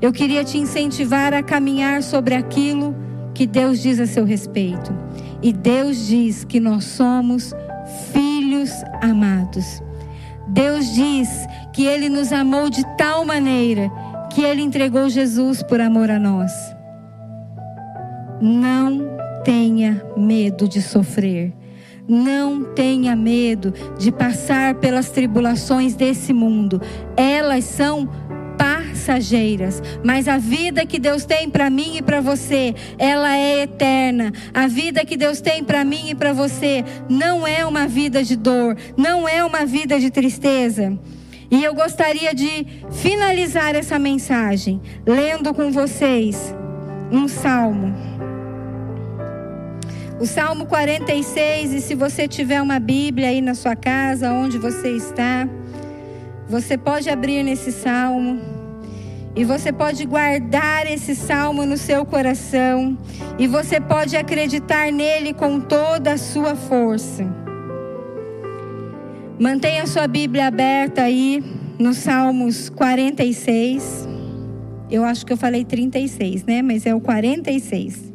Eu 0.00 0.12
queria 0.12 0.44
te 0.44 0.56
incentivar 0.56 1.34
a 1.34 1.42
caminhar 1.42 2.02
sobre 2.02 2.34
aquilo 2.34 2.94
que 3.34 3.46
Deus 3.46 3.80
diz 3.80 4.00
a 4.00 4.06
seu 4.06 4.24
respeito. 4.24 4.94
E 5.42 5.52
Deus 5.52 6.06
diz 6.06 6.44
que 6.44 6.60
nós 6.60 6.84
somos 6.84 7.54
filhos 8.12 8.70
amados. 9.02 9.82
Deus 10.48 10.94
diz 10.94 11.28
que 11.72 11.84
Ele 11.84 12.08
nos 12.08 12.32
amou 12.32 12.68
de 12.68 12.84
tal 12.96 13.24
maneira 13.24 13.90
que 14.30 14.42
Ele 14.42 14.62
entregou 14.62 15.08
Jesus 15.08 15.62
por 15.62 15.80
amor 15.80 16.10
a 16.10 16.18
nós. 16.18 16.52
Não 18.40 19.00
tenha 19.44 20.04
medo 20.16 20.68
de 20.68 20.80
sofrer. 20.80 21.52
Não 22.08 22.64
tenha 22.64 23.14
medo 23.14 23.72
de 23.98 24.10
passar 24.10 24.74
pelas 24.74 25.10
tribulações 25.10 25.94
desse 25.94 26.32
mundo. 26.32 26.80
Elas 27.16 27.64
são 27.64 28.08
passageiras, 28.60 29.82
mas 30.04 30.28
a 30.28 30.36
vida 30.36 30.84
que 30.84 30.98
Deus 30.98 31.24
tem 31.24 31.48
para 31.48 31.70
mim 31.70 31.96
e 31.96 32.02
para 32.02 32.20
você, 32.20 32.74
ela 32.98 33.34
é 33.34 33.62
eterna. 33.62 34.32
A 34.52 34.66
vida 34.66 35.04
que 35.04 35.16
Deus 35.16 35.40
tem 35.40 35.64
para 35.64 35.82
mim 35.82 36.10
e 36.10 36.14
para 36.14 36.34
você 36.34 36.84
não 37.08 37.46
é 37.46 37.64
uma 37.64 37.86
vida 37.86 38.22
de 38.22 38.36
dor, 38.36 38.76
não 38.96 39.26
é 39.26 39.42
uma 39.42 39.64
vida 39.64 39.98
de 39.98 40.10
tristeza. 40.10 40.98
E 41.50 41.64
eu 41.64 41.74
gostaria 41.74 42.34
de 42.34 42.66
finalizar 42.90 43.74
essa 43.74 43.98
mensagem 43.98 44.80
lendo 45.06 45.54
com 45.54 45.72
vocês 45.72 46.54
um 47.10 47.26
salmo. 47.26 47.94
O 50.20 50.26
Salmo 50.26 50.66
46, 50.66 51.72
e 51.72 51.80
se 51.80 51.94
você 51.94 52.28
tiver 52.28 52.60
uma 52.60 52.78
Bíblia 52.78 53.28
aí 53.28 53.40
na 53.40 53.54
sua 53.54 53.74
casa, 53.74 54.30
onde 54.30 54.58
você 54.58 54.90
está, 54.90 55.48
você 56.46 56.76
pode 56.76 57.08
abrir 57.08 57.42
nesse 57.42 57.72
salmo. 57.72 58.38
E 59.34 59.46
você 59.46 59.72
pode 59.72 60.04
guardar 60.04 60.86
esse 60.86 61.16
salmo 61.16 61.64
no 61.64 61.78
seu 61.78 62.04
coração. 62.04 62.98
E 63.38 63.46
você 63.46 63.80
pode 63.80 64.14
acreditar 64.14 64.92
nele 64.92 65.32
com 65.32 65.58
toda 65.58 66.12
a 66.12 66.18
sua 66.18 66.54
força. 66.54 67.24
Mantenha 69.38 69.86
sua 69.86 70.06
Bíblia 70.06 70.48
aberta 70.48 71.00
aí 71.00 71.42
no 71.78 71.94
Salmos 71.94 72.68
46. 72.68 74.06
Eu 74.90 75.02
acho 75.02 75.24
que 75.24 75.32
eu 75.32 75.38
falei 75.38 75.64
36, 75.64 76.44
né? 76.44 76.60
Mas 76.60 76.84
é 76.84 76.94
o 76.94 77.00
46. 77.00 78.09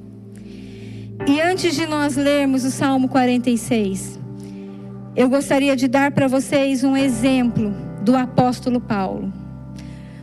E 1.28 1.42
antes 1.42 1.76
de 1.76 1.88
nós 1.88 2.16
lermos 2.16 2.64
o 2.64 2.70
Salmo 2.70 3.10
46, 3.10 4.20
eu 5.16 5.28
gostaria 5.28 5.76
de 5.76 5.88
dar 5.88 6.12
para 6.12 6.28
vocês 6.28 6.84
um 6.84 6.96
exemplo 6.96 7.74
do 8.04 8.16
apóstolo 8.16 8.80
Paulo. 8.80 9.34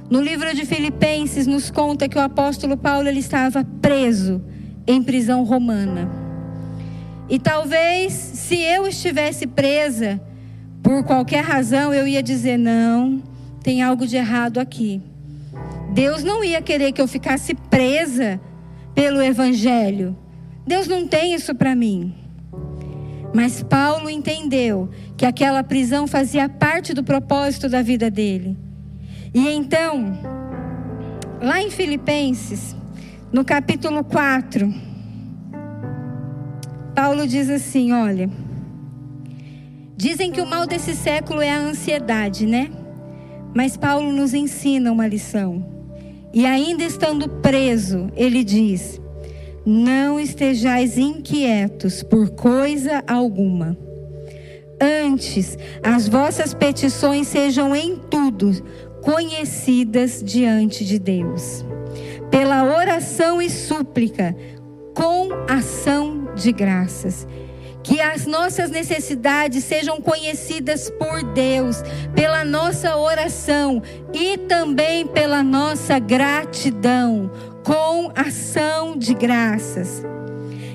No 0.08 0.20
livro 0.20 0.54
de 0.54 0.64
Filipenses 0.64 1.44
nos 1.44 1.72
conta 1.72 2.08
que 2.08 2.16
o 2.16 2.20
apóstolo 2.20 2.76
Paulo 2.76 3.08
ele 3.08 3.18
estava 3.18 3.64
preso 3.80 4.40
em 4.86 5.02
prisão 5.02 5.42
romana. 5.42 6.08
E 7.28 7.36
talvez 7.36 8.12
se 8.12 8.60
eu 8.60 8.86
estivesse 8.86 9.44
presa, 9.44 10.20
por 10.84 11.02
qualquer 11.02 11.42
razão, 11.42 11.92
eu 11.92 12.06
ia 12.06 12.22
dizer: 12.22 12.56
não, 12.56 13.20
tem 13.60 13.82
algo 13.82 14.06
de 14.06 14.16
errado 14.16 14.60
aqui. 14.60 15.02
Deus 15.92 16.22
não 16.22 16.44
ia 16.44 16.62
querer 16.62 16.92
que 16.92 17.00
eu 17.00 17.08
ficasse 17.08 17.54
presa 17.54 18.40
pelo 18.94 19.20
Evangelho. 19.20 20.21
Deus 20.66 20.86
não 20.86 21.06
tem 21.06 21.34
isso 21.34 21.54
para 21.54 21.74
mim. 21.74 22.14
Mas 23.34 23.62
Paulo 23.62 24.10
entendeu 24.10 24.90
que 25.16 25.24
aquela 25.24 25.64
prisão 25.64 26.06
fazia 26.06 26.48
parte 26.48 26.92
do 26.92 27.02
propósito 27.02 27.68
da 27.68 27.82
vida 27.82 28.10
dele. 28.10 28.56
E 29.34 29.48
então, 29.48 30.12
lá 31.40 31.62
em 31.62 31.70
Filipenses, 31.70 32.76
no 33.32 33.44
capítulo 33.44 34.04
4, 34.04 34.72
Paulo 36.94 37.26
diz 37.26 37.48
assim: 37.48 37.92
olha. 37.92 38.30
Dizem 39.96 40.32
que 40.32 40.40
o 40.40 40.46
mal 40.46 40.66
desse 40.66 40.96
século 40.96 41.40
é 41.40 41.50
a 41.50 41.58
ansiedade, 41.58 42.44
né? 42.44 42.70
Mas 43.54 43.76
Paulo 43.76 44.12
nos 44.12 44.34
ensina 44.34 44.90
uma 44.90 45.06
lição. 45.06 45.64
E 46.34 46.44
ainda 46.44 46.82
estando 46.82 47.28
preso, 47.28 48.08
ele 48.16 48.42
diz: 48.42 49.00
Não 49.64 50.18
estejais 50.18 50.98
inquietos 50.98 52.02
por 52.02 52.30
coisa 52.30 53.02
alguma. 53.06 53.76
Antes, 54.80 55.56
as 55.82 56.08
vossas 56.08 56.52
petições 56.52 57.28
sejam 57.28 57.74
em 57.76 57.96
tudo 57.96 58.50
conhecidas 59.02 60.22
diante 60.24 60.84
de 60.84 60.98
Deus, 60.98 61.64
pela 62.30 62.64
oração 62.64 63.40
e 63.40 63.48
súplica, 63.48 64.34
com 64.94 65.28
ação 65.48 66.34
de 66.34 66.50
graças. 66.52 67.26
Que 67.84 68.00
as 68.00 68.26
nossas 68.26 68.70
necessidades 68.70 69.64
sejam 69.64 70.00
conhecidas 70.00 70.88
por 70.90 71.22
Deus, 71.32 71.82
pela 72.14 72.44
nossa 72.44 72.96
oração 72.96 73.82
e 74.12 74.38
também 74.38 75.04
pela 75.04 75.42
nossa 75.42 75.98
gratidão, 75.98 77.28
com 77.64 78.10
ação 78.14 78.96
de 78.96 79.14
graças. 79.14 80.02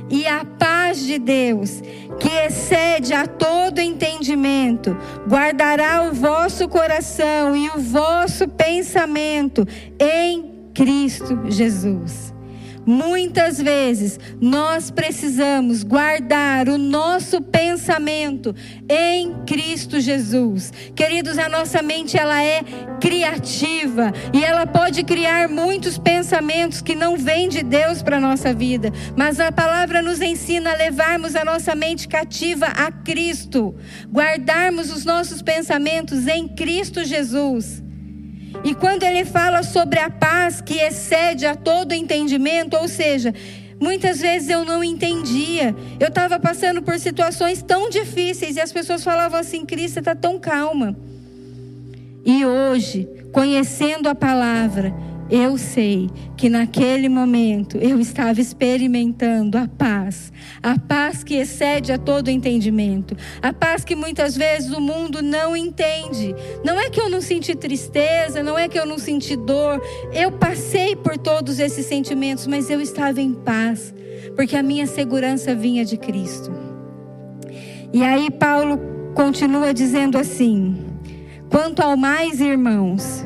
E 0.10 0.26
a 0.26 0.46
paz 0.46 1.06
de 1.06 1.20
Deus, 1.20 1.82
que 2.20 2.30
excede 2.30 3.14
a 3.14 3.28
todo 3.28 3.80
entendimento, 3.80 4.96
guardará 5.28 6.04
o 6.04 6.14
vosso 6.14 6.68
coração 6.70 7.56
e 7.56 7.70
o 7.70 7.80
vosso 7.80 8.48
pensamento 8.48 9.66
em 10.00 10.70
Cristo 10.74 11.40
Jesus. 11.50 12.37
Muitas 12.88 13.62
vezes 13.62 14.18
nós 14.40 14.90
precisamos 14.90 15.84
guardar 15.84 16.70
o 16.70 16.78
nosso 16.78 17.42
pensamento 17.42 18.56
em 18.90 19.44
Cristo 19.46 20.00
Jesus. 20.00 20.72
Queridos, 20.96 21.38
a 21.38 21.50
nossa 21.50 21.82
mente 21.82 22.18
ela 22.18 22.42
é 22.42 22.64
criativa 23.02 24.14
e 24.34 24.42
ela 24.42 24.66
pode 24.66 25.04
criar 25.04 25.50
muitos 25.50 25.98
pensamentos 25.98 26.82
que 26.82 26.96
não 26.96 27.18
vêm 27.18 27.50
de 27.50 27.62
Deus 27.62 28.02
para 28.02 28.22
nossa 28.22 28.54
vida, 28.54 28.94
mas 29.18 29.42
a 29.42 29.52
palavra 29.52 30.02
nos 30.02 30.22
ensina 30.22 30.72
a 30.72 30.78
levarmos 30.78 31.36
a 31.36 31.44
nossa 31.44 31.76
mente 31.76 32.08
cativa 32.08 32.68
a 32.68 32.90
Cristo, 32.90 33.76
guardarmos 34.10 34.92
os 34.92 35.04
nossos 35.04 35.42
pensamentos 35.42 36.26
em 36.26 36.48
Cristo 36.48 37.04
Jesus. 37.04 37.84
E 38.68 38.76
quando 38.76 39.04
ele 39.04 39.24
fala 39.24 39.64
sobre 39.64 39.98
a 39.98 40.10
paz 40.10 40.60
que 40.60 40.74
excede 40.74 41.46
a 41.46 41.56
todo 41.56 41.94
entendimento, 41.94 42.76
ou 42.76 42.86
seja, 42.90 43.34
muitas 43.80 44.20
vezes 44.20 44.50
eu 44.50 44.66
não 44.66 44.84
entendia. 44.84 45.74
Eu 45.98 46.10
estava 46.10 46.38
passando 46.38 46.82
por 46.82 47.00
situações 47.00 47.62
tão 47.62 47.90
difíceis 47.90 48.58
e 48.58 48.60
as 48.60 48.74
pessoas 48.74 49.06
falavam 49.06 49.40
assim: 49.40 49.66
Cris, 49.66 49.92
você 49.92 50.00
está 50.00 50.14
tão 50.14 50.38
calma. 50.38 50.98
E 52.26 52.46
hoje, 52.46 53.08
conhecendo 53.32 54.10
a 54.10 54.14
palavra, 54.14 54.94
eu 55.30 55.58
sei 55.58 56.10
que 56.38 56.50
naquele 56.50 57.10
momento 57.10 57.78
eu 57.78 58.00
estava 58.00 58.40
experimentando 58.40 59.58
a 59.58 59.68
paz, 59.68 60.32
a 60.64 60.80
paz 60.80 61.24
que 61.24 61.36
excede 61.36 61.92
a 61.92 61.98
todo 61.98 62.30
entendimento, 62.30 63.16
a 63.42 63.52
paz 63.52 63.84
que 63.84 63.96
muitas 63.96 64.38
vezes 64.38 64.72
o 64.72 64.80
mundo 64.80 65.22
não 65.22 65.56
entende. 65.56 66.34
Não 66.64 66.80
é 66.80 66.90
que 66.90 67.00
eu 67.00 67.10
não 67.10 67.22
senti 67.22 67.56
tristeza, 67.56 68.42
não 68.42 68.58
é 68.58 68.68
que 68.68 68.80
eu 68.80 68.86
não 68.86 68.98
senti 68.98 69.36
dor, 69.36 69.82
eu 70.14 70.32
passei 70.32 70.96
por 70.96 71.18
todos 71.18 71.60
esses 71.60 71.86
sentimentos, 71.86 72.48
mas 72.48 72.70
eu 72.70 72.80
estava 72.80 73.20
em 73.20 73.34
paz, 73.34 73.94
porque 74.36 74.56
a 74.56 74.64
minha 74.64 74.88
segurança 74.88 75.54
vinha 75.54 75.84
de 75.84 75.98
Cristo. 75.98 76.52
E 77.94 78.04
aí 78.04 78.30
Paulo 78.30 78.80
continua 79.14 79.74
dizendo 79.74 80.18
assim: 80.18 80.78
quanto 81.50 81.82
ao 81.82 81.98
mais, 81.98 82.40
irmãos, 82.40 83.26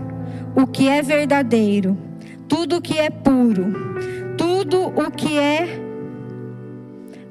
o 0.55 0.67
que 0.67 0.87
é 0.87 1.01
verdadeiro, 1.01 1.97
tudo 2.47 2.77
o 2.77 2.81
que 2.81 2.97
é 2.97 3.09
puro, 3.09 3.73
tudo 4.37 4.87
o 4.87 5.11
que 5.11 5.37
é 5.37 5.79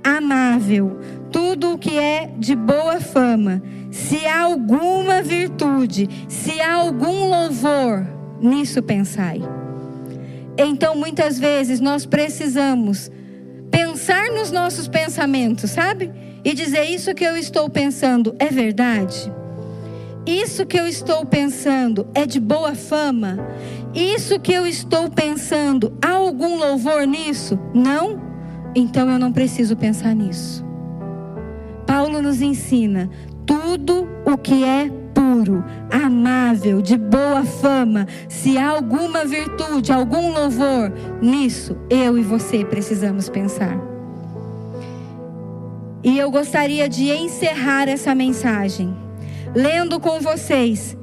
amável, 0.02 0.98
tudo 1.30 1.74
o 1.74 1.78
que 1.78 1.98
é 1.98 2.30
de 2.38 2.54
boa 2.54 3.00
fama, 3.00 3.62
se 3.90 4.24
há 4.26 4.40
alguma 4.40 5.22
virtude, 5.22 6.08
se 6.28 6.60
há 6.60 6.74
algum 6.74 7.28
louvor, 7.28 8.06
nisso 8.40 8.82
pensai. 8.82 9.40
Então, 10.56 10.94
muitas 10.94 11.38
vezes 11.38 11.80
nós 11.80 12.06
precisamos 12.06 13.10
pensar 13.70 14.30
nos 14.30 14.50
nossos 14.50 14.88
pensamentos, 14.88 15.70
sabe? 15.70 16.10
E 16.44 16.52
dizer: 16.54 16.84
Isso 16.84 17.14
que 17.14 17.24
eu 17.24 17.36
estou 17.36 17.68
pensando 17.68 18.34
é 18.38 18.46
verdade? 18.46 19.32
Isso 20.26 20.66
que 20.66 20.78
eu 20.78 20.86
estou 20.86 21.24
pensando 21.24 22.06
é 22.14 22.26
de 22.26 22.38
boa 22.38 22.74
fama? 22.74 23.38
Isso 23.94 24.38
que 24.38 24.52
eu 24.52 24.66
estou 24.66 25.10
pensando, 25.10 25.92
há 26.02 26.12
algum 26.12 26.58
louvor 26.58 27.06
nisso? 27.06 27.58
Não? 27.74 28.20
Então 28.74 29.10
eu 29.10 29.18
não 29.18 29.32
preciso 29.32 29.76
pensar 29.76 30.14
nisso. 30.14 30.64
Paulo 31.86 32.20
nos 32.20 32.42
ensina 32.42 33.08
tudo 33.46 34.06
o 34.24 34.36
que 34.36 34.62
é 34.62 34.90
puro, 35.14 35.64
amável, 35.90 36.80
de 36.80 36.96
boa 36.96 37.42
fama, 37.44 38.06
se 38.28 38.56
há 38.58 38.68
alguma 38.68 39.24
virtude, 39.24 39.90
algum 39.90 40.32
louvor, 40.32 40.92
nisso 41.20 41.76
eu 41.88 42.16
e 42.16 42.22
você 42.22 42.64
precisamos 42.64 43.28
pensar. 43.28 43.76
E 46.04 46.18
eu 46.18 46.30
gostaria 46.30 46.88
de 46.88 47.10
encerrar 47.10 47.88
essa 47.88 48.14
mensagem 48.14 48.96
lendo 49.54 49.98
com 49.98 50.20
vocês 50.20 50.96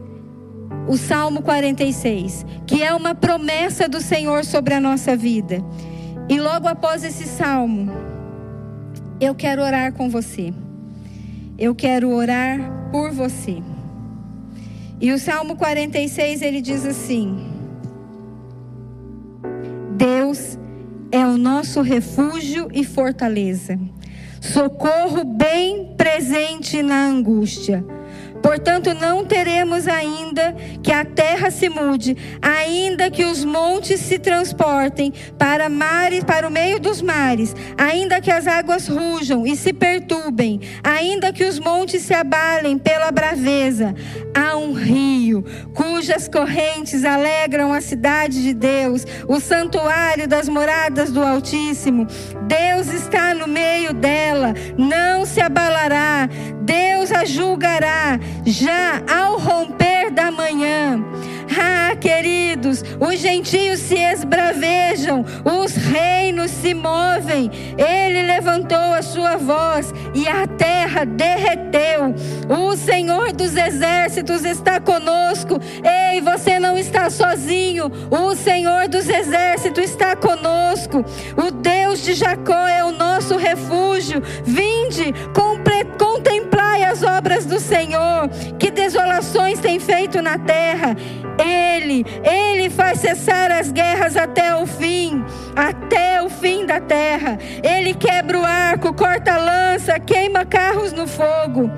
o 0.88 0.98
Salmo 0.98 1.42
46, 1.42 2.46
que 2.66 2.82
é 2.82 2.94
uma 2.94 3.14
promessa 3.14 3.90
do 3.90 4.00
Senhor 4.00 4.46
sobre 4.46 4.74
a 4.74 4.80
nossa 4.80 5.16
vida. 5.16 5.64
E 6.30 6.40
logo 6.40 6.68
após 6.68 7.04
esse 7.04 7.26
salmo, 7.26 7.92
eu 9.20 9.36
quero 9.36 9.62
orar 9.62 9.94
com 9.94 10.10
você. 10.10 10.54
Eu 11.58 11.76
quero 11.76 12.10
orar 12.10 12.90
por 12.92 13.12
você. 13.12 13.62
E 15.02 15.12
o 15.12 15.20
Salmo 15.20 15.56
46 15.56 16.42
ele 16.42 16.62
diz 16.62 16.86
assim: 16.86 17.52
Deus 19.96 20.58
é 21.12 21.26
o 21.26 21.38
nosso 21.38 21.82
refúgio 21.82 22.70
e 22.74 22.84
fortaleza, 22.84 23.80
socorro 24.40 25.24
bem 25.24 25.96
presente 25.98 26.82
na 26.82 27.08
angústia 27.08 27.84
Portanto, 28.42 28.94
não 28.94 29.26
teremos 29.26 29.88
ainda 29.88 30.56
que 30.84 30.92
a 30.92 31.04
terra 31.04 31.50
se 31.52 31.70
mude, 31.70 32.16
ainda 32.42 33.10
que 33.10 33.26
os 33.26 33.44
montes 33.44 34.00
se 34.00 34.20
transportem 34.20 35.14
para 35.38 35.70
mares, 35.70 36.24
para 36.24 36.48
o 36.48 36.52
meio 36.52 36.80
dos 36.80 37.02
mares, 37.02 37.56
ainda 37.78 38.22
que 38.22 38.32
as 38.32 38.48
águas 38.48 38.88
rujam 38.88 39.46
e 39.46 39.56
se 39.56 39.74
perturbem, 39.74 40.62
ainda 40.84 41.34
que 41.34 41.44
os 41.44 41.60
montes 41.60 42.04
se 42.04 42.14
abalem 42.14 42.78
pela 42.78 43.12
braveza. 43.12 43.94
Há 44.34 44.56
um 44.56 44.74
rio 44.74 45.44
cujas 45.74 46.28
correntes 46.28 47.04
alegram 47.04 47.74
a 47.74 47.82
cidade 47.82 48.42
de 48.42 48.54
Deus, 48.54 49.06
o 49.28 49.40
santuário 49.40 50.28
das 50.28 50.48
moradas 50.48 51.12
do 51.12 51.24
Altíssimo. 51.24 52.08
Deus 52.48 52.88
está 52.88 53.34
no 53.34 53.48
meio 53.48 53.94
dela, 53.94 54.54
não 54.78 55.26
se 55.26 55.42
abalará. 55.42 56.30
Deus 56.64 57.12
a 57.12 57.24
julgará 57.24 58.20
já 58.46 59.02
ao 59.08 59.38
romper 59.38 60.12
da 60.12 60.32
manhã. 60.32 61.04
Ah, 61.60 61.96
queridos, 61.96 62.84
os 63.00 63.20
gentios 63.20 63.80
se 63.80 63.96
esbravejam, 63.96 65.26
os 65.44 65.76
reinos 65.76 66.52
se 66.52 66.74
movem. 66.74 67.50
Ele 67.78 68.22
levantou 68.22 68.94
a 68.94 69.02
sua 69.02 69.38
voz 69.38 69.94
e 70.14 70.28
a 70.28 70.46
terra 70.46 71.06
derreteu. 71.06 72.14
O 72.50 72.76
Senhor 72.76 73.32
dos 73.32 73.56
exércitos 73.56 74.44
está 74.46 74.80
conosco. 74.80 75.60
Ei, 75.84 76.22
você 76.22 76.60
não 76.60 76.78
está 76.78 77.10
sozinho. 77.10 77.92
O 78.12 78.36
Senhor 78.36 78.88
dos 78.88 79.08
exércitos 79.08 79.86
está 79.86 80.16
conosco. 80.16 81.04
O 81.36 81.52
Deus 81.52 82.04
de 82.04 82.14
Jacó 82.14 82.68
é 82.68 82.84
o 82.84 82.92
nosso 82.92 83.38
refúgio. 83.38 84.22
Vinde, 84.44 85.14
contemplai 85.98 86.57
as 86.98 87.04
obras 87.04 87.46
do 87.46 87.60
Senhor. 87.60 88.28
Que 88.58 88.72
desolações 88.72 89.60
tem 89.60 89.80
feito 89.80 90.22
na 90.22 90.38
terra 90.38 90.96
ele, 91.40 92.06
Ele 92.24 92.70
faz 92.70 93.00
cessar 93.00 93.52
as 93.52 93.72
guerras 93.72 94.18
até 94.18 94.56
o 94.56 94.66
fim, 94.66 95.24
até 95.56 96.22
o 96.22 96.30
fim 96.30 96.66
da 96.66 96.80
terra. 96.80 97.38
Ele 97.64 97.94
quebra 97.94 98.40
o 98.40 98.46
arco, 98.46 98.94
corta 98.94 99.34
a 99.34 99.38
lança, 99.38 100.00
queima 100.00 100.46
carros 100.46 100.92
no 100.92 101.08
fogo. 101.08 101.70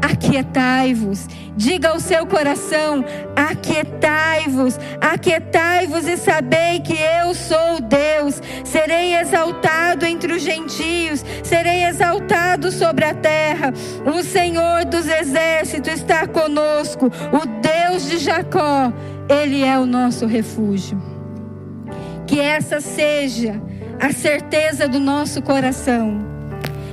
Aquietai-vos, 0.00 1.26
diga 1.56 1.88
ao 1.88 2.00
seu 2.00 2.26
coração: 2.26 3.04
aquietai-vos, 3.34 4.78
aquietai-vos 5.00 6.06
e 6.06 6.16
sabei 6.16 6.80
que 6.80 6.94
eu 6.94 7.34
sou 7.34 7.80
Deus. 7.80 8.40
Serei 8.64 9.16
exaltado 9.16 10.06
entre 10.06 10.32
os 10.32 10.42
gentios, 10.42 11.24
serei 11.42 11.84
exaltado 11.84 12.70
sobre 12.70 13.04
a 13.04 13.14
terra. 13.14 13.72
O 14.06 14.22
Senhor 14.22 14.84
dos 14.84 15.06
exércitos 15.08 15.94
está 15.94 16.26
conosco, 16.26 17.06
o 17.06 17.46
Deus 17.60 18.08
de 18.08 18.18
Jacó, 18.18 18.92
Ele 19.28 19.64
é 19.64 19.78
o 19.78 19.86
nosso 19.86 20.26
refúgio. 20.26 21.00
Que 22.26 22.40
essa 22.40 22.80
seja 22.80 23.60
a 24.00 24.12
certeza 24.12 24.86
do 24.86 25.00
nosso 25.00 25.42
coração 25.42 26.37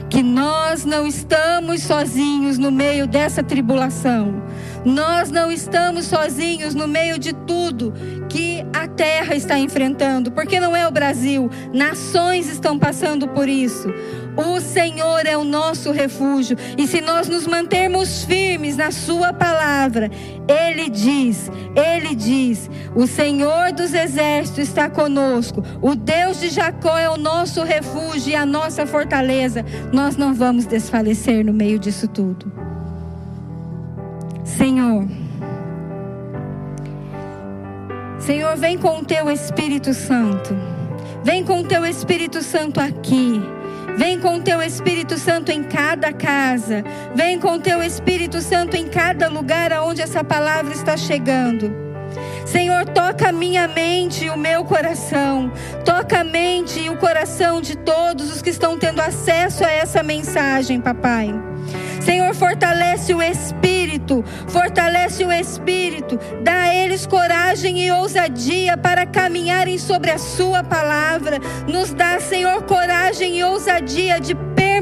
que 0.10 0.22
nós 0.22 0.86
não 0.86 1.08
estamos 1.08 1.82
sozinhos 1.84 2.58
no 2.58 2.72
meio 2.72 3.08
dessa 3.08 3.44
tribulação. 3.44 4.42
Nós 4.86 5.32
não 5.32 5.52
estamos 5.52 6.06
sozinhos 6.06 6.76
no 6.76 6.88
meio 6.88 7.18
de 7.18 7.34
tudo 7.34 7.92
que 8.30 8.64
a 8.72 8.88
terra 8.88 9.34
está 9.34 9.58
enfrentando, 9.58 10.32
porque 10.32 10.60
não 10.60 10.76
é 10.76 10.88
o 10.88 10.92
Brasil, 10.92 11.50
nações 11.74 12.48
estão 12.48 12.78
passando 12.78 13.28
por 13.28 13.50
isso. 13.50 13.92
O 14.38 14.60
Senhor 14.60 15.26
é 15.26 15.36
o 15.36 15.44
nosso 15.44 15.92
refúgio, 15.92 16.58
e 16.78 16.86
se 16.86 17.02
nós 17.02 17.28
nos 17.28 17.48
mantermos 17.48 18.26
firmes 18.26 18.78
na 18.78 18.92
Sua 18.92 19.34
palavra, 19.34 20.12
Ele 20.48 20.90
diz, 20.90 21.50
Ele 21.76 22.14
diz: 22.14 22.70
o 22.94 23.08
Senhor 23.08 23.72
dos 23.72 23.94
exércitos 23.94 24.68
está 24.68 24.90
conosco, 24.90 25.64
o 25.82 25.96
Deus 25.96 26.42
de 26.42 26.50
Jacó 26.50 26.98
é 26.98 27.10
o 27.10 27.18
nosso 27.18 27.64
refúgio 27.64 28.32
e 28.32 28.36
a 28.36 28.46
nossa 28.46 28.86
fortaleza. 28.86 29.66
Nós 29.92 30.16
não 30.18 30.34
vamos 30.34 30.66
desfalecer 30.66 31.44
no 31.44 31.54
meio 31.54 31.80
disso 31.80 32.08
tudo. 32.08 32.75
Senhor, 34.58 35.06
Senhor, 38.20 38.56
vem 38.56 38.78
com 38.78 39.00
o 39.00 39.06
teu 39.06 39.30
Espírito 39.30 39.94
Santo, 39.94 40.56
vem 41.24 41.44
com 41.44 41.60
o 41.60 41.64
teu 41.64 41.86
Espírito 41.86 42.42
Santo 42.42 42.80
aqui. 42.80 43.42
Vem 43.98 44.20
com 44.20 44.36
o 44.36 44.42
teu 44.42 44.62
Espírito 44.62 45.18
Santo 45.18 45.52
em 45.54 45.64
cada 45.64 46.12
casa. 46.12 46.84
Vem 47.14 47.40
com 47.40 47.54
o 47.54 47.60
teu 47.60 47.82
Espírito 47.82 48.42
Santo 48.42 48.76
em 48.76 48.90
cada 48.90 49.30
lugar 49.30 49.72
aonde 49.72 50.02
essa 50.02 50.22
palavra 50.22 50.74
está 50.74 50.98
chegando. 50.98 51.74
Senhor, 52.46 52.86
toca 52.90 53.30
a 53.30 53.32
minha 53.32 53.70
mente 53.70 54.26
e 54.26 54.30
o 54.30 54.38
meu 54.38 54.66
coração. 54.66 55.50
Toca 55.86 56.20
a 56.20 56.24
mente 56.26 56.82
e 56.82 56.90
o 56.90 56.98
coração 56.98 57.62
de 57.62 57.78
todos 57.78 58.36
os 58.36 58.42
que 58.42 58.50
estão 58.50 58.78
tendo 58.78 59.00
acesso 59.00 59.64
a 59.64 59.72
essa 59.72 60.04
mensagem, 60.04 60.82
papai. 60.82 61.34
Senhor, 62.06 62.36
fortalece 62.36 63.16
o 63.16 63.22
espírito, 63.22 64.24
fortalece 64.48 65.26
o 65.26 65.32
espírito, 65.32 66.20
dá 66.44 66.66
a 66.66 66.76
eles 66.76 67.08
coragem 67.08 67.80
e 67.80 67.92
ousadia 67.92 68.78
para 68.78 69.08
caminharem 69.08 69.80
sobre 69.80 70.12
a 70.12 70.20
Sua 70.20 70.64
palavra. 70.64 71.40
Nos 71.68 71.96
dá, 71.96 72.20
Senhor, 72.20 72.62
coragem 72.62 73.40
e 73.40 73.44
ousadia 73.44 74.20
de 74.20 74.36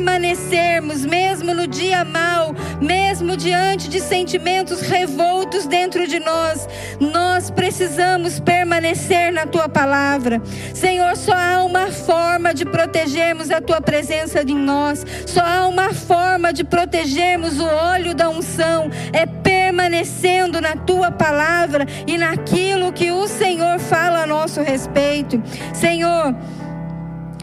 permanecermos, 0.03 1.05
mesmo 1.05 1.53
no 1.53 1.65
dia 1.65 2.03
mau, 2.03 2.53
mesmo 2.81 3.37
diante 3.37 3.87
de 3.87 4.01
sentimentos 4.01 4.81
revoltos 4.81 5.65
dentro 5.65 6.05
de 6.05 6.19
nós, 6.19 6.67
nós 6.99 7.49
precisamos 7.49 8.37
permanecer 8.37 9.31
na 9.31 9.45
tua 9.45 9.69
palavra. 9.69 10.41
Senhor, 10.73 11.15
só 11.15 11.31
há 11.33 11.63
uma 11.63 11.89
forma 11.89 12.53
de 12.53 12.65
protegermos 12.65 13.49
a 13.49 13.61
tua 13.61 13.79
presença 13.79 14.41
em 14.41 14.57
nós, 14.57 15.05
só 15.25 15.39
há 15.39 15.67
uma 15.67 15.93
forma 15.93 16.51
de 16.51 16.65
protegermos 16.65 17.57
o 17.61 17.65
óleo 17.65 18.13
da 18.13 18.29
unção, 18.29 18.89
é 19.13 19.25
permanecendo 19.25 20.59
na 20.59 20.75
tua 20.75 21.11
palavra 21.11 21.87
e 22.05 22.17
naquilo 22.17 22.91
que 22.91 23.09
o 23.09 23.25
Senhor 23.25 23.79
fala 23.79 24.23
a 24.23 24.27
nosso 24.27 24.61
respeito. 24.61 25.41
Senhor, 25.73 26.35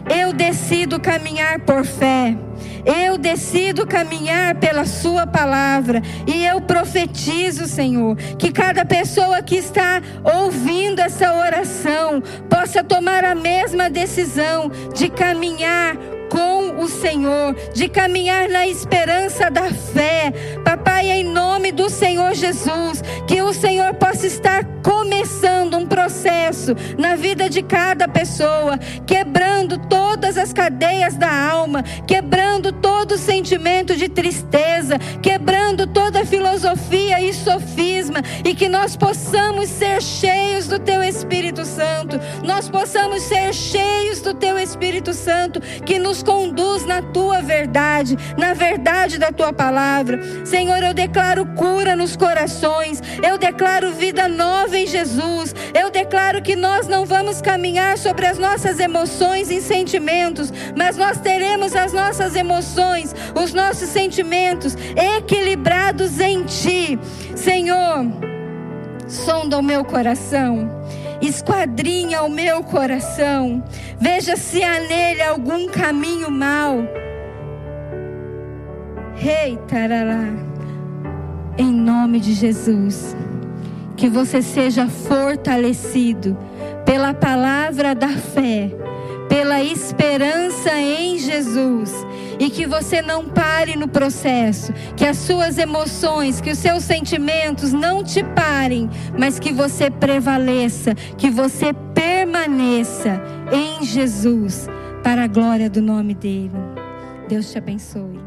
eu 0.09 0.33
decido 0.33 0.99
caminhar 0.99 1.59
por 1.59 1.85
fé. 1.85 2.35
Eu 2.85 3.17
decido 3.17 3.85
caminhar 3.85 4.55
pela 4.55 4.85
Sua 4.85 5.27
palavra. 5.27 6.01
E 6.27 6.45
eu 6.45 6.61
profetizo, 6.61 7.65
Senhor, 7.65 8.15
que 8.37 8.51
cada 8.51 8.83
pessoa 8.85 9.41
que 9.41 9.55
está 9.55 10.01
ouvindo 10.23 10.99
essa 10.99 11.33
oração 11.33 12.21
possa 12.49 12.83
tomar 12.83 13.23
a 13.23 13.35
mesma 13.35 13.89
decisão 13.89 14.71
de 14.95 15.09
caminhar 15.09 15.95
com 16.31 16.81
o 16.81 16.87
Senhor, 16.87 17.53
de 17.73 17.89
caminhar 17.89 18.47
na 18.47 18.65
esperança 18.65 19.51
da 19.51 19.69
fé. 19.69 20.31
Papai, 20.63 21.11
em 21.11 21.25
nome 21.25 21.73
do 21.73 21.89
Senhor 21.89 22.33
Jesus, 22.33 23.03
que 23.27 23.41
o 23.41 23.53
Senhor 23.53 23.93
possa 23.95 24.25
estar 24.25 24.63
começando 24.81 25.77
um 25.77 25.85
processo 25.85 26.73
na 26.97 27.15
vida 27.17 27.49
de 27.49 27.61
cada 27.61 28.07
pessoa, 28.07 28.77
quebrando 29.05 29.77
todas 29.77 30.37
as 30.37 30.53
cadeias 30.53 31.17
da 31.17 31.29
alma, 31.51 31.83
quebrando 32.07 32.71
todo 32.71 33.17
sentimento 33.17 33.95
de 33.95 34.07
tristeza, 34.07 34.97
quebrando 35.21 35.85
toda 35.85 36.25
filosofia 36.25 37.21
e 37.21 37.33
sofisma, 37.33 38.21
e 38.45 38.55
que 38.55 38.69
nós 38.69 38.95
possamos 38.95 39.69
ser 39.69 40.01
cheios 40.01 40.67
do 40.67 40.79
Teu 40.79 41.03
Espírito 41.03 41.65
Santo, 41.65 42.19
nós 42.43 42.69
possamos 42.69 43.21
ser 43.23 43.53
cheios 43.53 44.21
do 44.21 44.33
Teu 44.33 44.57
Espírito 44.57 45.13
Santo, 45.13 45.59
que 45.85 45.99
conduz 46.21 46.85
na 46.85 47.01
tua 47.01 47.41
verdade, 47.41 48.17
na 48.37 48.53
verdade 48.53 49.17
da 49.17 49.31
tua 49.31 49.53
palavra. 49.53 50.19
Senhor, 50.45 50.81
eu 50.83 50.93
declaro 50.93 51.45
cura 51.55 51.95
nos 51.95 52.15
corações, 52.15 53.01
eu 53.23 53.37
declaro 53.37 53.91
vida 53.93 54.27
nova 54.27 54.77
em 54.77 54.87
Jesus, 54.87 55.53
eu 55.73 55.89
declaro 55.89 56.41
que 56.41 56.55
nós 56.55 56.87
não 56.87 57.05
vamos 57.05 57.41
caminhar 57.41 57.97
sobre 57.97 58.25
as 58.25 58.37
nossas 58.37 58.79
emoções 58.79 59.49
e 59.49 59.61
sentimentos, 59.61 60.51
mas 60.75 60.97
nós 60.97 61.19
teremos 61.19 61.75
as 61.75 61.93
nossas 61.93 62.35
emoções, 62.35 63.13
os 63.35 63.53
nossos 63.53 63.89
sentimentos 63.89 64.75
equilibrados 64.95 66.19
em 66.19 66.43
Ti. 66.43 66.99
Senhor, 67.35 68.05
sonda 69.07 69.57
o 69.57 69.63
meu 69.63 69.83
coração 69.83 70.69
esquadrinha 71.27 72.23
o 72.23 72.29
meu 72.29 72.63
coração, 72.63 73.63
veja 73.99 74.35
se 74.35 74.63
há 74.63 74.79
nele 74.79 75.21
algum 75.21 75.67
caminho 75.67 76.31
mau. 76.31 76.83
Rei, 79.15 79.57
tarará, 79.67 80.33
em 81.57 81.71
nome 81.71 82.19
de 82.19 82.33
Jesus, 82.33 83.15
que 83.95 84.09
você 84.09 84.41
seja 84.41 84.87
fortalecido 84.87 86.35
pela 86.85 87.13
palavra 87.13 87.93
da 87.93 88.09
fé, 88.09 88.71
pela 89.31 89.63
esperança 89.63 90.77
em 90.77 91.17
Jesus 91.17 92.05
e 92.37 92.49
que 92.49 92.67
você 92.67 93.01
não 93.01 93.29
pare 93.29 93.77
no 93.77 93.87
processo, 93.87 94.73
que 94.97 95.05
as 95.05 95.15
suas 95.15 95.57
emoções, 95.57 96.41
que 96.41 96.51
os 96.51 96.57
seus 96.57 96.83
sentimentos 96.83 97.71
não 97.71 98.03
te 98.03 98.25
parem, 98.25 98.89
mas 99.17 99.39
que 99.39 99.53
você 99.53 99.89
prevaleça, 99.89 100.93
que 101.17 101.29
você 101.29 101.71
permaneça 101.93 103.21
em 103.53 103.85
Jesus, 103.85 104.67
para 105.01 105.23
a 105.23 105.27
glória 105.27 105.69
do 105.69 105.81
nome 105.81 106.13
dele. 106.13 106.51
Deus 107.29 107.53
te 107.53 107.57
abençoe. 107.57 108.19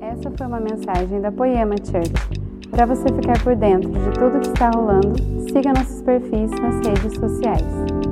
Essa 0.00 0.30
foi 0.30 0.46
uma 0.46 0.60
mensagem 0.60 1.20
da 1.20 1.30
Poema 1.30 1.74
Church. 1.84 2.40
Para 2.70 2.86
você 2.86 3.04
ficar 3.04 3.38
por 3.44 3.54
dentro 3.54 3.90
de 3.90 4.10
tudo 4.12 4.40
que 4.40 4.48
está 4.48 4.70
rolando, 4.70 5.14
siga 5.52 5.74
nossos 5.74 6.00
perfis 6.00 6.50
nas 6.52 6.86
redes 6.86 7.18
sociais. 7.20 8.05